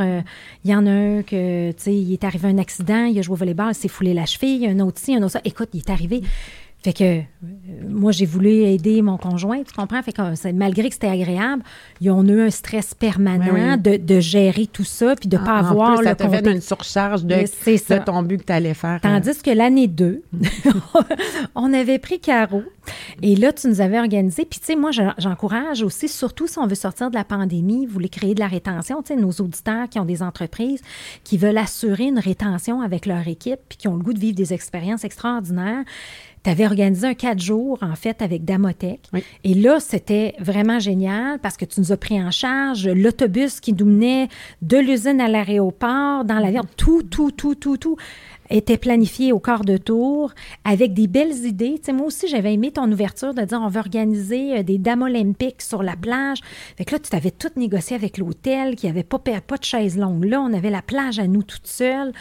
il 0.64 0.72
y 0.72 0.76
en 0.76 0.86
a 0.86 0.92
un 0.92 1.22
que, 1.22 1.72
tu 1.72 1.78
sais, 1.78 1.96
il 1.96 2.14
est 2.14 2.24
arrivé 2.24 2.48
un 2.48 2.58
accident, 2.58 3.06
il 3.06 3.18
a 3.20 3.22
joué 3.22 3.34
au 3.34 3.38
volleyball, 3.38 3.72
il 3.72 3.76
s'est 3.76 3.88
foulé 3.88 4.14
la 4.14 4.26
cheville, 4.26 4.66
un 4.68 4.80
autre 4.80 5.00
ci, 5.00 5.16
un 5.16 5.22
autre 5.24 5.34
ça. 5.34 5.42
Écoute, 5.44 5.70
il 5.74 5.80
est 5.80 5.90
arrivé. 5.90 6.22
Fait 6.84 6.94
que 6.94 7.04
euh, 7.04 7.22
moi, 7.90 8.12
j'ai 8.12 8.26
voulu 8.26 8.50
aider 8.50 9.02
mon 9.02 9.18
conjoint, 9.18 9.64
tu 9.64 9.74
comprends? 9.74 10.02
Fait 10.04 10.14
que 10.14 10.52
malgré 10.52 10.88
que 10.88 10.94
c'était 10.94 11.10
agréable, 11.10 11.64
ils 12.02 12.12
ont 12.12 12.24
eu 12.24 12.42
un 12.42 12.50
stress 12.50 12.94
permanent 12.94 13.78
de, 13.78 14.20
gérer 14.20 14.68
tout 14.68 14.84
ça 14.84 15.16
puis 15.16 15.28
de 15.28 15.38
ne 15.38 15.44
pas 15.44 15.58
avoir 15.58 15.96
plus, 15.96 16.06
ça 16.06 16.16
le 16.20 16.30
fait 16.30 16.52
une 16.52 16.62
surcharge 16.62 17.24
de, 17.26 17.36
de 17.36 18.04
ton 18.04 18.22
but 18.22 18.40
que 18.40 18.46
tu 18.46 18.54
allais 18.54 18.74
faire. 18.74 19.00
Tandis 19.02 19.42
que 19.42 19.52
l'année 19.52 19.88
2, 19.88 20.22
on 21.56 21.74
avait 21.74 22.00
pris 22.00 22.20
Caro 22.20 22.64
et 23.22 23.36
là, 23.36 23.52
tu 23.52 23.68
nous 23.68 23.82
avais 23.82 24.00
organisé. 24.00 24.46
Puis, 24.46 24.60
tu 24.60 24.68
sais, 24.68 24.76
moi, 24.76 24.92
j'encourage 25.18 25.82
aussi, 25.84 26.08
surtout 26.08 26.48
si 26.48 26.60
on 26.60 26.68
veut 26.68 26.76
sortir 26.76 27.10
de 27.10 27.16
la 27.16 27.24
pandémie, 27.24 27.86
vous 27.86 27.94
voulez 27.94 28.10
créer 28.10 28.34
de 28.34 28.40
la 28.40 28.48
rétention, 28.48 29.02
tu 29.02 29.14
sais, 29.14 29.20
nos 29.20 29.32
auditeurs 29.32 29.90
qui 29.90 30.00
ont 30.00 30.06
des 30.06 30.22
entreprises, 30.24 30.82
qui 31.24 31.38
veulent 31.38 31.58
assurer 31.58 32.06
une 32.06 32.20
rétention 32.20 32.82
avec 32.82 33.06
leur 33.06 33.28
équipe 33.28 33.60
puis 33.68 33.78
qui 33.78 33.88
ont 33.88 33.96
le 33.96 34.04
goût 34.04 34.14
de 34.14 34.20
vivre 34.20 34.36
des 34.36 34.54
expériences 34.54 35.04
extraordinaires 35.04 35.84
tu 36.48 36.52
avais 36.52 36.66
organisé 36.66 37.06
un 37.06 37.14
quatre 37.14 37.42
jours, 37.42 37.78
en 37.82 37.96
fait, 37.96 38.22
avec 38.22 38.46
Damotech. 38.46 39.02
Et 39.44 39.54
là, 39.54 39.82
c'était 39.82 40.34
vraiment 40.40 40.80
génial 40.80 41.40
parce 41.40 41.58
que 41.58 41.66
tu 41.66 41.82
nous 41.82 41.92
as 41.92 41.98
pris 41.98 42.24
en 42.24 42.32
charge 42.32 42.88
l'autobus 42.88 43.60
qui 43.60 43.74
nous 43.74 43.86
menait 43.86 44.30
de 44.62 44.78
l'usine 44.78 45.20
à 45.20 45.28
l'aéroport, 45.28 46.24
dans 46.24 46.40
la 46.40 46.50
ville, 46.50 46.62
tout, 46.78 47.04
tout, 47.04 47.32
tout, 47.32 47.56
tout, 47.56 47.76
tout 47.76 47.98
était 48.50 48.78
planifié 48.78 49.32
au 49.32 49.40
quart 49.40 49.66
de 49.66 49.78
tour 49.78 50.34
avec 50.64 50.94
des 50.94 51.08
belles 51.08 51.46
idées. 51.46 51.82
Moi 51.94 52.08
aussi, 52.08 52.28
j'avais 52.28 52.54
aimé 52.54 52.72
ton 52.72 52.92
ouverture 52.92 53.34
de 53.34 53.42
dire 53.42 53.60
on 53.62 53.68
va 53.68 53.80
organiser 53.80 54.60
euh, 54.60 54.64
des 54.64 54.78
dames 54.78 55.02
olympiques 55.02 55.62
sur 55.62 55.84
la 55.84 55.96
plage. 55.96 56.40
Fait 56.78 56.86
que 56.86 56.94
là, 56.94 57.00
tu 57.00 57.10
t'avais 57.10 57.32
tout 57.32 57.52
négocié 57.56 57.96
avec 57.96 58.18
l'hôtel, 58.18 58.76
qui 58.76 58.88
avait 58.88 59.04
pas, 59.04 59.20
pas 59.20 59.58
de 59.58 59.64
chaise 59.64 59.98
longue 59.98 60.26
là. 60.26 60.42
On 60.42 60.54
avait 60.54 60.70
la 60.70 60.82
plage 60.82 61.20
à 61.20 61.28
nous 61.28 61.44
toute 61.44 61.68
seule. 61.68 62.12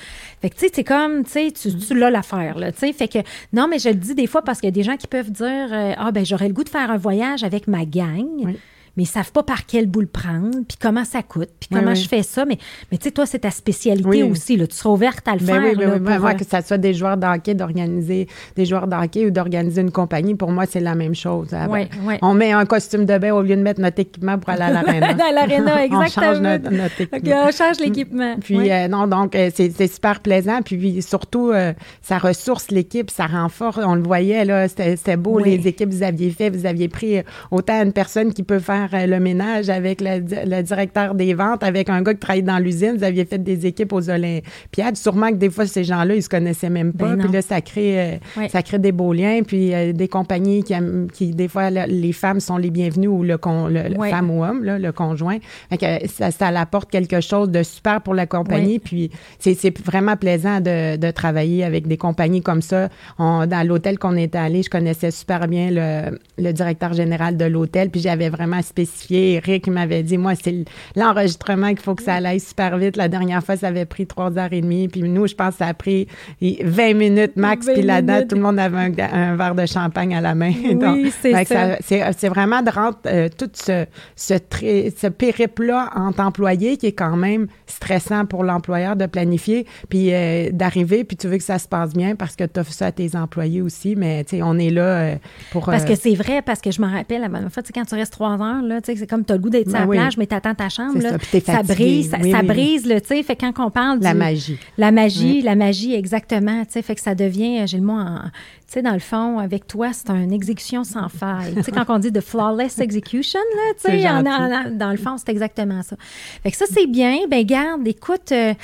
Fait 0.41 0.51
que, 0.51 0.55
tu 0.55 0.67
sais, 0.67 0.73
c'est 0.73 0.85
comme, 0.85 1.25
tu 1.25 1.53
tu, 1.53 1.95
l'as 1.95 2.11
l'affaire, 2.11 2.59
là. 2.59 2.73
Fait 2.73 3.09
que, 3.09 3.19
non, 3.53 3.69
mais 3.69 3.79
je 3.79 3.89
le 3.89 3.95
dis 3.95 4.15
des 4.15 4.27
fois 4.27 4.43
parce 4.43 4.61
qu'il 4.61 4.69
y 4.69 4.73
a 4.73 4.73
des 4.73 4.83
gens 4.83 4.97
qui 4.97 5.07
peuvent 5.07 5.31
dire, 5.31 5.69
euh, 5.73 5.93
ah, 5.97 6.13
ben, 6.13 6.25
j'aurais 6.25 6.49
le 6.49 6.55
goût 6.55 6.65
de 6.65 6.69
faire 6.69 6.91
un 6.91 6.97
voyage 6.97 7.45
avec 7.45 7.69
ma 7.69 7.85
gang. 7.85 8.57
Mais 8.97 9.03
ils 9.03 9.07
savent 9.07 9.33
pas 9.33 9.43
par 9.43 9.67
quel 9.67 9.87
bout 9.87 10.01
le 10.01 10.07
prendre, 10.07 10.59
puis 10.67 10.79
comment 10.81 11.05
ça 11.05 11.23
coûte, 11.23 11.51
puis 11.61 11.69
comment 11.73 11.95
je 11.95 12.09
fais 12.09 12.23
ça. 12.23 12.45
Mais, 12.45 12.59
mais 12.91 12.99
tu 12.99 13.05
sais, 13.05 13.11
toi, 13.11 13.27
c'est 13.27 13.41
ta 13.41 13.51
spécialité 13.51 14.23
aussi. 14.23 14.57
Là, 14.57 14.67
tu 14.67 14.75
seras 14.75 14.91
ouverte 14.91 15.27
à 15.29 15.35
le 15.35 15.41
ben 15.41 15.47
faire. 15.47 15.63
Oui, 15.63 16.01
ben 16.01 16.21
oui, 16.23 16.37
que 16.37 16.45
ça 16.45 16.63
soit 16.63 16.79
des 16.79 16.95
joueurs 16.95 17.17
d'hockey, 17.17 17.55
d'organiser 17.55 18.29
des 18.55 18.65
joueurs 18.65 18.87
d'hockey 18.87 19.27
ou 19.27 19.31
d'organiser 19.31 19.81
une 19.81 19.91
compagnie, 19.91 20.35
pour 20.35 20.51
moi, 20.51 20.65
c'est 20.67 20.81
la 20.81 20.95
même 20.95 21.15
chose. 21.15 21.49
Ah, 21.53 21.69
ben, 21.69 21.87
on 22.23 22.35
met 22.35 22.53
un 22.53 22.65
costume 22.65 23.05
de 23.05 23.19
bain 23.19 23.33
au 23.33 23.43
lieu 23.43 23.57
de 23.57 23.63
mettre 23.63 23.81
notre 23.81 24.01
équipement 24.01 24.39
pour 24.39 24.51
aller 24.51 24.63
à 24.63 24.71
l'aréna. 24.83 25.09
à 25.09 25.33
l'aréna, 25.33 25.85
exactement. 25.85 26.27
on 26.27 26.33
change 26.33 26.41
notre, 26.41 27.01
équipement. 27.01 27.45
on 27.47 27.51
change 27.51 27.79
l'équipement. 27.81 28.37
Puis, 28.41 28.71
euh, 28.71 28.89
non, 28.89 29.07
donc, 29.07 29.35
euh, 29.35 29.51
c'est 29.55 29.93
super 29.93 30.21
plaisant. 30.21 30.63
Puis, 30.63 31.03
surtout, 31.03 31.51
euh, 31.51 31.73
ça 32.03 32.19
ressource 32.19 32.71
l'équipe, 32.71 33.11
ça 33.11 33.27
renforce. 33.27 33.79
On 33.83 33.95
le 33.95 34.03
voyait, 34.03 34.45
là, 34.45 34.69
c'était 34.69 35.17
beau, 35.17 35.39
les 35.39 35.67
équipes 35.69 35.91
que 35.91 35.95
vous 35.95 36.03
aviez 36.03 36.31
fait. 36.31 36.51
Vous 36.51 36.67
aviez 36.67 36.89
pris 36.89 37.23
autant 37.51 37.83
une 37.83 37.93
personne 37.93 38.33
qui 38.33 38.43
peut 38.43 38.59
faire 38.59 38.86
le 38.93 39.19
ménage 39.21 39.69
avec 39.69 40.01
le, 40.01 40.63
directeur 40.63 41.15
des 41.15 41.35
ventes, 41.35 41.63
avec 41.63 41.89
un 41.89 42.03
gars 42.03 42.15
qui 42.15 42.21
travaille 42.21 42.43
dans 42.43 42.59
l'usine. 42.59 42.95
Vous 42.97 43.05
aviez 43.05 43.25
fait 43.25 43.39
des 43.39 43.67
équipes 43.67 43.93
aux 43.93 44.11
Olympiades. 44.11 44.97
Sûrement 44.97 45.29
que 45.31 45.37
des 45.37 45.51
fois, 45.51 45.67
ces 45.67 45.85
gens-là, 45.85 46.15
ils 46.15 46.23
se 46.23 46.29
connaissaient 46.29 46.71
même 46.71 46.93
pas. 46.93 47.15
Ben 47.15 47.19
puis 47.19 47.33
là, 47.33 47.43
ça 47.43 47.61
crée, 47.61 48.21
ça 48.49 48.63
crée 48.63 48.79
des 48.79 48.93
beaux 48.93 49.13
liens. 49.13 49.43
Puis 49.47 49.73
des 49.93 50.09
compagnies 50.09 50.63
qui, 50.63 50.75
qui, 51.13 51.31
des 51.31 51.49
fois, 51.49 51.71
les 51.71 52.13
femmes 52.13 52.41
sont 52.41 52.57
les 52.57 52.71
bienvenues 52.71 53.09
ou 53.09 53.23
le, 53.23 53.39
con, 53.39 53.69
le, 53.69 53.83
femme 54.09 54.31
ou 54.31 54.45
homme, 54.45 54.65
là, 54.65 54.79
le 54.79 54.93
conjoint. 54.93 55.39
que 55.71 56.09
ça, 56.09 56.31
ça 56.31 56.49
apporte 56.49 56.91
quelque 56.91 57.21
chose 57.21 57.51
de 57.51 57.63
super 57.63 58.01
pour 58.01 58.15
la 58.15 58.27
compagnie. 58.27 58.79
Puis 58.79 59.11
c'est 59.39 59.79
vraiment 59.85 60.17
plaisant 60.17 60.61
de, 60.61 60.97
de, 60.97 61.11
travailler 61.11 61.65
avec 61.65 61.87
des 61.87 61.97
compagnies 61.97 62.43
comme 62.43 62.63
ça. 62.63 62.89
dans 63.19 63.67
l'hôtel 63.67 63.99
qu'on 63.99 64.17
était 64.17 64.39
allé, 64.39 64.63
je 64.63 64.71
connaissais 64.71 65.11
super 65.11 65.49
bien 65.49 65.71
le, 65.71 66.19
le 66.39 66.53
directeur 66.53 66.93
général 66.93 67.37
de 67.37 67.45
l'hôtel. 67.45 67.91
Puis 67.91 68.01
j'avais 68.01 68.29
vraiment 68.29 68.63
spécifié. 68.77 69.35
Eric 69.35 69.69
m'avait 69.69 70.03
dit, 70.03 70.19
moi, 70.19 70.35
c'est 70.35 70.65
l'enregistrement 70.95 71.69
qu'il 71.69 71.81
faut 71.81 71.95
que 71.95 72.03
ça 72.03 72.17
aille 72.17 72.41
super 72.41 72.77
vite. 72.77 72.97
La 72.97 73.09
dernière 73.09 73.43
fois, 73.43 73.57
ça 73.57 73.69
avait 73.69 73.87
pris 73.87 74.07
trois 74.07 74.37
heures 74.39 74.53
et 74.53 74.61
demie. 74.61 74.89
Puis 74.89 75.03
nous, 75.03 75.27
je 75.27 75.35
pense 75.35 75.53
que 75.53 75.59
ça 75.59 75.69
a 75.69 75.75
pris 75.75 76.07
20 76.43 76.95
minutes 76.95 77.37
max. 77.37 77.67
Puis 77.73 77.83
là-dedans, 77.83 78.27
tout 78.29 78.37
le 78.37 78.43
monde 78.43 78.59
avait 78.59 79.03
un, 79.03 79.37
verre 79.37 79.55
de 79.55 79.67
champagne 79.67 80.15
à 80.15 80.21
la 80.21 80.35
main. 80.35 80.53
Oui, 80.97 81.13
c'est 81.21 81.45
ça. 81.45 81.79
C'est 81.81 82.29
vraiment 82.29 82.63
de 82.63 82.71
rendre 82.71 82.99
euh, 83.07 83.29
tout 83.37 83.51
ce, 83.55 83.87
ce, 84.15 84.35
ce 84.35 85.07
périple-là 85.09 85.91
entre 85.95 86.21
employés 86.21 86.77
qui 86.77 86.87
est 86.87 86.93
quand 86.93 87.17
même 87.17 87.47
stressant 87.67 88.27
pour 88.27 88.45
l'employeur 88.45 88.97
de 88.97 89.07
planifier, 89.07 89.67
puis 89.89 90.13
euh, 90.13 90.51
d'arriver, 90.53 91.05
puis 91.05 91.17
tu 91.17 91.29
veux 91.29 91.39
que 91.39 91.45
ça 91.45 91.59
se 91.59 91.69
passe 91.69 91.93
bien 91.93 92.15
parce 92.15 92.37
que 92.37 92.45
tu 92.45 92.61
offres 92.61 92.73
ça 92.73 92.87
à 92.87 92.93
tes 92.93 93.17
employés 93.17 93.63
aussi, 93.63 93.97
mais 93.97 94.25
tu 94.25 94.37
sais, 94.37 94.43
on 94.43 94.59
est 94.59 94.71
là 94.71 94.83
euh, 94.83 95.15
pour... 95.51 95.67
Parce 95.67 95.85
que 95.85 95.95
c'est 95.95 96.15
vrai, 96.15 96.43
parce 96.43 96.61
que 96.61 96.71
je 96.71 96.81
me 96.81 96.87
rappelle, 96.87 97.23
la 97.23 97.51
fois, 97.51 97.63
quand 97.75 97.85
tu 97.85 97.95
restes 97.95 98.13
trois 98.13 98.41
heures, 98.41 98.63
là, 98.67 98.81
c'est 98.83 99.07
comme 99.09 99.25
tu 99.25 99.33
as 99.33 99.37
le 99.37 99.43
goût 99.43 99.51
d'être 99.51 99.69
sur 99.69 99.79
la 99.79 99.87
ben 99.87 99.93
plage, 99.93 100.17
mais 100.17 100.27
tu 100.27 100.35
attends 100.35 100.55
ta 100.55 100.69
chambre, 100.69 100.99
là, 101.01 101.11
ça, 101.45 101.63
brise, 101.63 102.11
ça, 102.11 102.43
brise, 102.43 102.83
tu 102.83 102.99
sais, 103.05 103.23
fait 103.23 103.37
quand 103.37 103.53
on 103.59 103.71
parle 103.71 104.01
La 104.01 104.15
magie. 104.15 104.59
La 104.79 104.93
magie, 104.93 105.43
la 105.43 105.55
magie, 105.55 105.95
exactement, 105.95 106.65
tu 106.65 106.73
sais, 106.73 106.83
fait 106.83 106.95
que 106.95 107.01
ça 107.01 107.15
devient, 107.15 107.67
j'ai 107.67 107.79
le 107.79 107.85
mot 107.85 107.95
en 107.95 108.21
tu 108.67 108.73
sais, 108.73 108.83
dans 108.83 108.95
le 108.95 108.99
fond, 108.99 109.39
avec 109.39 109.69
toi, 109.69 109.93
c'est 109.93 110.11
une 110.11 110.33
exécution 110.33 110.83
sans 110.83 111.09
faille. 111.09 111.55
tu 111.55 111.63
sais, 111.63 111.71
quand 111.71 111.85
on 111.89 112.01
dit 112.01 112.11
de 112.11 112.21
flawless 112.21 112.81
execution, 112.81 113.39
là, 113.55 113.75
tu 113.75 113.93
sais, 113.93 114.73
dans 114.77 114.91
le 114.91 114.97
fond, 114.97 115.17
c'est 115.19 115.29
exactement 115.29 115.83
ça. 115.83 115.95
Fait 116.43 116.51
que 116.51 116.57
ça, 116.57 116.65
c'est 116.69 116.89
bien. 116.89 117.29
Ben 117.31 117.45
garde, 117.47 117.87
écoute, 117.87 118.33
euh, 118.33 118.55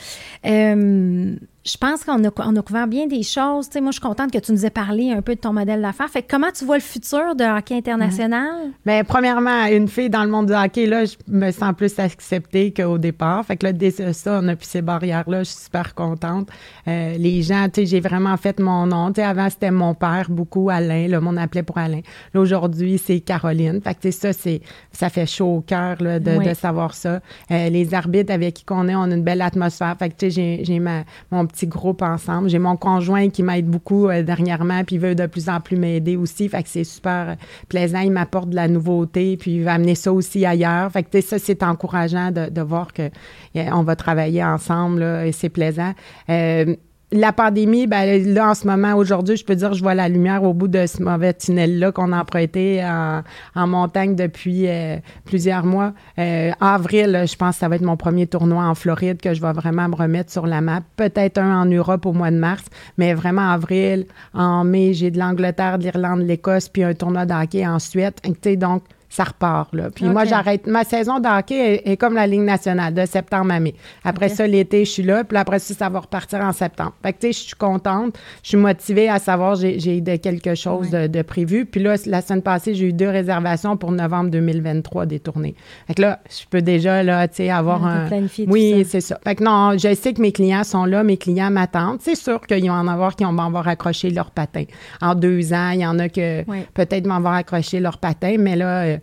euh, 0.45 1.37
je 1.65 1.77
pense 1.77 2.03
qu'on 2.03 2.25
a, 2.25 2.31
on 2.39 2.57
a 2.57 2.63
couvert 2.63 2.89
bien 2.89 3.07
des 3.07 3.23
choses. 3.23 3.67
Tu 3.69 3.75
sais, 3.75 3.81
moi, 3.81 3.93
je 3.93 3.99
suis 3.99 4.01
contente 4.01 4.33
que 4.33 4.39
tu 4.39 4.51
nous 4.51 4.67
aies 4.67 4.71
parlé 4.71 5.13
un 5.13 5.23
peu 5.23 5.37
de 5.37 5.41
ton 5.41 5.53
modèle 5.53 5.81
d'affaires. 5.81 6.09
Fait 6.09 6.23
que 6.23 6.29
comment 6.29 6.51
tu 6.51 6.65
vois 6.65 6.77
le 6.77 6.83
futur 6.83 7.37
de 7.37 7.45
hockey 7.45 7.77
international? 7.77 8.71
Bien, 8.85 9.05
premièrement, 9.05 9.67
une 9.67 9.87
fille 9.87 10.11
dans 10.11 10.25
le 10.25 10.31
monde 10.31 10.47
du 10.47 10.55
hockey, 10.55 10.87
là, 10.87 11.05
je 11.05 11.15
me 11.29 11.53
sens 11.53 11.73
plus 11.77 11.97
acceptée 12.01 12.73
qu'au 12.73 12.99
départ. 12.99 13.45
Fait 13.47 13.57
que 13.57 13.67
là, 13.67 13.73
dès 13.73 13.91
ça, 13.91 14.41
on 14.43 14.49
a 14.49 14.57
pu 14.57 14.65
ces 14.65 14.83
barrières-là. 14.83 15.45
Je 15.45 15.51
suis 15.51 15.65
super 15.65 15.95
contente. 15.95 16.49
Euh, 16.89 17.17
les 17.17 17.43
gens, 17.43 17.69
tu 17.73 17.83
sais, 17.83 17.87
j'ai 17.87 18.01
vraiment 18.01 18.37
fait 18.37 18.59
mon 18.59 18.87
nom. 18.87 19.13
Tu 19.13 19.21
sais, 19.21 19.27
avant, 19.27 19.49
c'était 19.49 19.71
mon 19.71 19.95
père, 19.95 20.27
beaucoup, 20.31 20.69
Alain. 20.69 21.07
Le 21.07 21.21
monde 21.21 21.39
appelait 21.39 21.63
pour 21.63 21.79
Alain. 21.79 22.01
Là, 22.35 22.41
aujourd'hui, 22.41 22.99
c'est 22.99 23.21
Caroline. 23.21 23.81
Fait 23.81 23.95
que, 23.95 24.01
tu 24.01 24.13
sais, 24.13 24.33
ça, 24.33 24.33
c'est, 24.33 24.63
ça 24.91 25.11
fait 25.11 25.27
chaud 25.27 25.59
au 25.59 25.61
cœur, 25.61 25.99
de, 25.99 26.19
de, 26.19 26.55
savoir 26.55 26.95
ça. 26.95 27.21
Euh, 27.53 27.69
les 27.69 27.95
arbitres 27.95 28.33
avec 28.33 28.55
qui 28.55 28.65
on 28.71 28.89
est, 28.89 28.97
on 28.97 29.03
a 29.03 29.15
une 29.15 29.23
belle 29.23 29.43
atmosphère. 29.43 29.95
Fait 29.97 30.09
que, 30.09 30.15
tu 30.17 30.27
sais, 30.27 30.31
j'ai, 30.31 30.65
j'ai 30.65 30.81
ma, 30.81 31.05
mon 31.31 31.47
petit 31.53 31.67
groupe 31.67 32.03
ensemble. 32.03 32.49
J'ai 32.49 32.59
mon 32.59 32.77
conjoint 32.77 33.29
qui 33.29 33.43
m'aide 33.43 33.67
beaucoup 33.67 34.09
euh, 34.09 34.23
dernièrement, 34.23 34.83
puis 34.85 34.97
il 34.97 35.01
veut 35.01 35.15
de 35.15 35.27
plus 35.27 35.49
en 35.49 35.61
plus 35.61 35.77
m'aider 35.77 36.17
aussi. 36.17 36.49
Fait 36.49 36.63
que 36.63 36.69
c'est 36.69 36.85
super 36.85 37.31
euh, 37.31 37.35
plaisant. 37.69 38.01
Il 38.01 38.13
m'apporte 38.13 38.49
de 38.49 38.57
la 38.57 38.69
nouveauté, 38.69 39.37
puis 39.37 39.57
il 39.57 39.65
va 39.65 39.75
amener 39.75 39.95
ça 39.95 40.13
aussi 40.13 40.45
ailleurs. 40.45 40.91
Fait 40.91 41.03
que 41.03 41.21
ça, 41.21 41.39
c'est 41.39 41.63
encourageant 41.63 42.31
de, 42.33 42.63
voir 42.63 42.93
que 42.93 43.11
on 43.55 43.83
va 43.83 43.97
travailler 43.97 44.43
ensemble 44.43 45.03
et 45.03 45.33
c'est 45.33 45.49
plaisant. 45.49 45.93
Euh, 46.31 46.77
la 47.13 47.33
pandémie, 47.33 47.87
ben 47.87 48.35
là, 48.35 48.51
en 48.51 48.55
ce 48.55 48.67
moment, 48.67 48.95
aujourd'hui, 48.95 49.37
je 49.37 49.45
peux 49.45 49.55
dire, 49.55 49.75
je 49.75 49.83
vois 49.83 49.95
la 49.95 50.09
lumière 50.09 50.43
au 50.43 50.55
bout 50.55 50.69
de 50.69 50.87
ce 50.87 51.03
mauvais 51.03 51.35
tunnel-là 51.35 51.93
qu'on 51.93 52.13
a 52.13 52.21
emprunté 52.21 52.83
en, 52.85 53.67
montagne 53.67 54.17
depuis 54.17 54.67
euh, 54.67 54.97
plusieurs 55.25 55.65
mois. 55.65 55.93
Euh, 56.19 56.51
avril, 56.61 57.25
je 57.27 57.37
pense 57.37 57.57
que 57.57 57.61
ça 57.61 57.69
va 57.69 57.77
être 57.77 57.83
mon 57.83 57.97
premier 57.97 58.27
tournoi 58.27 58.65
en 58.65 58.75
Floride 58.75 59.21
que 59.21 59.35
je 59.35 59.43
vais 59.43 59.53
vraiment 59.53 59.89
me 59.89 59.95
remettre 59.95 60.33
sur 60.33 60.47
la 60.47 60.61
map. 60.61 60.81
Peut-être 60.97 61.39
un 61.39 61.63
en 61.63 61.67
Europe 61.67 62.07
au 62.07 62.13
mois 62.13 62.31
de 62.31 62.39
mars, 62.39 62.65
mais 62.97 63.13
vraiment 63.13 63.51
avril. 63.51 64.07
En 64.33 64.65
mai, 64.65 64.95
j'ai 64.95 65.11
de 65.11 65.19
l'Angleterre, 65.19 65.79
de 65.79 65.85
l'Irlande, 65.85 66.21
de 66.21 66.25
l'Écosse, 66.25 66.69
puis 66.69 66.83
un 66.83 66.95
tournoi 66.95 67.27
d'hockey 67.27 67.67
en 67.67 67.79
Suède. 67.79 68.15
Donc, 68.57 68.83
ça 69.13 69.25
repart. 69.25 69.75
Là. 69.75 69.91
Puis 69.95 70.07
moi, 70.07 70.25
j'arrête. 70.25 70.67
Ma 70.67 70.85
saison 70.85 71.21
de 71.21 71.29
hockey 71.29 71.83
est, 71.85 71.97
comme 71.99 72.15
la 72.15 72.27
Ligue 72.27 72.41
nationale, 72.41 72.95
de 72.95 73.05
septembre 73.05 73.53
à 73.53 73.61
mai. 73.61 73.75
Après 74.05 74.31
ça, 74.31 74.47
l'été, 74.47 74.87
je 74.87 74.91
suis 74.91 75.03
là. 75.03 75.23
Puis 75.23 75.37
après 75.37 75.59
ça, 75.59 75.75
ça 75.75 75.91
va 75.91 76.01
repartir 76.01 76.41
en 76.41 76.53
septembre. 76.53 76.95
Fait 77.03 77.13
que, 77.13 77.19
tu 77.19 77.27
sais, 77.27 77.33
je 77.35 77.47
suis 77.49 77.57
contente. 77.57 78.19
Je 78.43 78.49
suis 78.49 78.57
motivée 78.57 79.11
à 79.11 79.19
savoir 79.19 79.57
j'ai, 79.57 79.79
j'ai 79.79 80.03
quelque 80.19 80.55
chose 80.55 80.89
de, 80.89 81.23
prévu. 81.23 81.67
Puis 81.67 81.83
là, 81.83 81.97
la 82.07 82.23
semaine 82.23 82.41
passée, 82.41 82.75
j'ai 82.75 82.87
eu 82.87 82.93
deux 82.95 83.11
réservations 83.11 83.77
pour 83.77 83.93
novembre 83.93 84.31
2023 84.31 85.05
des 85.05 85.21
tournées. 85.21 85.55
Fait 85.87 85.95
que 85.95 86.01
là, 86.01 86.21
je 86.31 86.47
peux 86.49 86.63
déjà, 86.63 87.03
là, 87.03 87.29
tu 87.29 87.37
sais, 87.37 87.51
avoir 87.51 87.85
un... 87.85 88.09
Oui, 88.47 88.87
c'est 88.89 89.03
ça. 89.03 89.21
Fait 89.23 89.35
que 89.35 89.45
non, 89.45 89.77
je 89.77 89.95
sais 89.95 90.15
que 90.15 90.23
mes 90.23 90.33
clients 90.33 90.65
sont 90.65 90.87
là, 90.87 91.05
mes 91.05 91.19
clients 91.19 91.51
m'attendent. 91.51 91.99
C'est 92.01 92.15
sûr 92.15 92.41
qu'il 92.41 92.65
y 92.65 92.71
en 92.71 92.89
avoir 92.89 93.15
qui 93.15 93.25
vont 93.25 93.39
avoir 93.39 93.69
accroché 93.69 94.09
leur 94.09 94.31
patin. 94.31 94.65
En 95.03 95.15
deux 95.15 95.53
ans, 95.53 95.71
il 95.71 95.81
y 95.81 95.87
en 95.87 95.99
a 95.99 96.09
que 96.09 96.45
peut-être 96.73 97.07
vont 97.07 97.15
avoir 97.15 97.35
accroché 97.35 97.79
leur 97.79 97.99
patin, 97.99 98.37
mais 98.39 98.57
là... 98.57 99.02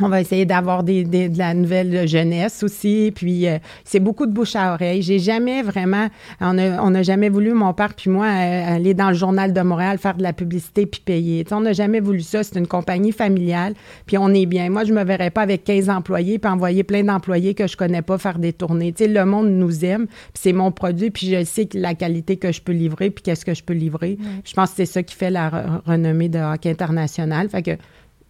On 0.00 0.08
va 0.08 0.22
essayer 0.22 0.46
d'avoir 0.46 0.82
des, 0.82 1.04
de 1.04 1.36
la 1.36 1.52
nouvelle 1.52 2.08
jeunesse 2.08 2.62
aussi. 2.62 3.12
Puis 3.14 3.46
euh, 3.46 3.58
c'est 3.84 4.00
beaucoup 4.00 4.24
de 4.24 4.32
bouche 4.32 4.56
à 4.56 4.72
oreille. 4.72 5.02
J'ai 5.02 5.18
jamais 5.18 5.62
vraiment, 5.62 6.08
on 6.40 6.54
n'a 6.54 7.02
jamais 7.02 7.28
voulu, 7.28 7.52
mon 7.52 7.74
père 7.74 7.92
puis 7.94 8.08
moi, 8.08 8.26
euh, 8.26 8.76
aller 8.76 8.94
dans 8.94 9.08
le 9.08 9.14
journal 9.14 9.52
de 9.52 9.60
Montréal 9.60 9.98
faire 9.98 10.16
de 10.16 10.22
la 10.22 10.32
publicité 10.32 10.86
puis 10.86 11.02
payer. 11.04 11.44
on 11.50 11.60
n'a 11.60 11.74
jamais 11.74 12.00
voulu 12.00 12.20
ça. 12.20 12.42
C'est 12.42 12.58
une 12.58 12.66
compagnie 12.66 13.12
familiale. 13.12 13.74
Puis 14.06 14.16
on 14.16 14.30
est 14.30 14.46
bien. 14.46 14.70
Moi, 14.70 14.84
je 14.84 14.94
me 14.94 15.04
verrais 15.04 15.30
pas 15.30 15.42
avec 15.42 15.64
15 15.64 15.90
employés 15.90 16.38
puis 16.38 16.50
envoyer 16.50 16.84
plein 16.84 17.04
d'employés 17.04 17.54
que 17.54 17.66
je 17.66 17.76
connais 17.76 18.02
pas 18.02 18.16
faire 18.16 18.38
des 18.38 18.54
tournées. 18.54 18.94
sais, 18.96 19.08
le 19.08 19.24
monde 19.26 19.50
nous 19.50 19.84
aime. 19.84 20.06
Puis 20.06 20.40
c'est 20.40 20.52
mon 20.54 20.72
produit. 20.72 21.10
Puis 21.10 21.28
je 21.28 21.44
sais 21.44 21.66
que 21.66 21.76
la 21.76 21.94
qualité 21.94 22.38
que 22.38 22.50
je 22.50 22.62
peux 22.62 22.72
livrer 22.72 23.10
puis 23.10 23.22
qu'est-ce 23.22 23.44
que 23.44 23.54
je 23.54 23.62
peux 23.62 23.74
livrer. 23.74 24.16
Je 24.44 24.54
pense 24.54 24.70
que 24.70 24.76
c'est 24.76 24.86
ça 24.86 25.02
qui 25.02 25.14
fait 25.14 25.30
la 25.30 25.82
renommée 25.86 26.30
de 26.30 26.38
hockey 26.38 26.70
international. 26.70 27.50
Fait 27.50 27.62
que 27.62 27.72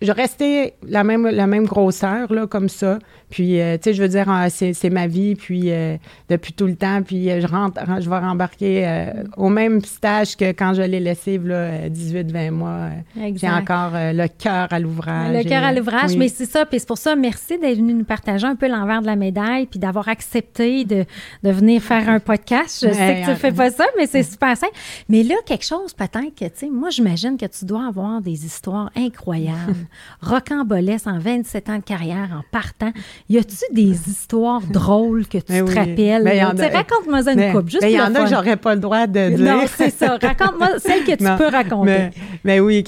je 0.03 0.12
restais 0.12 0.74
la 0.86 1.05
même, 1.05 1.26
la 1.26 1.46
même 1.46 1.64
grosseur, 1.64 2.32
là, 2.32 2.46
comme 2.46 2.68
ça. 2.68 2.98
Puis, 3.30 3.61
euh, 3.61 3.78
tu 3.78 3.84
sais, 3.84 3.94
je 3.94 4.03
veux 4.03 4.09
dire, 4.09 4.26
euh, 4.28 4.48
c'est 4.50 4.90
ma 4.90 5.07
vie, 5.07 5.36
puis 5.36 5.70
euh, 5.70 5.96
depuis 6.28 6.53
tout 6.53 6.66
le 6.66 6.76
temps, 6.76 7.00
puis 7.03 7.30
je 7.40 7.46
rentre, 7.46 7.80
je 8.00 8.11
vais 8.11 8.18
rembarquer 8.18 9.12
au 9.36 9.48
même 9.48 9.80
stage 9.80 10.36
que 10.36 10.53
quand 10.53 10.74
je 10.74 10.82
l'ai 10.82 11.00
laissé, 11.00 11.38
là, 11.38 11.88
18-20 11.88 12.50
mois. 12.50 12.90
J'ai 13.34 13.48
encore 13.48 13.92
le 13.94 14.26
cœur 14.26 14.68
à 14.70 14.78
l'ouvrage. 14.78 15.34
Le 15.34 15.48
cœur 15.48 15.64
à 15.64 15.72
l'ouvrage, 15.72 16.16
mais 16.16 16.28
c'est 16.28 16.44
ça, 16.44 16.66
puis 16.66 16.78
c'est 16.78 16.86
pour 16.88 16.98
ça, 16.98 17.16
merci 17.16 17.59
d'être 17.59 17.78
venu 17.78 17.94
nous 17.94 18.05
partager 18.05 18.46
un 18.46 18.57
peu 18.57 18.68
l'envers 18.68 19.00
de 19.00 19.07
la 19.07 19.16
médaille, 19.16 19.66
puis 19.66 19.78
d'avoir 19.78 20.09
accepté 20.09 20.84
de, 20.84 21.05
de, 21.42 21.50
venir 21.50 21.80
faire 21.80 22.09
un 22.09 22.20
podcast. 22.20 22.86
Je 22.86 22.92
sais 22.92 23.22
que 23.24 23.32
tu 23.32 23.36
fais 23.36 23.53
pas 23.53 23.70
ça, 23.70 23.84
mais 23.96 24.07
c'est 24.07 24.22
super 24.22 24.57
simple. 24.57 24.74
Mais 25.09 25.22
là, 25.22 25.36
quelque 25.46 25.64
chose, 25.64 25.94
peut-être 25.94 26.34
que, 26.34 26.44
tu 26.44 26.50
sais, 26.55 26.68
moi, 26.68 26.90
j'imagine 26.90 27.36
que 27.36 27.46
tu 27.46 27.64
dois 27.64 27.86
avoir 27.86 28.20
des 28.20 28.44
histoires 28.44 28.90
incroyables. 28.96 29.76
rocambolesque 30.20 31.07
en 31.07 31.18
27 31.18 31.68
ans 31.68 31.76
de 31.76 31.82
carrière, 31.82 32.28
en 32.32 32.43
partant. 32.51 32.93
Y 33.28 33.38
a-tu 33.38 33.57
des 33.72 34.09
histoires 34.09 34.62
drôles 34.62 35.26
que 35.26 35.38
tu 35.38 35.53
ben 35.53 35.64
te 35.64 35.74
rappelles? 35.74 36.24
Ben, 36.24 36.72
raconte-moi 36.72 37.30
une 37.30 37.36
mais, 37.36 37.53
coupe, 37.53 37.68
juste 37.68 37.84
Il 37.84 37.93
y 37.93 38.01
en 38.01 38.14
a 38.14 38.24
que 38.24 38.30
j'aurais 38.30 38.57
pas 38.57 38.74
le 38.74 38.80
droit 38.80 39.07
de 39.07 39.30
dire. 39.30 39.55
Non, 39.55 39.64
c'est 39.66 39.90
ça. 39.90 40.18
Raconte-moi 40.20 40.78
celle 40.78 41.05
que 41.05 41.12
tu 41.12 41.24
peux 41.36 41.49
raconter. 41.49 42.11
Mais, 42.45 42.61
oui, 42.61 42.84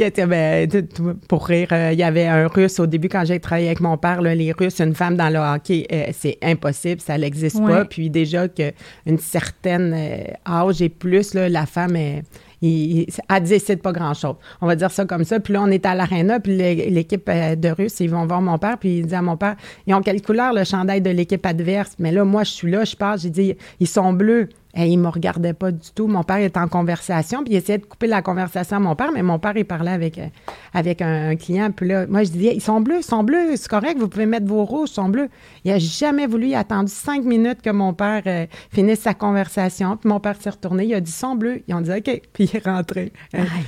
pour 1.28 1.46
rire, 1.46 1.68
euh, 1.72 1.90
il 1.92 1.98
y 1.98 2.02
avait 2.02 2.26
un 2.26 2.48
Russe 2.48 2.78
au 2.80 2.86
début 2.86 3.08
quand 3.08 3.24
j'ai 3.24 3.40
travaillé 3.40 3.66
avec 3.66 3.80
mon 3.80 3.96
père. 3.96 4.22
les 4.22 4.52
Russes, 4.52 4.80
une 4.80 4.94
femme 4.94 5.16
dans 5.16 5.28
le 5.28 5.38
hockey, 5.38 5.86
euh, 5.92 6.06
c'est 6.12 6.38
impossible, 6.42 7.00
ça 7.00 7.18
n'existe 7.18 7.64
pas. 7.64 7.84
Puis 7.84 8.10
déjà 8.10 8.48
qu'une 8.48 9.18
certaine 9.18 9.94
euh, 9.94 10.24
âge 10.46 10.82
et 10.82 10.88
plus, 10.88 11.34
la 11.34 11.66
femme 11.66 11.96
est 11.96 12.22
il, 12.64 13.06
elle 13.28 13.42
décide 13.42 13.82
pas 13.82 13.92
grand-chose. 13.92 14.36
On 14.60 14.66
va 14.66 14.76
dire 14.76 14.90
ça 14.90 15.04
comme 15.04 15.24
ça. 15.24 15.40
Puis 15.40 15.52
là, 15.52 15.62
on 15.62 15.68
est 15.68 15.84
à 15.86 15.94
l'aréna, 15.94 16.40
puis 16.40 16.56
l'équipe 16.56 17.28
euh, 17.28 17.56
de 17.56 17.68
Russes, 17.68 18.00
ils 18.00 18.10
vont 18.10 18.26
voir 18.26 18.40
mon 18.40 18.58
père, 18.58 18.78
puis 18.78 18.98
il 18.98 19.06
dit 19.06 19.14
à 19.14 19.22
mon 19.22 19.36
père, 19.36 19.56
ils 19.86 19.94
ont 19.94 20.00
quelle 20.00 20.22
couleur 20.22 20.52
le 20.52 20.64
chandail 20.64 21.00
de 21.00 21.10
l'équipe 21.10 21.44
adverse? 21.44 21.92
Mais 21.98 22.12
là, 22.12 22.24
moi, 22.24 22.44
je 22.44 22.50
suis 22.50 22.70
là, 22.70 22.84
je 22.84 22.96
parle, 22.96 23.18
j'ai 23.18 23.30
dit, 23.30 23.54
ils 23.80 23.88
sont 23.88 24.12
bleus. 24.12 24.48
Et 24.76 24.88
il 24.88 24.98
me 24.98 25.08
regardait 25.08 25.52
pas 25.52 25.70
du 25.70 25.90
tout. 25.94 26.06
Mon 26.06 26.24
père 26.24 26.38
était 26.38 26.58
en 26.58 26.68
conversation, 26.68 27.44
puis 27.44 27.54
il 27.54 27.56
essayait 27.56 27.78
de 27.78 27.84
couper 27.84 28.06
la 28.08 28.22
conversation 28.22 28.76
à 28.78 28.80
mon 28.80 28.96
père, 28.96 29.12
mais 29.12 29.22
mon 29.22 29.38
père, 29.38 29.56
il 29.56 29.64
parlait 29.64 29.92
avec, 29.92 30.18
euh, 30.18 30.26
avec 30.72 31.00
un, 31.00 31.36
client. 31.36 31.70
Puis 31.70 31.88
là, 31.88 32.06
moi, 32.06 32.24
je 32.24 32.30
disais, 32.30 32.54
ils 32.54 32.60
sont 32.60 32.80
bleus, 32.80 32.98
ils 32.98 33.04
sont 33.04 33.22
bleus, 33.22 33.56
c'est 33.56 33.68
correct, 33.68 33.98
vous 33.98 34.08
pouvez 34.08 34.26
mettre 34.26 34.46
vos 34.46 34.64
rouges, 34.64 34.90
ils 34.90 34.94
sont 34.94 35.08
bleus. 35.08 35.28
Il 35.64 35.70
a 35.70 35.78
jamais 35.78 36.26
voulu, 36.26 36.48
il 36.48 36.54
a 36.54 36.60
attendu 36.60 36.90
cinq 36.92 37.24
minutes 37.24 37.62
que 37.62 37.70
mon 37.70 37.92
père 37.92 38.22
euh, 38.26 38.46
finisse 38.70 39.00
sa 39.00 39.14
conversation. 39.14 39.96
Puis 39.96 40.08
mon 40.08 40.18
père 40.18 40.40
s'est 40.40 40.50
retourné, 40.50 40.86
il 40.86 40.94
a 40.94 41.00
dit, 41.00 41.10
ils 41.10 41.14
sont 41.14 41.36
bleus. 41.36 41.62
Ils 41.68 41.74
ont 41.74 41.80
dit, 41.80 41.90
OK, 41.90 42.22
puis 42.32 42.44
il 42.44 42.56
est 42.56 42.64
rentré. 42.64 43.12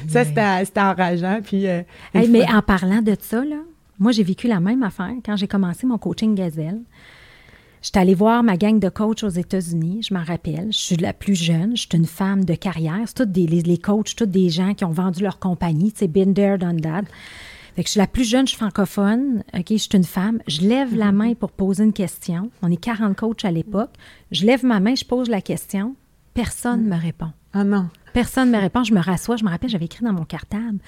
ça, 0.09 0.24
c'était 0.24 0.80
enrageant. 0.80 1.40
Puis, 1.42 1.68
euh, 1.68 1.82
mais 2.14 2.44
en 2.52 2.62
parlant 2.62 3.00
de 3.00 3.16
ça, 3.20 3.44
là, 3.44 3.57
moi, 3.98 4.12
j'ai 4.12 4.22
vécu 4.22 4.46
la 4.46 4.61
même 4.61 4.82
affaire 4.82 5.12
quand 5.24 5.36
j'ai 5.36 5.48
commencé 5.48 5.86
mon 5.86 5.98
coaching 5.98 6.34
gazelle. 6.34 6.80
J'étais 7.87 8.01
allée 8.01 8.16
voir 8.16 8.43
ma 8.43 8.57
gang 8.57 8.80
de 8.80 8.89
coachs 8.89 9.22
aux 9.22 9.28
États-Unis, 9.28 10.03
je 10.03 10.12
m'en 10.12 10.24
rappelle. 10.24 10.72
Je 10.72 10.76
suis 10.76 10.97
la 10.97 11.12
plus 11.12 11.37
jeune, 11.37 11.76
je 11.76 11.82
suis 11.82 11.89
une 11.93 12.05
femme 12.05 12.45
de 12.45 12.57
carrière. 12.57 13.03
C'est 13.07 13.14
toutes 13.14 13.30
des, 13.30 13.47
les, 13.47 13.78
coachs, 13.78 14.16
tous 14.16 14.26
des 14.26 14.51
gens 14.51 14.74
qui 14.74 14.84
ont 14.84 14.91
vendu 14.91 15.22
leur 15.22 15.39
compagnie. 15.39 15.93
C'est 15.95 16.09
been 16.09 16.34
there, 16.34 16.59
done 16.59 16.80
that. 16.80 17.03
Fait 17.76 17.84
que 17.84 17.87
je 17.87 17.93
suis 17.93 18.01
la 18.01 18.09
plus 18.09 18.24
jeune, 18.24 18.45
je 18.45 18.55
suis 18.55 18.59
francophone. 18.59 19.45
OK, 19.55 19.66
je 19.70 19.76
suis 19.76 19.89
une 19.95 20.03
femme. 20.03 20.41
Je 20.49 20.62
lève 20.62 20.97
la 20.97 21.12
main 21.12 21.34
pour 21.34 21.53
poser 21.53 21.84
une 21.84 21.93
question. 21.93 22.51
On 22.61 22.72
est 22.72 22.76
40 22.76 23.14
coachs 23.16 23.45
à 23.45 23.53
l'époque. 23.53 23.93
Je 24.32 24.47
lève 24.47 24.64
ma 24.64 24.80
main, 24.80 24.97
je 24.97 25.05
pose 25.05 25.28
la 25.28 25.41
question. 25.41 25.95
Personne 26.34 26.87
ne 26.87 26.91
me 26.91 27.01
répond. 27.01 27.30
Ah 27.53 27.62
non. 27.62 27.89
Personne 28.12 28.51
ne 28.51 28.57
me 28.57 28.61
répond. 28.61 28.82
Je 28.82 28.95
me 28.95 29.01
rassois. 29.01 29.37
Je 29.37 29.45
me 29.45 29.49
rappelle, 29.49 29.70
j'avais 29.70 29.84
écrit 29.84 30.05
dans 30.05 30.12
mon 30.12 30.24
cartable 30.24 30.80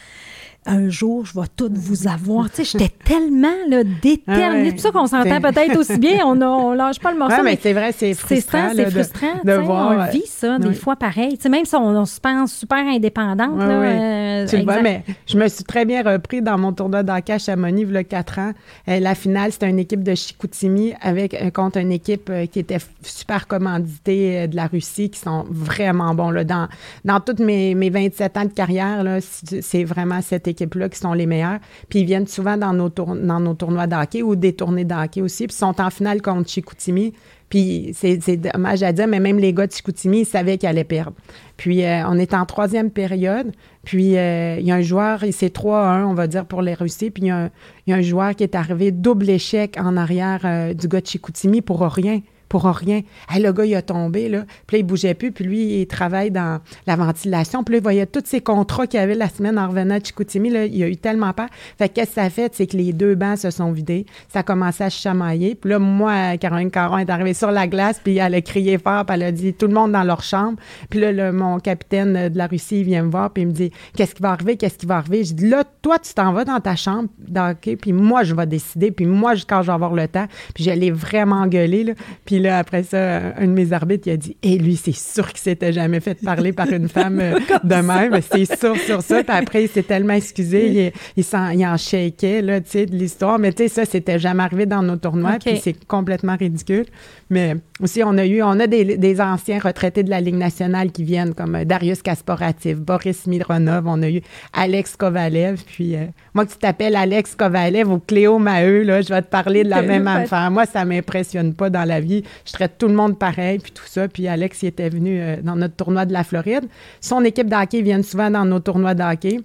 un 0.68 0.90
jour, 0.90 1.24
je 1.24 1.32
vais 1.32 1.46
tout 1.56 1.70
vous 1.72 2.06
avoir. 2.06 2.50
Tu 2.50 2.64
sais, 2.64 2.78
j'étais 2.78 2.94
tellement 3.04 3.48
là, 3.68 3.82
déterminée. 3.84 4.74
C'est 4.76 4.92
pour 4.92 5.08
ça 5.08 5.18
qu'on 5.18 5.24
s'entend 5.24 5.40
peut-être 5.40 5.78
aussi 5.78 5.98
bien. 5.98 6.24
On, 6.26 6.34
ne 6.34 6.76
lâche 6.76 7.00
pas 7.00 7.10
le 7.10 7.18
morceau. 7.18 7.42
mais, 7.42 7.58
c'est 7.60 7.72
vrai, 7.72 7.92
c'est 7.92 8.14
frustrant. 8.14 8.70
C'est 8.74 8.90
frustrant. 8.90 9.40
De, 9.44 9.52
voir, 9.54 9.96
on 9.98 10.10
vit 10.10 10.26
ça 10.26 10.58
des 10.58 10.74
fois 10.74 10.96
pareil. 10.96 11.36
Tu 11.36 11.42
sais, 11.42 11.48
même 11.48 11.64
si 11.64 11.74
on, 11.74 12.04
se 12.04 12.20
pense 12.20 12.52
super 12.52 12.78
indépendante. 12.78 13.58
là, 13.58 13.64
euh, 13.64 14.46
tu 14.46 14.58
le 14.58 14.64
vois, 14.64 14.82
mais 14.82 15.04
je 15.26 15.38
me 15.38 15.48
suis 15.48 15.64
très 15.64 15.84
bien 15.84 16.02
repris 16.02 16.42
dans 16.42 16.58
mon 16.58 16.72
tournoi 16.72 17.02
d'hockey 17.02 17.32
à 17.32 17.38
Chamonix, 17.38 17.82
il 17.82 17.92
y 17.92 17.96
a 17.96 18.04
quatre 18.04 18.38
ans. 18.38 18.52
Euh, 18.88 19.00
la 19.00 19.14
finale, 19.14 19.52
c'était 19.52 19.68
une 19.68 19.78
équipe 19.78 20.02
de 20.02 20.14
Chicoutimi 20.14 20.92
avec, 21.00 21.34
euh, 21.34 21.50
contre 21.50 21.78
une 21.78 21.92
équipe 21.92 22.30
qui 22.52 22.58
était 22.58 22.78
super 23.02 23.46
commanditée 23.46 24.46
de 24.48 24.56
la 24.56 24.66
Russie, 24.66 25.10
qui 25.10 25.18
sont 25.18 25.44
vraiment 25.48 26.14
bons. 26.14 26.30
Là. 26.30 26.44
Dans, 26.44 26.68
dans 27.04 27.20
toutes 27.20 27.40
mes, 27.40 27.74
mes 27.74 27.90
27 27.90 28.36
ans 28.36 28.44
de 28.44 28.52
carrière, 28.52 29.04
c'est 29.20 29.84
vraiment 29.84 30.20
cette 30.20 30.46
qui 30.66 30.98
sont 30.98 31.12
les 31.12 31.26
meilleurs. 31.26 31.58
Puis 31.88 32.00
ils 32.00 32.04
viennent 32.04 32.26
souvent 32.26 32.56
dans 32.56 32.72
nos, 32.72 32.88
dans 32.88 33.40
nos 33.40 33.54
tournois 33.54 33.86
d'hockey 33.86 34.22
ou 34.22 34.36
des 34.36 34.52
tournées 34.54 34.84
d'hockey 34.84 35.20
aussi. 35.20 35.46
Puis 35.46 35.54
ils 35.54 35.58
sont 35.58 35.80
en 35.80 35.90
finale 35.90 36.22
contre 36.22 36.48
Chicoutimi. 36.48 37.12
Puis 37.48 37.92
c'est 37.94 38.36
dommage 38.36 38.82
à 38.82 38.92
dire, 38.92 39.06
mais 39.06 39.20
même 39.20 39.38
les 39.38 39.54
gars 39.54 39.66
de 39.66 39.72
Chicoutimi, 39.72 40.20
ils 40.20 40.26
savaient 40.26 40.58
qu'ils 40.58 40.68
allaient 40.68 40.84
perdre. 40.84 41.14
Puis 41.56 41.84
euh, 41.84 42.06
on 42.06 42.18
est 42.18 42.34
en 42.34 42.44
troisième 42.44 42.90
période. 42.90 43.52
Puis 43.84 44.18
euh, 44.18 44.56
il 44.58 44.66
y 44.66 44.70
a 44.70 44.74
un 44.74 44.82
joueur, 44.82 45.24
c'est 45.32 45.54
3-1, 45.54 46.04
on 46.04 46.14
va 46.14 46.26
dire, 46.26 46.44
pour 46.44 46.60
les 46.60 46.74
Russes. 46.74 46.98
Puis 46.98 47.12
il 47.16 47.26
y, 47.26 47.30
a 47.30 47.50
un 47.88 48.02
joueur 48.02 48.34
qui 48.34 48.42
est 48.42 48.54
arrivé 48.54 48.92
double 48.92 49.30
échec 49.30 49.76
en 49.78 49.96
arrière 49.96 50.40
euh, 50.44 50.74
du 50.74 50.88
gars 50.88 51.00
de 51.00 51.06
Chicoutimi 51.06 51.62
pour 51.62 51.80
rien 51.80 52.20
pour 52.48 52.64
rien. 52.64 53.02
le 53.34 53.52
gars, 53.52 53.64
il 53.64 53.74
a 53.74 53.82
tombé. 53.82 54.28
Puis 54.66 54.76
là, 54.76 54.78
il 54.78 54.82
bougeait 54.82 55.14
plus. 55.14 55.32
Puis 55.32 55.44
lui, 55.44 55.80
il 55.80 55.86
travaille 55.86 56.30
dans 56.30 56.60
la 56.86 56.96
ventilation. 56.96 57.62
Puis 57.62 57.74
là, 57.74 57.78
il 57.78 57.82
voyait 57.82 58.06
tous 58.06 58.22
ces 58.24 58.40
contrats 58.40 58.86
qu'il 58.86 59.00
avait 59.00 59.14
la 59.14 59.28
semaine 59.28 59.58
en 59.58 59.68
revenant 59.68 59.96
à 59.96 60.00
Chicoutimi. 60.00 60.50
Là, 60.50 60.64
il 60.64 60.82
a 60.82 60.88
eu 60.88 60.96
tellement 60.96 61.32
peur. 61.32 61.48
Fait 61.76 61.88
qu'est-ce 61.88 62.10
que 62.10 62.14
ça 62.14 62.22
a 62.22 62.30
fait? 62.30 62.54
C'est 62.54 62.66
que 62.66 62.76
les 62.76 62.92
deux 62.92 63.14
bancs 63.14 63.38
se 63.38 63.50
sont 63.50 63.70
vidés. 63.72 64.06
Ça 64.28 64.40
a 64.40 64.42
commencé 64.42 64.84
à 64.84 64.90
chamailler. 64.90 65.54
Puis 65.54 65.70
là, 65.70 65.78
moi, 65.78 66.36
Caroline 66.38 66.70
Caron 66.70 66.98
est 66.98 67.10
arrivée 67.10 67.34
sur 67.34 67.50
la 67.50 67.66
glace. 67.66 68.00
Puis 68.02 68.16
elle 68.16 68.34
a 68.34 68.40
crié 68.40 68.78
fort. 68.78 69.04
Puis 69.04 69.14
elle 69.14 69.22
a 69.24 69.32
dit 69.32 69.54
tout 69.54 69.66
le 69.66 69.74
monde 69.74 69.92
dans 69.92 70.04
leur 70.04 70.22
chambre. 70.22 70.58
Puis 70.88 71.00
là, 71.00 71.32
mon 71.32 71.58
capitaine 71.58 72.28
de 72.28 72.38
la 72.38 72.46
Russie, 72.46 72.80
il 72.80 72.84
vient 72.84 73.02
me 73.02 73.10
voir. 73.10 73.30
Puis 73.30 73.42
il 73.42 73.48
me 73.48 73.52
dit 73.52 73.70
qu'est-ce 73.94 74.14
qui 74.14 74.22
va 74.22 74.30
arriver? 74.30 74.56
Qu'est-ce 74.56 74.78
qui 74.78 74.86
va 74.86 74.96
arriver? 74.96 75.24
Je 75.24 75.34
dis 75.34 75.48
là, 75.48 75.64
toi, 75.82 75.98
tu 75.98 76.14
t'en 76.14 76.32
vas 76.32 76.44
dans 76.44 76.60
ta 76.60 76.76
chambre 76.76 77.08
d'hockey. 77.18 77.76
Puis 77.76 77.92
moi, 77.92 78.22
je 78.22 78.34
vais 78.34 78.46
décider. 78.46 78.90
Puis 78.90 79.06
moi, 79.06 79.34
quand 79.46 79.62
je 79.62 79.66
vais 79.66 79.72
avoir 79.72 79.92
le 79.92 80.08
temps. 80.08 80.26
Puis 80.54 80.64
j'allais 80.64 80.90
vraiment 80.90 81.46
gueuler. 81.46 81.84
Là. 81.84 81.92
Puis 82.24 82.37
là, 82.38 82.58
après 82.58 82.82
ça, 82.82 83.34
un 83.36 83.46
de 83.46 83.52
mes 83.52 83.72
arbitres, 83.72 84.06
il 84.06 84.12
a 84.12 84.16
dit 84.16 84.36
Et 84.42 84.58
lui, 84.58 84.76
c'est 84.76 84.94
sûr 84.94 85.28
qu'il 85.28 85.40
s'était 85.40 85.72
jamais 85.72 86.00
fait 86.00 86.14
parler 86.22 86.52
par 86.52 86.68
une 86.68 86.88
femme 86.88 87.18
euh, 87.20 87.38
de 87.64 87.74
même. 87.74 88.20
C'est 88.30 88.58
sûr 88.58 88.76
sur 88.76 89.02
ça. 89.02 89.22
Puis 89.22 89.36
après, 89.36 89.64
il 89.64 89.68
s'est 89.68 89.82
tellement 89.82 90.14
excusé, 90.14 90.92
il, 91.16 91.22
il, 91.22 91.36
en, 91.36 91.50
il 91.50 91.66
en 91.66 91.76
shakeait, 91.76 92.42
là, 92.42 92.60
tu 92.60 92.70
sais, 92.70 92.86
de 92.86 92.94
l'histoire. 92.94 93.38
Mais 93.38 93.52
tu 93.52 93.64
sais, 93.64 93.68
ça, 93.68 93.84
c'était 93.84 94.18
jamais 94.18 94.42
arrivé 94.42 94.66
dans 94.66 94.82
nos 94.82 94.96
tournois. 94.96 95.38
Puis 95.44 95.58
c'est 95.62 95.86
complètement 95.86 96.36
ridicule. 96.36 96.86
Mais 97.30 97.56
aussi, 97.80 98.02
on 98.02 98.16
a 98.16 98.24
eu, 98.24 98.42
on 98.42 98.58
a 98.58 98.66
des, 98.66 99.20
anciens 99.20 99.58
retraités 99.58 100.02
de 100.02 100.10
la 100.10 100.20
Ligue 100.20 100.36
nationale 100.36 100.90
qui 100.90 101.04
viennent, 101.04 101.34
comme 101.34 101.56
euh, 101.56 101.64
Darius 101.64 102.02
Kasporatif, 102.02 102.78
Boris 102.78 103.26
Mironov, 103.26 103.84
on 103.86 104.02
a 104.02 104.08
eu 104.08 104.22
Alex 104.52 104.96
Kovalev. 104.96 105.62
Puis 105.66 105.94
euh, 105.94 106.06
moi, 106.34 106.46
que 106.46 106.52
tu 106.52 106.58
t'appelles 106.58 106.96
Alex 106.96 107.34
Kovalev 107.34 107.90
ou 107.90 107.98
Cléo 107.98 108.38
Maheu, 108.38 108.82
là, 108.82 109.02
je 109.02 109.08
vais 109.08 109.22
te 109.22 109.28
parler 109.28 109.64
de 109.64 109.68
la 109.68 109.82
même 109.82 110.06
affaire. 110.06 110.50
Moi, 110.50 110.66
ça 110.66 110.84
m'impressionne 110.84 111.54
pas 111.54 111.68
dans 111.70 111.84
la 111.84 112.00
vie. 112.00 112.22
Je 112.44 112.52
traite 112.52 112.78
tout 112.78 112.88
le 112.88 112.94
monde 112.94 113.18
pareil, 113.18 113.58
puis 113.58 113.72
tout 113.72 113.86
ça. 113.86 114.08
Puis 114.08 114.28
Alex, 114.28 114.62
il 114.62 114.66
était 114.66 114.88
venu 114.88 115.20
euh, 115.20 115.36
dans 115.42 115.56
notre 115.56 115.76
tournoi 115.76 116.06
de 116.06 116.12
la 116.12 116.24
Floride. 116.24 116.64
Son 117.00 117.24
équipe 117.24 117.48
d'hockey 117.48 117.82
vient 117.82 118.02
souvent 118.02 118.30
dans 118.30 118.44
nos 118.44 118.60
tournois 118.60 118.94
d'hockey. 118.94 119.40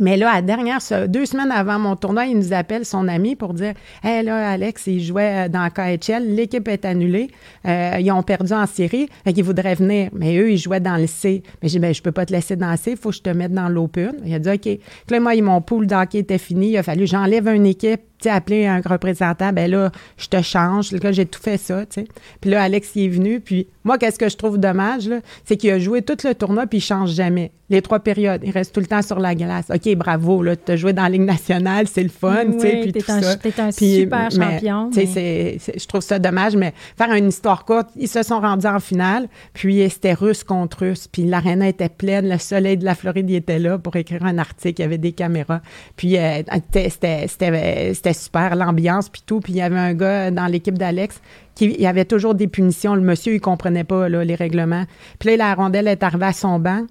Mais 0.00 0.16
là, 0.16 0.42
dernière, 0.42 0.78
deux 1.08 1.26
semaines 1.26 1.50
avant 1.50 1.78
mon 1.78 1.96
tournoi, 1.96 2.26
il 2.26 2.36
nous 2.36 2.52
appelle 2.52 2.84
son 2.84 3.08
ami 3.08 3.36
pour 3.36 3.54
dire 3.54 3.74
Hé, 4.02 4.22
là, 4.22 4.50
Alex, 4.50 4.86
il 4.86 5.02
jouait 5.02 5.46
euh, 5.46 5.48
dans 5.48 5.68
KHL, 5.70 6.34
l'équipe 6.34 6.66
est 6.68 6.84
annulée, 6.84 7.30
euh, 7.66 7.96
ils 8.00 8.10
ont 8.10 8.22
perdu 8.22 8.52
en 8.52 8.66
série, 8.66 9.08
fait 9.24 9.32
qu'ils 9.32 9.44
voudraient 9.44 9.74
venir. 9.74 10.10
Mais 10.12 10.36
eux, 10.36 10.50
ils 10.50 10.58
jouaient 10.58 10.80
dans 10.80 10.96
le 10.96 11.06
C. 11.06 11.42
Mais 11.62 11.68
j'ai 11.68 11.78
dit 11.78 11.80
ben, 11.80 11.94
Je 11.94 12.02
peux 12.02 12.12
pas 12.12 12.26
te 12.26 12.32
laisser 12.32 12.56
dans 12.56 12.70
le 12.70 12.76
C, 12.76 12.92
il 12.92 12.96
faut 12.96 13.10
que 13.10 13.16
je 13.16 13.22
te 13.22 13.30
mette 13.30 13.52
dans 13.52 13.68
l'Open. 13.68 14.14
Il 14.24 14.34
a 14.34 14.38
dit 14.38 14.50
OK. 14.50 14.78
là, 15.10 15.20
moi, 15.20 15.40
mon 15.40 15.60
pool 15.60 15.86
d'hockey 15.86 16.18
était 16.18 16.38
fini, 16.38 16.70
il 16.70 16.76
a 16.76 16.82
fallu 16.82 17.06
j'enlève 17.06 17.46
une 17.48 17.66
équipe 17.66 18.00
appeler 18.28 18.66
un 18.66 18.80
représentant, 18.84 19.52
ben 19.52 19.70
là, 19.70 19.90
je 20.16 20.28
te 20.28 20.40
change. 20.42 20.92
Là, 20.92 21.12
j'ai 21.12 21.26
tout 21.26 21.40
fait 21.40 21.58
ça, 21.58 21.86
tu 21.86 22.02
sais. 22.02 22.08
Puis 22.40 22.50
là, 22.50 22.62
Alex, 22.62 22.90
il 22.94 23.04
est 23.04 23.08
venu. 23.08 23.40
Puis 23.40 23.66
moi, 23.84 23.98
qu'est-ce 23.98 24.18
que 24.18 24.28
je 24.28 24.36
trouve 24.36 24.58
dommage, 24.58 25.08
là, 25.08 25.20
c'est 25.44 25.56
qu'il 25.56 25.70
a 25.70 25.78
joué 25.78 26.02
tout 26.02 26.16
le 26.24 26.34
tournoi, 26.34 26.66
puis 26.66 26.78
il 26.78 26.82
change 26.82 27.10
jamais. 27.10 27.52
Les 27.70 27.80
trois 27.80 27.98
périodes. 27.98 28.42
Il 28.44 28.50
reste 28.50 28.74
tout 28.74 28.80
le 28.80 28.86
temps 28.86 29.00
sur 29.00 29.18
la 29.18 29.34
glace. 29.34 29.66
OK, 29.74 29.94
bravo, 29.96 30.42
là, 30.42 30.54
tu 30.54 30.72
as 30.72 30.76
joué 30.76 30.92
dans 30.92 31.04
la 31.04 31.08
Ligue 31.08 31.22
nationale, 31.22 31.86
c'est 31.88 32.02
le 32.02 32.10
fun, 32.10 32.44
tu 32.52 32.60
sais, 32.60 32.80
puis 32.82 32.92
tout 32.92 33.10
un, 33.10 33.22
ça. 33.22 33.36
T'es 33.36 33.58
un 33.58 33.70
super 33.70 34.30
champion. 34.30 34.90
Je 34.92 35.86
trouve 35.86 36.02
ça 36.02 36.18
dommage, 36.18 36.56
mais 36.56 36.74
faire 36.96 37.12
une 37.14 37.28
histoire 37.28 37.64
courte, 37.64 37.88
ils 37.96 38.08
se 38.08 38.22
sont 38.22 38.40
rendus 38.40 38.66
en 38.66 38.80
finale, 38.80 39.28
puis 39.54 39.88
c'était 39.88 40.12
russe 40.12 40.44
contre 40.44 40.84
russe, 40.84 41.08
puis 41.10 41.24
l'aréna 41.24 41.68
était 41.68 41.88
pleine, 41.88 42.28
le 42.28 42.38
soleil 42.38 42.76
de 42.76 42.84
la 42.84 42.94
Floride, 42.94 43.28
il 43.30 43.36
était 43.36 43.58
là 43.58 43.78
pour 43.78 43.96
écrire 43.96 44.24
un 44.24 44.38
article, 44.38 44.80
il 44.80 44.82
y 44.82 44.86
avait 44.86 44.98
des 44.98 45.12
caméras. 45.12 45.60
Puis 45.96 46.18
euh, 46.18 46.42
c'était 46.72 48.12
super, 48.14 48.56
l'ambiance, 48.56 49.08
puis 49.08 49.22
tout. 49.24 49.40
Puis 49.40 49.52
il 49.52 49.56
y 49.56 49.62
avait 49.62 49.78
un 49.78 49.94
gars 49.94 50.30
dans 50.30 50.46
l'équipe 50.46 50.78
d'Alex 50.78 51.20
qui 51.54 51.86
avait 51.86 52.04
toujours 52.04 52.34
des 52.34 52.48
punitions. 52.48 52.94
Le 52.94 53.02
monsieur, 53.02 53.34
il 53.34 53.40
comprenait 53.40 53.84
pas 53.84 54.08
les 54.08 54.34
règlements. 54.34 54.84
Puis 55.18 55.36
la 55.36 55.54
rondelle 55.54 55.88
est 55.88 56.02
arrivée 56.02 56.26
à 56.26 56.32
son 56.32 56.58
banc. 56.58 56.86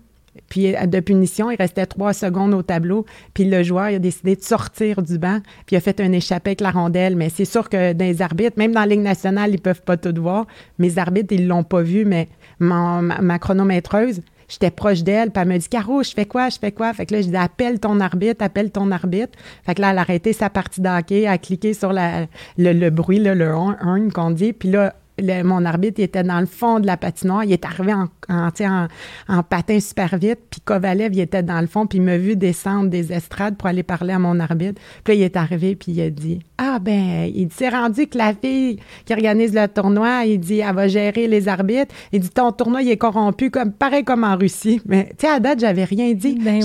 Puis 0.49 0.73
de 0.87 0.99
punition, 0.99 1.51
il 1.51 1.57
restait 1.57 1.85
trois 1.85 2.13
secondes 2.13 2.53
au 2.53 2.63
tableau. 2.63 3.05
Puis 3.33 3.45
le 3.45 3.61
joueur 3.63 3.89
il 3.89 3.95
a 3.95 3.99
décidé 3.99 4.35
de 4.35 4.41
sortir 4.41 5.01
du 5.01 5.17
banc. 5.17 5.39
Puis 5.65 5.75
il 5.75 5.77
a 5.77 5.79
fait 5.79 5.99
un 5.99 6.11
échappé 6.11 6.51
avec 6.51 6.61
la 6.61 6.71
rondelle. 6.71 7.15
Mais 7.15 7.29
c'est 7.29 7.45
sûr 7.45 7.69
que 7.69 7.93
dans 7.93 8.05
les 8.05 8.21
arbitres, 8.21 8.57
même 8.57 8.71
dans 8.71 8.81
la 8.81 8.87
Ligue 8.87 9.01
nationale, 9.01 9.51
ils 9.53 9.61
peuvent 9.61 9.83
pas 9.83 9.97
tout 9.97 10.13
voir. 10.19 10.47
Mes 10.79 10.97
arbitres, 10.97 11.33
ils 11.33 11.47
l'ont 11.47 11.63
pas 11.63 11.81
vu, 11.81 12.05
mais 12.05 12.29
ma, 12.59 13.01
ma, 13.01 13.39
chronométreuse, 13.39 14.21
J'étais 14.47 14.71
proche 14.71 15.03
d'elle, 15.03 15.31
puis 15.31 15.41
elle 15.41 15.47
me 15.47 15.57
dit 15.57 15.69
Caro, 15.69 16.03
je 16.03 16.11
fais 16.11 16.25
quoi, 16.25 16.49
je 16.49 16.59
fais 16.59 16.71
quoi? 16.71 16.93
Fait 16.93 17.05
que 17.05 17.15
là, 17.15 17.21
je 17.21 17.27
dis 17.27 17.35
appelle 17.35 17.79
ton 17.79 17.99
arbitre, 17.99 18.43
appelle 18.43 18.71
ton 18.71 18.91
arbitre. 18.91 19.37
Fait 19.65 19.75
que 19.75 19.81
là, 19.81 19.91
elle 19.91 19.97
a 19.97 20.01
arrêté 20.01 20.33
sa 20.33 20.49
partie 20.49 20.81
d'hockey, 20.81 21.27
a 21.27 21.37
cliqué 21.37 21.73
sur 21.73 21.93
la, 21.93 22.27
le, 22.57 22.89
bruit, 22.89 23.19
le 23.19 23.49
horn 23.49 24.11
qu'on 24.11 24.31
dit, 24.31 24.53
puis 24.53 24.69
là, 24.69 24.93
mon 25.21 25.65
arbitre 25.65 25.99
il 25.99 26.03
était 26.03 26.23
dans 26.23 26.39
le 26.39 26.45
fond 26.45 26.79
de 26.79 26.87
la 26.87 26.97
patinoire. 26.97 27.43
Il 27.43 27.51
est 27.51 27.65
arrivé 27.65 27.93
en, 27.93 28.07
en, 28.29 28.87
en, 29.27 29.43
patin 29.43 29.79
super 29.79 30.17
vite. 30.17 30.39
Puis 30.49 30.61
Kovalev, 30.61 31.13
il 31.13 31.19
était 31.19 31.43
dans 31.43 31.61
le 31.61 31.67
fond. 31.67 31.85
Puis 31.85 31.99
il 31.99 32.03
m'a 32.03 32.17
vu 32.17 32.35
descendre 32.35 32.89
des 32.89 33.13
estrades 33.13 33.55
pour 33.55 33.67
aller 33.67 33.83
parler 33.83 34.13
à 34.13 34.19
mon 34.19 34.39
arbitre. 34.39 34.81
Puis 35.03 35.13
là, 35.13 35.19
il 35.19 35.23
est 35.23 35.37
arrivé. 35.37 35.75
Puis 35.75 35.91
il 35.91 36.01
a 36.01 36.09
dit 36.09 36.39
Ah, 36.65 36.79
ben, 36.79 37.29
il 37.33 37.51
s'est 37.51 37.67
rendu 37.67 38.07
que 38.07 38.17
la 38.17 38.33
fille 38.33 38.79
qui 39.05 39.13
organise 39.13 39.53
le 39.53 39.67
tournoi, 39.67 40.23
il 40.25 40.39
dit 40.39 40.59
Elle 40.59 40.73
va 40.73 40.87
gérer 40.87 41.27
les 41.27 41.49
arbitres. 41.49 41.93
Il 42.13 42.21
dit 42.21 42.29
Ton 42.29 42.53
tournoi, 42.53 42.83
il 42.83 42.89
est 42.89 42.97
corrompu, 42.97 43.49
comme, 43.51 43.73
pareil 43.73 44.05
comme 44.05 44.23
en 44.23 44.37
Russie. 44.37 44.81
Mais, 44.85 45.09
tu 45.17 45.27
sais, 45.27 45.27
à 45.27 45.39
date, 45.39 45.59
j'avais 45.59 45.83
rien 45.83 46.13
dit. 46.13 46.37
Ben 46.39 46.61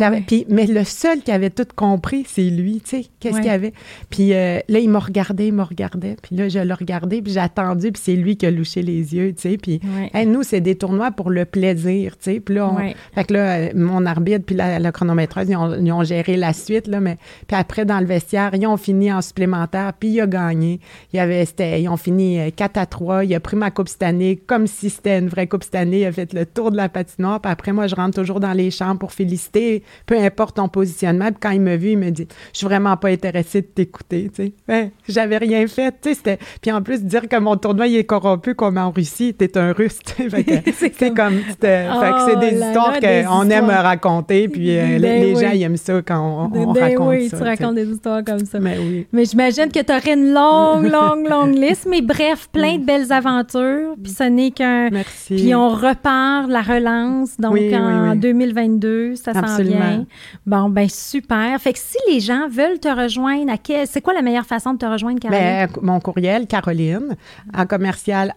mais 0.49 0.67
le 0.67 0.85
seul 0.85 1.23
qui 1.23 1.33
avait 1.33 1.51
tout 1.51 1.67
compris, 1.75 2.25
c'est 2.29 2.43
lui. 2.43 2.81
Tu 2.81 2.91
sais, 2.91 3.07
qu'est-ce 3.19 3.39
qu'il 3.39 3.47
y 3.47 3.51
avait? 3.51 3.73
Puis 4.09 4.33
euh, 4.35 4.61
là, 4.69 4.79
il 4.79 4.89
m'a 4.89 5.01
regardé, 5.01 5.49
il 5.49 5.53
m'a 5.53 5.65
regardé. 5.65 6.17
Puis 6.23 6.37
là, 6.37 6.49
je 6.49 6.61
l'ai 6.61 6.75
regardé. 6.75 7.21
Puis 7.21 7.33
j'ai 7.33 7.41
attendu. 7.41 7.91
Puis 7.91 8.03
c'est 8.05 8.17
lui 8.17 8.37
qui 8.37 8.47
a 8.47 8.51
louché 8.51 8.83
les 8.83 9.15
yeux, 9.15 9.35
tu 9.35 9.43
sais. 9.43 9.57
Puis 9.57 9.81
nous, 10.27 10.43
c'est 10.45 10.61
des 10.61 10.77
tournois 10.77 11.11
pour 11.11 11.31
le 11.31 11.45
plaisir, 11.45 12.17
tu 12.19 12.35
sais. 12.35 12.41
Puis 12.41 12.55
là, 12.55 12.73
fait 13.15 13.25
que 13.25 13.35
là, 13.35 13.75
mon 13.75 14.07
arbitre 14.07 14.45
puis 14.45 14.55
la, 14.55 14.79
la 14.79 14.93
chronométreuse, 14.93 15.49
ils 15.49 15.93
ont, 15.93 16.05
géré 16.05 16.37
la 16.37 16.53
suite, 16.53 16.87
là, 16.87 17.01
mais 17.01 17.19
puis 17.47 17.57
après, 17.57 17.85
dans 17.85 17.99
le 17.99 18.07
vestiaire, 18.07 18.51
ils 18.55 18.67
ont 18.67 18.77
fini 18.77 19.13
en 19.13 19.21
supplémentaire, 19.21 19.88
puis 19.93 20.09
il 20.11 20.21
a 20.21 20.27
gagné. 20.27 20.81
Il 21.13 21.21
avait, 21.21 21.45
ils 21.45 21.89
ont 21.89 21.97
fini 21.97 22.53
4 22.53 22.77
euh, 22.77 22.81
à 22.81 22.87
3. 22.87 23.25
Il 23.25 23.35
a 23.35 23.41
pris 23.41 23.57
ma 23.57 23.71
Coupe 23.71 23.89
année 24.01 24.41
comme 24.47 24.67
si 24.67 24.91
c'était 24.91 25.19
une 25.19 25.29
vraie 25.29 25.47
Coupe 25.47 25.65
année. 25.75 26.01
Il 26.01 26.07
a 26.07 26.13
fait 26.13 26.33
le 26.33 26.47
tour 26.47 26.71
de 26.71 26.77
la 26.77 26.89
patinoire. 26.89 27.41
Puis 27.41 27.51
après, 27.51 27.73
moi, 27.73 27.87
je 27.87 27.95
rentre 27.95 28.17
toujours 28.17 28.41
dans 28.41 28.53
les 28.53 28.71
chambres 28.71 28.99
pour 28.99 29.13
féliciter, 29.13 29.83
peu 30.07 30.19
importe 30.19 30.57
ton 30.57 30.69
positionnement. 30.69 31.27
Puis 31.27 31.39
quand 31.41 31.51
il 31.51 31.61
me 31.61 31.77
vu, 31.77 31.91
il 31.91 31.99
me 31.99 32.11
dit 32.11 32.27
Je 32.53 32.59
suis 32.59 32.67
vraiment 32.67 32.97
pas 32.97 33.09
intéressé 33.09 33.63
de 33.63 33.67
t'écouter. 33.67 34.31
Tu 34.35 34.45
sais. 34.45 34.53
Ben, 34.67 34.91
j'avais 35.09 35.39
rien 35.39 35.67
fait. 35.67 35.95
Tu 36.01 36.15
sais, 36.15 36.39
Puis 36.61 36.73
en 36.73 36.83
plus, 36.83 37.03
dire 37.03 37.29
que 37.29 37.37
mon 37.39 37.57
tournoi 37.57 37.87
il 37.87 37.97
est 37.97 38.05
corrompu 38.05 38.55
comme 38.55 38.79
en 38.79 38.91
Russie, 38.91 39.35
t'es 39.35 39.57
un 39.57 39.73
russe. 39.73 39.99
c'est 40.75 41.15
comme. 41.15 41.41
c'est 41.61 41.89
oh 41.91 42.41
des 42.41 42.55
histoires 42.55 42.99
qu'on 43.01 43.51
aime 43.51 43.71
raconter. 43.71 44.49
Puis 44.49 44.77
euh, 44.77 44.99
ben 44.99 45.23
les, 45.23 45.35
gens, 45.35 45.51
ils 45.53 45.63
aiment 45.63 45.77
ça 45.77 46.01
quand 46.03 46.51
on, 46.53 46.73
ben 46.73 46.81
raconte 46.81 47.09
oui, 47.09 47.29
ça. 47.29 47.39
tu 47.39 47.43
racontes 47.43 47.75
des 47.75 47.89
histoires 47.89 48.25
comme 48.25 48.45
ça. 48.45 48.59
Mais, 48.61 48.79
oui. 48.79 49.07
mais 49.13 49.25
j'imagine 49.25 49.68
que 49.69 49.81
tu 49.81 49.93
aurais 49.93 50.15
une 50.15 50.33
longue, 50.33 50.87
longue, 50.91 51.29
longue 51.29 51.55
liste. 51.55 51.87
Mais 51.89 52.03
bref, 52.03 52.49
plein 52.53 52.79
de 52.79 52.85
belles 52.85 53.13
aventures. 53.13 53.95
Puis 54.03 54.13
ce 54.13 54.25
n'est 54.25 54.51
qu'un. 54.51 54.91
Merci. 54.91 55.37
Puis 55.37 55.55
on 55.55 55.71
repart 55.71 56.49
la 56.49 56.63
relance. 56.63 57.37
Donc 57.39 57.59
en 57.73 58.15
2022, 58.15 59.15
ça 59.17 59.35
s'en 59.35 59.63
vient. 59.63 60.07
Bon, 60.47 60.69
ben 60.69 60.89
super. 60.89 61.61
Fait 61.61 61.73
que 61.73 61.79
si 61.79 61.99
les 62.09 62.21
gens 62.21 62.49
veulent 62.49 62.81
te 62.81 62.89
rejoindre, 62.89 63.53
c'est 63.87 64.01
quoi 64.01 64.15
la 64.15 64.23
meilleure 64.23 64.47
façon 64.47 64.75
de 64.75 64.79
te 64.79 64.87
rejoindre, 64.87 65.21
Caroline? 65.21 65.43
Ben, 65.43 65.69
mon 65.83 66.01
courriel, 66.01 66.47
Caroline, 66.47 67.17
à 67.53 67.67
commercial 67.67 68.35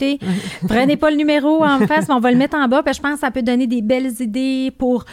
prenez 0.68 0.98
pas 0.98 1.12
le 1.12 1.18
numéro 1.18 1.64
en 1.64 1.80
face, 1.88 2.08
mais 2.08 2.14
on 2.14 2.20
va 2.20 2.32
le 2.32 2.38
mettre 2.38 2.58
en 2.58 2.68
bas. 2.68 2.84
Puis 2.84 2.94
je 2.94 3.02
pense 3.02 3.16
que 3.16 3.20
ça 3.20 3.32
peut 3.32 3.44
donner 3.44 3.68
des 3.68 3.82
belles 3.82 4.14
idées 4.20 4.72
pour 4.78 5.06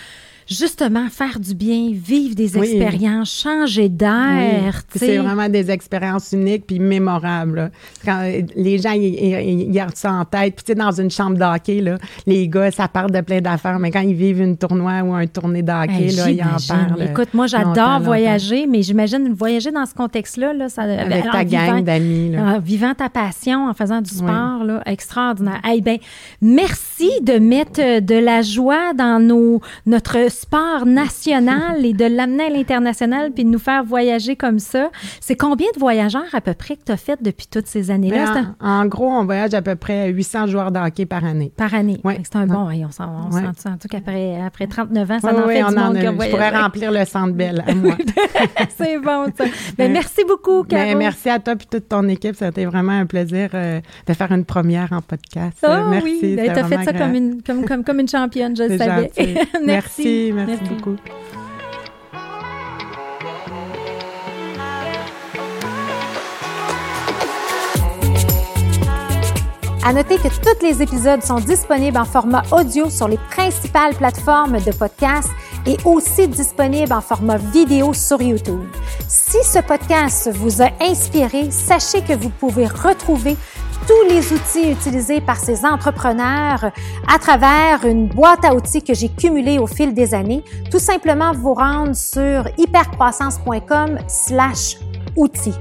justement 0.50 1.08
faire 1.08 1.38
du 1.38 1.54
bien, 1.54 1.90
vivre 1.92 2.34
des 2.34 2.58
expériences, 2.58 3.30
changer 3.30 3.88
d'air. 3.88 4.82
C'est 4.94 5.18
vraiment 5.18 5.48
des 5.48 5.70
expériences 5.70 6.32
uniques 6.32 6.66
puis 6.66 6.80
mémorables. 6.80 7.70
Quand 8.04 8.28
les 8.56 8.78
gens 8.78 8.92
ils, 8.92 9.70
gardent 9.70 9.96
ça 9.96 10.12
en 10.12 10.24
tête, 10.24 10.56
puis 10.56 10.64
tu 10.64 10.72
sais 10.72 10.74
dans 10.74 10.90
une 10.90 11.10
chambre 11.10 11.36
d'hockey 11.38 11.80
là, 11.80 11.98
les 12.26 12.48
gars 12.48 12.70
ça 12.72 12.88
parle 12.88 13.12
de 13.12 13.20
plein 13.20 13.40
d'affaires, 13.40 13.78
mais 13.78 13.92
quand 13.92 14.00
ils 14.00 14.14
vivent 14.14 14.40
une 14.40 14.56
tournoi 14.56 15.02
ou 15.02 15.14
un 15.14 15.26
tournée 15.26 15.62
d'hockey 15.62 16.10
là, 16.16 16.30
ils 16.30 16.42
en 16.42 16.56
parlent. 16.66 17.02
Écoute, 17.02 17.32
moi 17.32 17.46
j'adore 17.46 18.00
voyager, 18.00 18.66
mais 18.66 18.82
j'imagine 18.82 19.32
voyager 19.32 19.70
dans 19.70 19.86
ce 19.86 19.94
contexte-là 19.94 20.52
là, 20.52 20.68
ça 20.68 20.82
avec 20.82 21.30
ta 21.30 21.44
gang 21.44 21.84
d'amis 21.84 22.32
vivant 22.64 22.94
ta 22.94 23.08
passion 23.08 23.68
en 23.68 23.74
faisant 23.74 24.00
du 24.00 24.10
sport 24.10 24.64
là, 24.64 24.82
extraordinaire. 24.86 25.60
Eh 25.72 25.80
ben 25.80 25.98
merci 26.40 27.10
de 27.22 27.34
mettre 27.34 28.00
de 28.00 28.14
la 28.16 28.42
joie 28.42 28.94
dans 28.94 29.20
nos 29.20 29.60
notre 29.86 30.16
sport 30.40 30.86
national 30.86 31.84
et 31.84 31.92
de 31.92 32.04
l'amener 32.04 32.44
à 32.44 32.48
l'international 32.48 33.30
puis 33.32 33.44
de 33.44 33.50
nous 33.50 33.58
faire 33.58 33.84
voyager 33.84 34.36
comme 34.36 34.58
ça. 34.58 34.90
C'est 35.20 35.36
combien 35.36 35.66
de 35.74 35.78
voyageurs 35.78 36.32
à 36.32 36.40
peu 36.40 36.54
près 36.54 36.76
que 36.76 36.84
tu 36.86 36.92
as 36.92 36.96
fait 36.96 37.22
depuis 37.22 37.46
toutes 37.46 37.66
ces 37.66 37.90
années-là? 37.90 38.32
Ben, 38.32 38.56
en, 38.60 38.86
gros, 38.86 39.08
on 39.08 39.24
voyage 39.24 39.54
à 39.54 39.62
peu 39.62 39.76
près 39.76 40.08
800 40.08 40.46
joueurs 40.46 40.72
de 40.72 40.78
hockey 40.78 41.04
par 41.06 41.24
année. 41.24 41.52
Par 41.56 41.74
année. 41.74 42.00
Oui. 42.04 42.14
C'est 42.22 42.36
un 42.36 42.46
bon, 42.46 42.68
on, 42.70 42.90
s'en 42.90 43.28
on 43.30 43.34
ouais. 43.34 43.42
sent, 43.56 43.68
en 43.68 43.76
tout 43.76 43.88
cas 43.88 43.98
après, 43.98 44.40
après 44.40 44.66
39 44.66 45.10
ans, 45.10 45.18
ça 45.20 45.28
en 45.28 45.46
fait 45.46 45.62
du 45.62 45.74
monde 45.74 45.98
Je 46.00 46.30
pourrais 46.30 46.50
remplir 46.50 46.90
le 46.90 47.04
centre 47.04 47.34
belle 47.34 47.62
à 47.66 47.74
moi. 47.74 47.96
C'est 48.76 48.98
bon, 48.98 49.26
ça. 49.36 49.44
Ben, 49.76 49.92
merci 49.92 50.24
beaucoup, 50.26 50.64
ben, 50.64 50.86
Caro. 50.86 50.98
merci 50.98 51.28
à 51.28 51.38
toi 51.38 51.54
et 51.54 51.66
toute 51.70 51.88
ton 51.88 52.08
équipe. 52.08 52.34
Ça 52.36 52.46
a 52.46 52.48
été 52.48 52.64
vraiment 52.64 52.92
un 52.92 53.06
plaisir 53.06 53.50
euh, 53.54 53.80
de 54.06 54.12
faire 54.14 54.32
une 54.32 54.44
première 54.44 54.92
en 54.92 55.02
podcast. 55.02 55.58
Oh, 55.62 55.88
merci. 55.90 56.18
Oui. 56.22 56.38
Tu 56.42 56.50
as 56.50 56.64
fait 56.64 56.84
ça 56.84 56.92
comme 56.92 57.14
une, 57.14 57.42
comme, 57.42 57.64
comme, 57.64 57.84
comme 57.84 58.00
une 58.00 58.08
championne, 58.08 58.56
je 58.56 58.62
le 58.62 58.78
savais. 58.78 59.10
merci. 59.18 59.34
merci. 59.66 60.29
Merci, 60.32 60.64
beaucoup. 60.64 60.96
À 69.82 69.94
noter 69.94 70.18
que 70.18 70.28
tous 70.28 70.62
les 70.62 70.82
épisodes 70.82 71.22
sont 71.22 71.40
disponibles 71.40 71.96
en 71.96 72.04
format 72.04 72.42
audio 72.52 72.90
sur 72.90 73.08
les 73.08 73.16
principales 73.30 73.94
plateformes 73.94 74.60
de 74.60 74.72
podcast 74.72 75.30
et 75.66 75.78
aussi 75.86 76.28
disponibles 76.28 76.92
en 76.92 77.00
format 77.00 77.38
vidéo 77.38 77.94
sur 77.94 78.20
YouTube. 78.20 78.68
Si 79.08 79.38
ce 79.42 79.58
podcast 79.60 80.30
vous 80.34 80.60
a 80.60 80.68
inspiré, 80.82 81.50
sachez 81.50 82.02
que 82.02 82.12
vous 82.12 82.28
pouvez 82.28 82.66
retrouver 82.66 83.36
tous 83.86 84.08
les 84.08 84.32
outils 84.34 84.70
utilisés 84.70 85.22
par 85.22 85.36
ces 85.36 85.64
entrepreneurs 85.64 86.70
à 87.08 87.18
travers 87.18 87.86
une 87.86 88.06
boîte 88.06 88.44
à 88.44 88.54
outils 88.54 88.82
que 88.82 88.92
j'ai 88.92 89.08
cumulée 89.08 89.58
au 89.58 89.66
fil 89.66 89.94
des 89.94 90.14
années. 90.14 90.44
Tout 90.70 90.78
simplement 90.78 91.32
vous 91.32 91.54
rendre 91.54 91.96
sur 91.96 92.44
hypercroissance.com 92.58 93.98
slash 94.08 94.76
outils. 95.16 95.54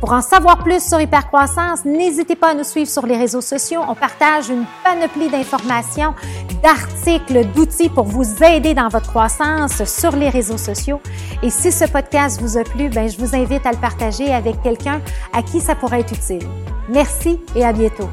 Pour 0.00 0.12
en 0.12 0.20
savoir 0.20 0.58
plus 0.58 0.82
sur 0.82 1.00
Hypercroissance, 1.00 1.84
n'hésitez 1.84 2.34
pas 2.34 2.50
à 2.50 2.54
nous 2.54 2.64
suivre 2.64 2.90
sur 2.90 3.06
les 3.06 3.16
réseaux 3.16 3.40
sociaux. 3.40 3.80
On 3.88 3.94
partage 3.94 4.48
une 4.48 4.64
panoplie 4.84 5.28
d'informations, 5.28 6.14
d'articles, 6.62 7.46
d'outils 7.54 7.88
pour 7.88 8.04
vous 8.04 8.42
aider 8.42 8.74
dans 8.74 8.88
votre 8.88 9.08
croissance 9.10 9.84
sur 9.84 10.16
les 10.16 10.28
réseaux 10.28 10.58
sociaux. 10.58 11.00
Et 11.42 11.50
si 11.50 11.70
ce 11.70 11.84
podcast 11.84 12.40
vous 12.40 12.58
a 12.58 12.64
plu, 12.64 12.88
ben, 12.88 13.08
je 13.08 13.16
vous 13.18 13.36
invite 13.36 13.64
à 13.66 13.72
le 13.72 13.78
partager 13.78 14.32
avec 14.32 14.60
quelqu'un 14.62 15.00
à 15.32 15.42
qui 15.42 15.60
ça 15.60 15.74
pourrait 15.74 16.00
être 16.00 16.12
utile. 16.12 16.46
Merci 16.88 17.38
et 17.54 17.64
à 17.64 17.72
bientôt. 17.72 18.08